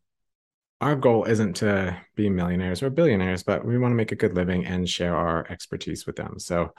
our 0.80 0.96
goal 0.96 1.24
isn't 1.24 1.54
to 1.56 1.96
be 2.16 2.30
millionaires 2.30 2.82
or 2.82 2.90
billionaires, 2.90 3.42
but 3.42 3.64
we 3.64 3.78
want 3.78 3.92
to 3.92 3.96
make 3.96 4.12
a 4.12 4.16
good 4.16 4.34
living 4.34 4.64
and 4.64 4.88
share 4.88 5.14
our 5.14 5.46
expertise 5.50 6.06
with 6.06 6.16
them. 6.16 6.38
So 6.38 6.72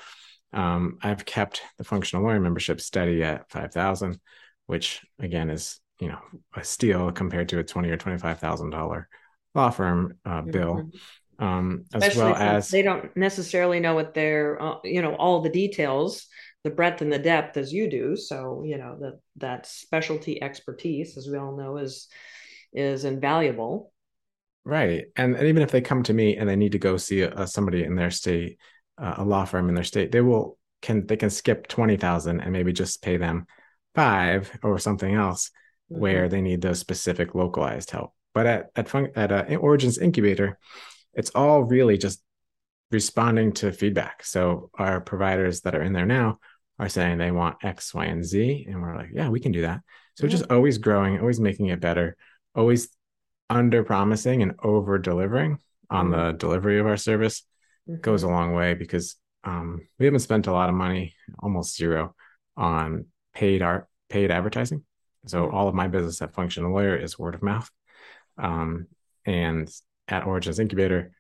um, 0.54 0.98
I've 1.02 1.24
kept 1.24 1.62
the 1.78 1.84
functional 1.84 2.24
lawyer 2.24 2.40
membership 2.40 2.82
steady 2.82 3.24
at 3.24 3.50
5,000, 3.52 4.20
which 4.66 5.02
again 5.20 5.50
is, 5.50 5.80
you 6.00 6.08
know, 6.08 6.20
a 6.56 6.64
steal 6.64 7.12
compared 7.12 7.50
to 7.50 7.60
a 7.60 7.64
20 7.64 7.90
or 7.90 7.98
$25,000 7.98 9.06
law 9.54 9.70
firm 9.70 10.18
uh, 10.26 10.42
bill. 10.42 10.76
Mm-hmm. 10.76 10.98
Um, 11.44 11.86
as 11.96 12.16
well 12.16 12.36
as 12.36 12.70
they 12.70 12.84
don't 12.84 13.16
necessarily 13.18 13.80
know 13.80 13.96
what 13.96 14.14
they're, 14.14 14.62
uh, 14.62 14.76
you 14.84 15.02
know, 15.02 15.16
all 15.16 15.42
the 15.42 15.50
details, 15.50 16.28
the 16.64 16.70
breadth 16.70 17.02
and 17.02 17.12
the 17.12 17.18
depth 17.18 17.58
as 17.58 17.74
you 17.74 17.90
do. 17.90 18.16
So, 18.16 18.62
you 18.64 18.78
know, 18.78 18.98
that, 19.00 19.20
that 19.38 19.66
specialty 19.66 20.42
expertise, 20.42 21.18
as 21.18 21.28
we 21.28 21.38
all 21.38 21.58
know, 21.58 21.78
is, 21.78 22.08
is 22.74 23.06
invaluable. 23.06 23.92
Right. 24.64 25.06
And, 25.16 25.36
and 25.36 25.48
even 25.48 25.64
if 25.64 25.72
they 25.72 25.82
come 25.82 26.04
to 26.04 26.14
me 26.14 26.38
and 26.38 26.48
they 26.48 26.56
need 26.56 26.74
to 26.74 26.80
go 26.80 26.98
see 26.98 27.22
a, 27.22 27.32
a 27.32 27.48
somebody 27.48 27.84
in 27.84 27.96
their 27.96 28.12
state, 28.12 28.60
uh, 28.98 29.16
a 29.18 29.26
law 29.26 29.46
firm 29.46 29.70
in 29.70 29.76
their 29.76 29.84
state, 29.84 30.12
they 30.12 30.22
will 30.22 30.58
can 30.82 31.06
they 31.06 31.18
can 31.18 31.30
skip 31.30 31.68
20,000 31.68 32.42
and 32.42 32.52
maybe 32.52 32.74
just 32.74 33.02
pay 33.02 33.18
them 33.18 33.46
5 33.96 34.60
or 34.64 34.80
something 34.80 35.14
else 35.14 35.52
mm-hmm. 35.92 36.02
where 36.02 36.30
they 36.30 36.42
need 36.42 36.62
the 36.62 36.76
specific 36.76 37.36
localized 37.36 37.92
help. 37.92 38.14
But 38.34 38.46
at 38.46 38.72
at 38.76 38.90
fun, 38.90 39.10
at 39.16 39.32
uh, 39.32 39.56
Origins 39.56 39.98
Incubator, 39.98 40.58
it's 41.14 41.32
all 41.32 41.64
really 41.64 41.98
just 41.98 42.24
responding 42.92 43.54
to 43.54 43.72
feedback. 43.72 44.24
So 44.24 44.70
our 44.76 45.02
providers 45.02 45.62
that 45.62 45.76
are 45.76 45.82
in 45.82 45.94
there 45.94 46.06
now 46.06 46.40
are 46.78 46.90
saying 46.90 47.18
they 47.18 47.32
want 47.32 47.64
X, 47.64 47.94
Y, 47.94 48.06
and 48.06 48.24
Z, 48.24 48.66
and 48.70 48.82
we're 48.82 48.96
like, 48.96 49.10
yeah, 49.14 49.30
we 49.30 49.40
can 49.40 49.52
do 49.52 49.62
that. 49.62 49.82
So 50.16 50.24
mm-hmm. 50.24 50.32
just 50.32 50.52
always 50.52 50.78
growing, 50.78 51.20
always 51.20 51.40
making 51.40 51.68
it 51.68 51.80
better, 51.80 52.18
always 52.56 52.90
under 53.50 53.84
promising 53.84 54.42
and 54.42 54.54
over 54.64 54.98
delivering 54.98 55.60
on 55.90 56.10
mm-hmm. 56.10 56.28
the 56.28 56.32
delivery 56.34 56.80
of 56.80 56.88
our 56.88 56.98
service 56.98 57.44
mm-hmm. 57.90 58.00
goes 58.02 58.24
a 58.24 58.28
long 58.28 58.54
way 58.54 58.74
because 58.74 59.16
um, 59.44 59.82
we 60.00 60.06
haven't 60.06 60.20
spent 60.20 60.48
a 60.48 60.52
lot 60.52 60.70
of 60.70 60.76
money, 60.76 61.16
almost 61.40 61.76
zero, 61.76 62.16
on 62.56 63.06
paid 63.34 63.62
art, 63.62 63.88
paid 64.10 64.32
advertising. 64.32 64.84
So 65.28 65.46
mm-hmm. 65.46 65.56
all 65.56 65.68
of 65.68 65.76
my 65.76 65.88
business 65.88 66.22
at 66.22 66.34
Functional 66.34 66.72
Lawyer 66.72 66.96
is 66.96 67.20
word 67.20 67.36
of 67.36 67.44
mouth. 67.44 67.70
Um, 68.38 68.88
and 69.26 69.70
at 70.08 70.26
Origins 70.26 70.60
Incubator, 70.60 71.12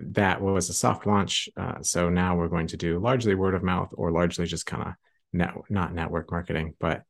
that 0.00 0.40
was 0.40 0.68
a 0.68 0.74
soft 0.74 1.06
launch. 1.06 1.48
Uh, 1.56 1.82
so 1.82 2.08
now 2.08 2.36
we're 2.36 2.48
going 2.48 2.66
to 2.68 2.76
do 2.76 2.98
largely 2.98 3.34
word 3.34 3.54
of 3.54 3.62
mouth 3.62 3.90
or 3.94 4.10
largely 4.10 4.46
just 4.46 4.66
kind 4.66 4.82
of 4.82 4.94
net, 5.32 5.54
not 5.68 5.94
network 5.94 6.30
marketing, 6.30 6.74
but 6.80 7.02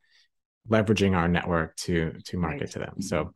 leveraging 0.69 1.15
our 1.15 1.27
network 1.27 1.75
to 1.75 2.13
to 2.25 2.37
market 2.37 2.61
right. 2.61 2.71
to 2.71 2.79
them. 2.79 3.01
So, 3.01 3.33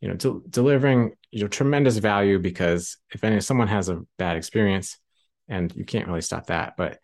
you 0.00 0.08
know, 0.08 0.16
to, 0.16 0.42
delivering 0.48 1.12
you 1.30 1.42
know 1.42 1.48
tremendous 1.48 1.98
value 1.98 2.38
because 2.38 2.98
if 3.12 3.24
any 3.24 3.40
someone 3.40 3.68
has 3.68 3.88
a 3.88 4.02
bad 4.18 4.36
experience, 4.36 4.98
and 5.48 5.74
you 5.74 5.84
can't 5.84 6.06
really 6.06 6.20
stop 6.20 6.46
that, 6.46 6.74
but 6.76 6.98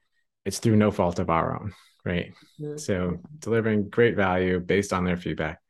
it's 0.45 0.59
through 0.59 0.77
no 0.77 0.91
fault 0.91 1.18
of 1.18 1.31
our 1.31 1.61
own, 1.61 1.73
right? 2.05 2.33
Mm-hmm. 2.61 2.79
So 2.79 3.20
delivering 3.39 3.89
great 3.89 4.16
value 4.16 4.61
based 4.61 4.93
on 4.93 5.05
their 5.05 5.16
feedback, 5.16 5.61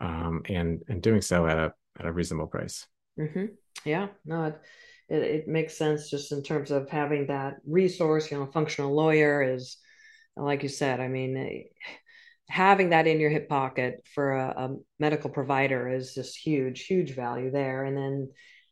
um, 0.00 0.42
and 0.48 0.82
and 0.88 1.02
doing 1.02 1.22
so 1.22 1.46
at 1.46 1.58
a 1.58 1.72
at 1.98 2.06
a 2.06 2.12
reasonable 2.12 2.48
price. 2.48 2.86
Mm-hmm. 3.18 3.46
Yeah, 3.84 4.08
no, 4.24 4.44
it, 4.44 4.60
it, 5.08 5.22
it 5.22 5.48
makes 5.48 5.78
sense 5.78 6.10
just 6.10 6.32
in 6.32 6.42
terms 6.42 6.70
of 6.70 6.90
having 6.90 7.28
that 7.28 7.56
resource. 7.66 8.30
You 8.30 8.38
know, 8.38 8.44
a 8.44 8.52
functional 8.52 8.94
lawyer 8.94 9.42
is, 9.42 9.78
like 10.36 10.62
you 10.62 10.68
said, 10.68 11.00
I 11.00 11.08
mean. 11.08 11.64
Having 12.48 12.90
that 12.90 13.06
in 13.06 13.20
your 13.20 13.30
hip 13.30 13.48
pocket 13.48 14.04
for 14.14 14.32
a, 14.32 14.48
a 14.56 14.76
medical 14.98 15.30
provider 15.30 15.88
is 15.88 16.14
just 16.14 16.36
huge, 16.36 16.86
huge 16.86 17.14
value 17.14 17.50
there. 17.50 17.84
And 17.84 17.96
then 17.96 18.28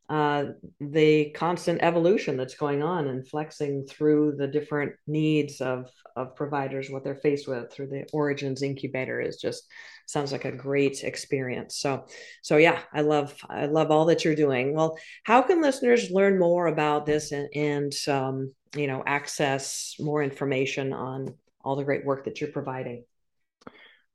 uh, 0.08 0.44
the 0.80 1.30
constant 1.30 1.82
evolution 1.82 2.36
that's 2.36 2.56
going 2.56 2.82
on 2.82 3.08
and 3.08 3.26
flexing 3.26 3.86
through 3.86 4.34
the 4.36 4.46
different 4.46 4.92
needs 5.06 5.60
of 5.60 5.90
of 6.16 6.36
providers, 6.36 6.90
what 6.90 7.02
they're 7.02 7.16
faced 7.16 7.48
with 7.48 7.72
through 7.72 7.88
the 7.88 8.06
Origins 8.12 8.62
incubator 8.62 9.20
is 9.20 9.36
just 9.36 9.64
sounds 10.06 10.30
like 10.30 10.44
a 10.44 10.52
great 10.52 11.02
experience. 11.02 11.76
So, 11.78 12.06
so 12.42 12.56
yeah, 12.56 12.80
I 12.92 13.00
love 13.00 13.34
I 13.48 13.66
love 13.66 13.90
all 13.90 14.04
that 14.06 14.24
you're 14.24 14.34
doing. 14.34 14.74
Well, 14.74 14.98
how 15.24 15.42
can 15.42 15.62
listeners 15.62 16.10
learn 16.10 16.38
more 16.38 16.66
about 16.66 17.06
this 17.06 17.32
and 17.32 17.48
and 17.54 17.92
um, 18.08 18.52
you 18.76 18.86
know 18.86 19.02
access 19.06 19.94
more 19.98 20.22
information 20.22 20.92
on 20.92 21.34
all 21.64 21.76
the 21.76 21.84
great 21.84 22.04
work 22.04 22.26
that 22.26 22.40
you're 22.40 22.50
providing? 22.50 23.04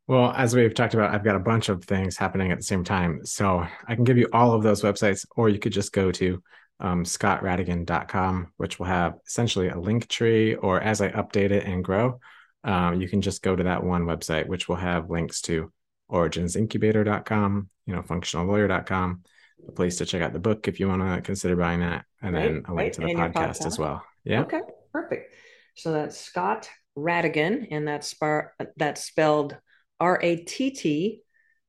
Well, 0.10 0.34
as 0.36 0.55
we've 0.55 0.74
talked 0.74 0.95
about, 0.95 1.14
I've 1.14 1.24
got 1.24 1.36
a 1.36 1.39
bunch 1.39 1.70
of 1.70 1.86
things 1.86 2.18
happening 2.18 2.51
at 2.51 2.57
the 2.57 2.64
same 2.64 2.84
time. 2.84 3.24
So 3.26 3.64
I 3.88 3.93
can 3.93 4.03
give 4.03 4.18
you 4.18 4.28
all 4.34 4.53
of 4.53 4.64
those 4.64 4.82
websites, 4.82 5.24
or 5.36 5.49
you 5.49 5.60
could 5.60 5.72
just 5.72 5.93
go 5.93 6.12
to 6.14 6.41
um, 6.80 7.03
scottrattigan.com, 7.03 8.53
which 8.57 8.80
will 8.80 8.88
have 8.88 9.20
essentially 9.28 9.70
a 9.70 9.78
link 9.78 10.07
tree, 10.07 10.55
or 10.55 10.82
as 10.82 10.99
I 10.99 11.12
update 11.12 11.51
it 11.51 11.64
and 11.64 11.84
grow, 11.84 12.20
um, 12.64 12.99
you 12.99 13.07
can 13.07 13.22
just 13.22 13.43
go 13.43 13.55
to 13.55 13.66
that 13.66 13.84
one 13.84 14.05
website, 14.05 14.47
which 14.47 14.68
will 14.68 14.78
have 14.78 15.12
links 15.12 15.41
to 15.41 15.72
originsincubator.com, 16.12 17.70
you 17.86 17.95
know, 17.95 18.01
functionallawyer.com, 18.01 19.22
a 19.68 19.72
place 19.74 19.97
to 19.97 20.07
check 20.07 20.24
out 20.24 20.34
the 20.34 20.39
book 20.39 20.68
if 20.68 20.80
you 20.80 20.88
want 20.88 21.03
to 21.03 21.22
consider 21.22 21.55
buying 21.55 21.82
that, 21.82 22.05
and 22.24 22.34
right, 22.34 22.45
then 22.45 22.64
a 22.68 22.74
link 22.74 22.78
right. 22.78 22.93
to 22.93 23.01
the 23.01 23.14
podcast, 23.14 23.34
podcast, 23.34 23.66
as 23.68 23.78
well. 23.78 24.03
Yeah. 24.24 24.41
Okay, 24.41 24.62
perfect. 24.91 25.36
So 25.76 25.91
that's 25.91 26.20
Scott 26.20 26.68
Rattigan, 26.97 27.68
and 27.70 27.88
that's 27.88 28.07
spar- 28.07 28.55
that's 28.76 29.03
spelled 29.03 29.55
R 30.00 30.20
A 30.22 30.38
T 30.38 30.72
T 30.72 31.22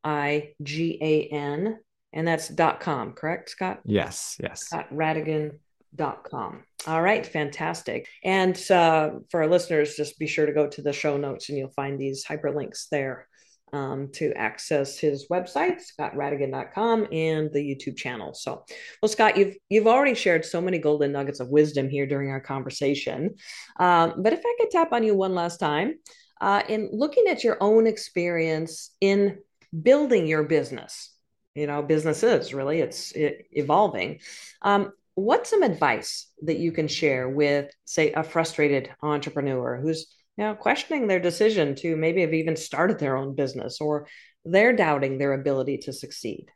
I 0.04 0.52
G 0.62 0.98
A 1.00 1.34
N, 1.34 1.78
and 2.12 2.26
that's 2.26 2.48
dot 2.48 2.80
com, 2.80 3.12
correct, 3.12 3.50
Scott? 3.50 3.80
Yes, 3.84 4.36
yes. 4.42 4.66
Scott 4.66 4.92
Rattigan 4.92 5.58
dot 5.94 6.24
com. 6.24 6.64
All 6.86 7.02
right, 7.02 7.26
fantastic. 7.26 8.08
And 8.24 8.56
uh, 8.70 9.10
for 9.30 9.42
our 9.42 9.48
listeners, 9.48 9.96
just 9.96 10.18
be 10.18 10.26
sure 10.26 10.46
to 10.46 10.52
go 10.52 10.68
to 10.68 10.82
the 10.82 10.92
show 10.92 11.16
notes 11.16 11.48
and 11.48 11.58
you'll 11.58 11.68
find 11.70 11.98
these 11.98 12.24
hyperlinks 12.24 12.88
there 12.90 13.26
um, 13.72 14.08
to 14.12 14.32
access 14.32 14.98
his 14.98 15.28
website, 15.28 15.80
scottrattigan.com, 15.80 17.06
and 17.12 17.52
the 17.52 17.60
YouTube 17.60 17.96
channel. 17.96 18.34
So, 18.34 18.64
well, 19.00 19.08
Scott, 19.08 19.36
you've 19.36 19.56
you've 19.68 19.86
already 19.86 20.14
shared 20.14 20.44
so 20.44 20.60
many 20.60 20.78
golden 20.78 21.12
nuggets 21.12 21.40
of 21.40 21.48
wisdom 21.48 21.88
here 21.88 22.06
during 22.06 22.30
our 22.30 22.40
conversation. 22.40 23.34
Um, 23.78 24.14
but 24.22 24.32
if 24.32 24.40
I 24.44 24.56
could 24.58 24.70
tap 24.70 24.92
on 24.92 25.04
you 25.04 25.14
one 25.14 25.34
last 25.34 25.58
time, 25.58 25.94
uh, 26.40 26.62
in 26.68 26.88
looking 26.92 27.26
at 27.28 27.44
your 27.44 27.56
own 27.60 27.86
experience 27.86 28.90
in 29.00 29.38
building 29.82 30.26
your 30.26 30.42
business 30.44 31.14
you 31.54 31.66
know 31.66 31.82
businesses 31.82 32.54
really 32.54 32.80
it's 32.80 33.12
it, 33.12 33.46
evolving 33.52 34.18
um, 34.62 34.92
what's 35.14 35.50
some 35.50 35.62
advice 35.62 36.26
that 36.42 36.58
you 36.58 36.72
can 36.72 36.88
share 36.88 37.28
with 37.28 37.70
say 37.84 38.12
a 38.12 38.22
frustrated 38.22 38.90
entrepreneur 39.02 39.78
who's 39.80 40.06
you 40.36 40.44
know 40.44 40.54
questioning 40.54 41.06
their 41.06 41.20
decision 41.20 41.74
to 41.74 41.96
maybe 41.96 42.22
have 42.22 42.34
even 42.34 42.56
started 42.56 42.98
their 42.98 43.16
own 43.16 43.34
business 43.34 43.80
or 43.80 44.06
they're 44.44 44.74
doubting 44.74 45.18
their 45.18 45.34
ability 45.34 45.76
to 45.76 45.92
succeed? 45.92 46.46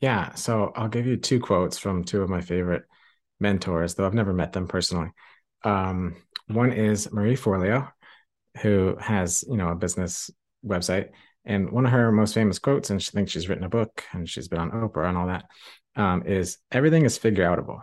Yeah 0.00 0.34
so 0.34 0.72
i'll 0.74 0.88
give 0.88 1.06
you 1.06 1.16
two 1.16 1.40
quotes 1.40 1.78
from 1.78 2.04
two 2.04 2.22
of 2.22 2.30
my 2.30 2.40
favorite 2.40 2.84
mentors 3.40 3.94
though 3.94 4.06
i've 4.06 4.14
never 4.14 4.32
met 4.32 4.52
them 4.52 4.66
personally. 4.66 5.10
Um, 5.64 6.14
one 6.46 6.72
is 6.72 7.12
marie 7.12 7.36
forleo 7.36 7.90
who 8.60 8.96
has 9.00 9.44
you 9.48 9.56
know 9.56 9.68
a 9.68 9.74
business 9.74 10.30
website. 10.64 11.10
And 11.44 11.70
one 11.70 11.86
of 11.86 11.92
her 11.92 12.12
most 12.12 12.34
famous 12.34 12.58
quotes 12.58 12.90
and 12.90 13.02
she 13.02 13.10
thinks 13.10 13.32
she's 13.32 13.48
written 13.48 13.64
a 13.64 13.70
book 13.70 14.04
and 14.12 14.28
she's 14.28 14.48
been 14.48 14.58
on 14.58 14.70
oprah 14.70 15.08
and 15.08 15.16
all 15.16 15.28
that 15.28 15.46
um, 15.96 16.24
is 16.26 16.58
everything 16.70 17.04
is 17.06 17.16
figure 17.16 17.44
outable 17.44 17.80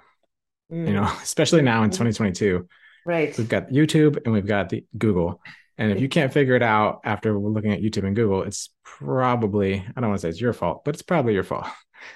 mm. 0.72 0.88
you 0.88 0.94
know 0.94 1.04
especially 1.24 1.64
now 1.64 1.84
in 1.84 1.90
2022 1.90 2.68
right. 3.08 3.36
we've 3.38 3.50
got 3.50 3.70
youtube 3.70 4.18
and 4.24 4.34
we've 4.34 4.46
got 4.46 4.70
the 4.70 4.86
google. 4.98 5.42
And 5.78 5.92
if 5.92 6.00
you 6.00 6.08
can't 6.08 6.32
figure 6.32 6.56
it 6.56 6.64
out 6.64 7.02
after 7.04 7.38
looking 7.38 7.72
at 7.72 7.82
youtube 7.82 8.06
and 8.06 8.16
google 8.16 8.44
it's 8.44 8.70
probably 8.84 9.78
i 9.96 10.02
don't 10.02 10.10
want 10.10 10.22
to 10.22 10.28
say 10.28 10.30
it's 10.30 10.40
your 10.40 10.54
fault 10.54 10.86
but 10.86 10.94
it's 10.94 11.02
probably 11.04 11.34
your 11.34 11.44
fault. 11.44 11.66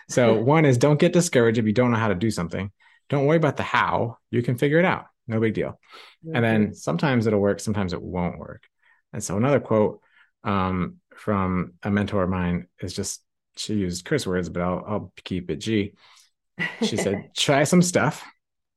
So 0.07 0.35
one 0.41 0.65
is 0.65 0.77
don't 0.77 0.99
get 0.99 1.13
discouraged 1.13 1.57
if 1.57 1.65
you 1.65 1.73
don't 1.73 1.91
know 1.91 1.97
how 1.97 2.09
to 2.09 2.15
do 2.15 2.29
something. 2.29 2.71
Don't 3.09 3.25
worry 3.25 3.37
about 3.37 3.57
the 3.57 3.63
how 3.63 4.17
you 4.29 4.43
can 4.43 4.55
figure 4.57 4.77
it 4.77 4.85
out 4.85 5.05
no 5.29 5.39
big 5.39 5.53
deal. 5.53 5.79
Mm-hmm. 6.25 6.35
And 6.35 6.45
then 6.45 6.73
sometimes 6.73 7.27
it'll 7.27 7.39
work, 7.39 7.59
sometimes 7.59 7.93
it 7.93 8.01
won't 8.01 8.39
work. 8.39 8.63
And 9.13 9.23
so 9.23 9.37
another 9.37 9.59
quote 9.59 10.01
um, 10.43 10.97
from 11.15 11.73
a 11.83 11.91
mentor 11.91 12.23
of 12.23 12.29
mine 12.29 12.67
is 12.81 12.93
just 12.93 13.21
she 13.55 13.75
used 13.75 14.05
curse 14.05 14.25
words, 14.25 14.49
but 14.49 14.61
I'll, 14.61 14.83
I'll 14.87 15.13
keep 15.23 15.51
it 15.51 15.57
G. 15.57 15.93
She 16.81 16.97
said, 16.97 17.31
"Try 17.37 17.63
some 17.63 17.81
stuff, 17.81 18.23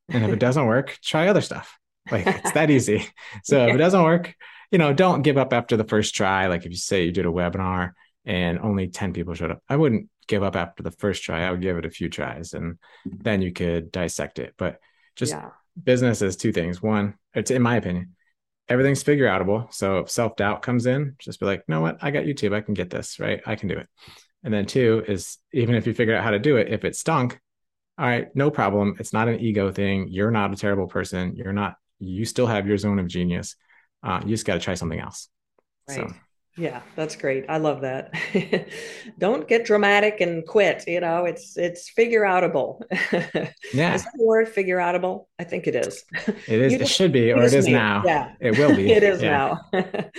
and 0.09 0.23
if 0.23 0.31
it 0.31 0.39
doesn't 0.47 0.65
work, 0.65 0.97
try 1.01 1.27
other 1.27 1.41
stuff. 1.41 1.77
Like 2.11 2.27
it's 2.27 2.51
that 2.51 2.69
easy. 2.69 3.07
So 3.43 3.57
yeah. 3.57 3.69
if 3.69 3.75
it 3.75 3.79
doesn't 3.79 4.03
work, 4.03 4.35
you 4.71 4.77
know, 4.77 4.93
don't 4.93 5.21
give 5.21 5.37
up 5.37 5.53
after 5.53 5.77
the 5.77 5.83
first 5.85 6.15
try. 6.15 6.47
Like 6.47 6.65
if 6.65 6.71
you 6.71 6.77
say 6.77 7.05
you 7.05 7.11
did 7.11 7.25
a 7.25 7.29
webinar 7.29 7.91
and 8.25 8.59
only 8.59 8.87
10 8.87 9.13
people 9.13 9.33
showed 9.33 9.51
up, 9.51 9.63
I 9.69 9.77
wouldn't 9.77 10.09
give 10.27 10.43
up 10.43 10.55
after 10.55 10.83
the 10.83 10.91
first 10.91 11.23
try. 11.23 11.43
I 11.43 11.51
would 11.51 11.61
give 11.61 11.77
it 11.77 11.85
a 11.85 11.89
few 11.89 12.09
tries 12.09 12.53
and 12.53 12.77
then 13.05 13.41
you 13.41 13.53
could 13.53 13.91
dissect 13.91 14.39
it. 14.39 14.53
But 14.57 14.79
just 15.15 15.31
yeah 15.31 15.51
business 15.81 16.21
is 16.21 16.35
two 16.35 16.51
things. 16.51 16.81
One, 16.81 17.15
it's 17.33 17.51
in 17.51 17.61
my 17.61 17.77
opinion, 17.77 18.15
everything's 18.69 19.03
figure 19.03 19.27
outable. 19.27 19.73
So 19.73 19.99
if 19.99 20.09
self 20.09 20.35
doubt 20.35 20.61
comes 20.61 20.85
in, 20.85 21.15
just 21.19 21.39
be 21.39 21.45
like, 21.45 21.63
you 21.67 21.73
know 21.73 21.81
what? 21.81 21.97
I 22.01 22.11
got 22.11 22.25
YouTube. 22.25 22.53
I 22.53 22.61
can 22.61 22.73
get 22.73 22.89
this, 22.89 23.19
right? 23.19 23.41
I 23.45 23.55
can 23.55 23.69
do 23.69 23.77
it. 23.77 23.87
And 24.43 24.53
then 24.53 24.65
two 24.65 25.03
is 25.07 25.37
even 25.53 25.75
if 25.75 25.87
you 25.87 25.93
figure 25.93 26.15
out 26.15 26.23
how 26.23 26.31
to 26.31 26.39
do 26.39 26.57
it, 26.57 26.69
if 26.69 26.83
it 26.83 26.95
stunk, 26.95 27.39
all 27.97 28.05
right, 28.05 28.27
no 28.35 28.49
problem. 28.49 28.95
It's 28.99 29.13
not 29.13 29.27
an 29.27 29.39
ego 29.39 29.71
thing. 29.71 30.07
You're 30.09 30.31
not 30.31 30.51
a 30.51 30.55
terrible 30.55 30.87
person. 30.87 31.35
You're 31.35 31.53
not, 31.53 31.75
you 31.99 32.25
still 32.25 32.47
have 32.47 32.67
your 32.67 32.77
zone 32.77 32.99
of 32.99 33.07
genius. 33.07 33.55
Uh, 34.01 34.19
you 34.23 34.31
just 34.31 34.45
got 34.45 34.55
to 34.55 34.59
try 34.59 34.73
something 34.73 34.99
else. 34.99 35.29
Right. 35.87 35.95
So 35.95 36.13
yeah, 36.55 36.81
that's 36.95 37.15
great. 37.15 37.45
I 37.49 37.57
love 37.57 37.81
that. 37.81 38.13
Don't 39.17 39.47
get 39.47 39.65
dramatic 39.65 40.21
and 40.21 40.45
quit. 40.45 40.83
You 40.87 40.99
know, 40.99 41.25
it's 41.25 41.57
it's 41.57 41.89
figure 41.89 42.21
outable. 42.21 42.81
yeah. 43.73 43.95
Is 43.95 44.03
that 44.03 44.13
the 44.15 44.23
word 44.23 44.47
figure 44.47 44.77
outable? 44.77 45.25
I 45.39 45.45
think 45.45 45.65
it 45.65 45.75
is. 45.75 46.03
It 46.27 46.47
is. 46.47 46.73
Just, 46.77 46.81
it 46.83 46.87
should 46.89 47.11
be, 47.11 47.31
or 47.31 47.41
it 47.41 47.53
is 47.53 47.65
me. 47.65 47.71
now. 47.71 48.03
Yeah. 48.05 48.33
It 48.39 48.57
will 48.59 48.75
be. 48.75 48.91
it 48.91 49.01
is 49.01 49.21
yeah. 49.21 49.55
now. 49.73 50.09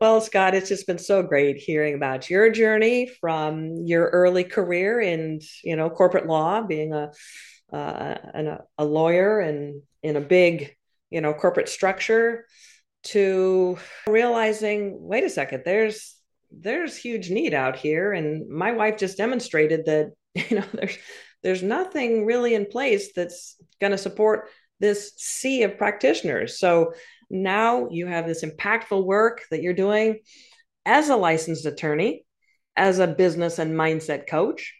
well, 0.00 0.22
Scott, 0.22 0.54
it's 0.54 0.68
just 0.70 0.86
been 0.86 0.98
so 0.98 1.22
great 1.22 1.58
hearing 1.58 1.94
about 1.94 2.30
your 2.30 2.50
journey 2.50 3.10
from 3.20 3.74
your 3.84 4.08
early 4.08 4.44
career 4.44 5.00
in, 5.00 5.40
you 5.62 5.76
know, 5.76 5.90
corporate 5.90 6.26
law, 6.26 6.62
being 6.62 6.94
a 6.94 7.12
uh, 7.70 8.14
a, 8.34 8.58
a 8.78 8.84
lawyer 8.84 9.40
and 9.40 9.82
in 10.02 10.16
a 10.16 10.20
big, 10.20 10.74
you 11.10 11.20
know, 11.20 11.34
corporate 11.34 11.68
structure 11.68 12.46
to 13.06 13.78
realizing 14.08 14.96
wait 15.00 15.24
a 15.24 15.30
second 15.30 15.62
there's 15.64 16.16
there's 16.50 16.96
huge 16.96 17.30
need 17.30 17.54
out 17.54 17.76
here. 17.76 18.12
And 18.12 18.48
my 18.48 18.72
wife 18.72 18.96
just 18.96 19.18
demonstrated 19.18 19.86
that 19.86 20.12
you 20.50 20.58
know 20.58 20.64
there's 20.72 20.96
there's 21.42 21.62
nothing 21.62 22.24
really 22.24 22.54
in 22.54 22.66
place 22.66 23.12
that's 23.14 23.56
going 23.80 23.92
to 23.92 23.98
support 23.98 24.48
this 24.80 25.12
sea 25.16 25.62
of 25.62 25.78
practitioners. 25.78 26.58
So 26.58 26.92
now 27.30 27.88
you 27.90 28.06
have 28.06 28.26
this 28.26 28.44
impactful 28.44 29.04
work 29.04 29.42
that 29.50 29.62
you're 29.62 29.72
doing 29.72 30.20
as 30.84 31.08
a 31.08 31.16
licensed 31.16 31.66
attorney 31.66 32.24
as 32.76 32.98
a 32.98 33.06
business 33.06 33.58
and 33.58 33.74
mindset 33.74 34.28
coach 34.28 34.74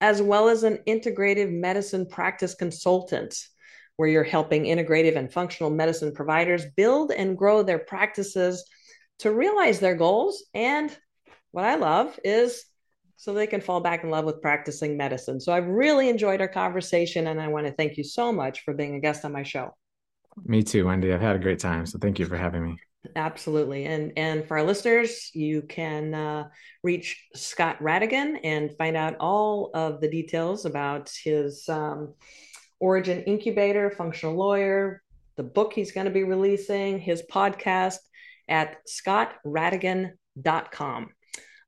as 0.00 0.20
well 0.20 0.48
as 0.48 0.62
an 0.62 0.78
integrative 0.86 1.50
medicine 1.50 2.06
practice 2.06 2.54
consultant 2.54 3.34
where 3.96 4.08
you're 4.08 4.24
helping 4.24 4.64
integrative 4.64 5.16
and 5.16 5.32
functional 5.32 5.70
medicine 5.70 6.12
providers 6.12 6.64
build 6.76 7.10
and 7.10 7.38
grow 7.38 7.62
their 7.62 7.78
practices 7.78 8.64
to 9.20 9.32
realize 9.32 9.80
their 9.80 9.94
goals. 9.94 10.44
And 10.54 10.96
what 11.52 11.64
I 11.64 11.76
love 11.76 12.18
is 12.24 12.64
so 13.16 13.32
they 13.32 13.46
can 13.46 13.62
fall 13.62 13.80
back 13.80 14.04
in 14.04 14.10
love 14.10 14.26
with 14.26 14.42
practicing 14.42 14.96
medicine. 14.96 15.40
So 15.40 15.52
I've 15.52 15.66
really 15.66 16.08
enjoyed 16.08 16.40
our 16.40 16.48
conversation, 16.48 17.28
and 17.28 17.40
I 17.40 17.48
want 17.48 17.66
to 17.66 17.72
thank 17.72 17.96
you 17.96 18.04
so 18.04 18.30
much 18.30 18.60
for 18.60 18.74
being 18.74 18.94
a 18.94 19.00
guest 19.00 19.24
on 19.24 19.32
my 19.32 19.42
show. 19.42 19.74
Me 20.44 20.62
too, 20.62 20.84
Wendy. 20.84 21.12
I've 21.12 21.22
had 21.22 21.36
a 21.36 21.38
great 21.38 21.58
time. 21.58 21.86
So 21.86 21.98
thank 21.98 22.18
you 22.18 22.26
for 22.26 22.36
having 22.36 22.62
me. 22.62 22.76
Absolutely. 23.14 23.84
And 23.84 24.12
and 24.16 24.46
for 24.46 24.58
our 24.58 24.64
listeners, 24.64 25.30
you 25.32 25.62
can 25.62 26.12
uh, 26.12 26.48
reach 26.82 27.24
Scott 27.34 27.78
Rattigan 27.78 28.40
and 28.42 28.76
find 28.76 28.96
out 28.96 29.16
all 29.20 29.70
of 29.74 30.00
the 30.00 30.10
details 30.10 30.66
about 30.66 31.10
his 31.24 31.68
um, 31.68 32.14
Origin 32.80 33.22
Incubator, 33.24 33.90
Functional 33.90 34.36
Lawyer, 34.36 35.02
the 35.36 35.42
book 35.42 35.72
he's 35.72 35.92
going 35.92 36.06
to 36.06 36.12
be 36.12 36.24
releasing, 36.24 36.98
his 36.98 37.22
podcast 37.30 37.98
at 38.48 38.78
scottrattigan.com. 38.86 41.10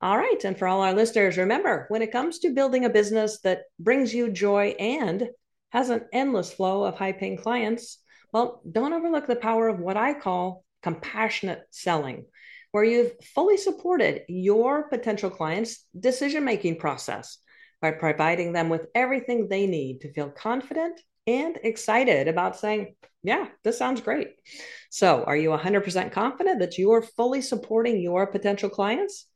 All 0.00 0.16
right. 0.16 0.44
And 0.44 0.56
for 0.56 0.68
all 0.68 0.82
our 0.82 0.94
listeners, 0.94 1.36
remember 1.36 1.86
when 1.88 2.02
it 2.02 2.12
comes 2.12 2.38
to 2.40 2.54
building 2.54 2.84
a 2.84 2.90
business 2.90 3.40
that 3.40 3.62
brings 3.80 4.14
you 4.14 4.30
joy 4.30 4.76
and 4.78 5.28
has 5.70 5.90
an 5.90 6.02
endless 6.12 6.52
flow 6.52 6.84
of 6.84 6.94
high 6.94 7.12
paying 7.12 7.36
clients, 7.36 7.98
well, 8.32 8.62
don't 8.70 8.92
overlook 8.92 9.26
the 9.26 9.36
power 9.36 9.68
of 9.68 9.80
what 9.80 9.96
I 9.96 10.14
call 10.14 10.64
compassionate 10.82 11.62
selling, 11.70 12.26
where 12.70 12.84
you've 12.84 13.12
fully 13.34 13.56
supported 13.56 14.22
your 14.28 14.88
potential 14.88 15.30
clients' 15.30 15.84
decision 15.98 16.44
making 16.44 16.78
process 16.78 17.38
by 17.80 17.92
providing 17.92 18.52
them 18.52 18.68
with 18.68 18.86
everything 18.94 19.48
they 19.48 19.66
need 19.66 20.00
to 20.00 20.12
feel 20.12 20.30
confident 20.30 21.00
and 21.26 21.58
excited 21.62 22.28
about 22.28 22.56
saying, 22.56 22.94
Yeah, 23.22 23.48
this 23.62 23.78
sounds 23.78 24.00
great. 24.00 24.28
So, 24.90 25.24
are 25.24 25.36
you 25.36 25.50
100% 25.50 26.12
confident 26.12 26.60
that 26.60 26.78
you 26.78 26.92
are 26.92 27.02
fully 27.02 27.42
supporting 27.42 28.00
your 28.00 28.26
potential 28.26 28.70
clients? 28.70 29.26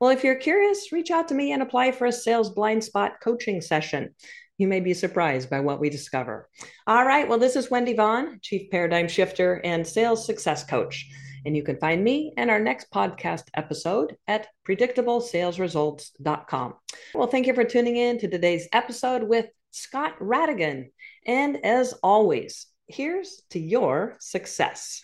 Well, 0.00 0.10
if 0.10 0.24
you're 0.24 0.34
curious, 0.36 0.92
reach 0.92 1.10
out 1.10 1.28
to 1.28 1.34
me 1.34 1.52
and 1.52 1.62
apply 1.62 1.92
for 1.92 2.06
a 2.06 2.12
sales 2.12 2.50
blind 2.50 2.84
spot 2.84 3.14
coaching 3.22 3.60
session. 3.60 4.14
You 4.58 4.68
may 4.68 4.80
be 4.80 4.94
surprised 4.94 5.50
by 5.50 5.60
what 5.60 5.80
we 5.80 5.90
discover. 5.90 6.48
All 6.86 7.04
right. 7.04 7.28
Well, 7.28 7.38
this 7.38 7.56
is 7.56 7.70
Wendy 7.70 7.94
Vaughn, 7.94 8.38
Chief 8.42 8.70
Paradigm 8.70 9.08
Shifter 9.08 9.60
and 9.64 9.86
Sales 9.86 10.26
Success 10.26 10.64
Coach. 10.64 11.08
And 11.44 11.56
you 11.56 11.62
can 11.62 11.78
find 11.78 12.02
me 12.02 12.32
and 12.36 12.50
our 12.50 12.60
next 12.60 12.90
podcast 12.90 13.44
episode 13.54 14.16
at 14.26 14.48
predictablesalesresults.com. 14.68 16.74
Well, 17.14 17.26
thank 17.26 17.46
you 17.46 17.54
for 17.54 17.64
tuning 17.64 17.96
in 17.96 18.18
to 18.18 18.28
today's 18.28 18.68
episode 18.72 19.24
with 19.24 19.46
Scott 19.70 20.18
Rattigan. 20.20 20.90
And 21.26 21.64
as 21.64 21.94
always, 22.02 22.66
here's 22.86 23.42
to 23.50 23.58
your 23.58 24.16
success. 24.20 25.02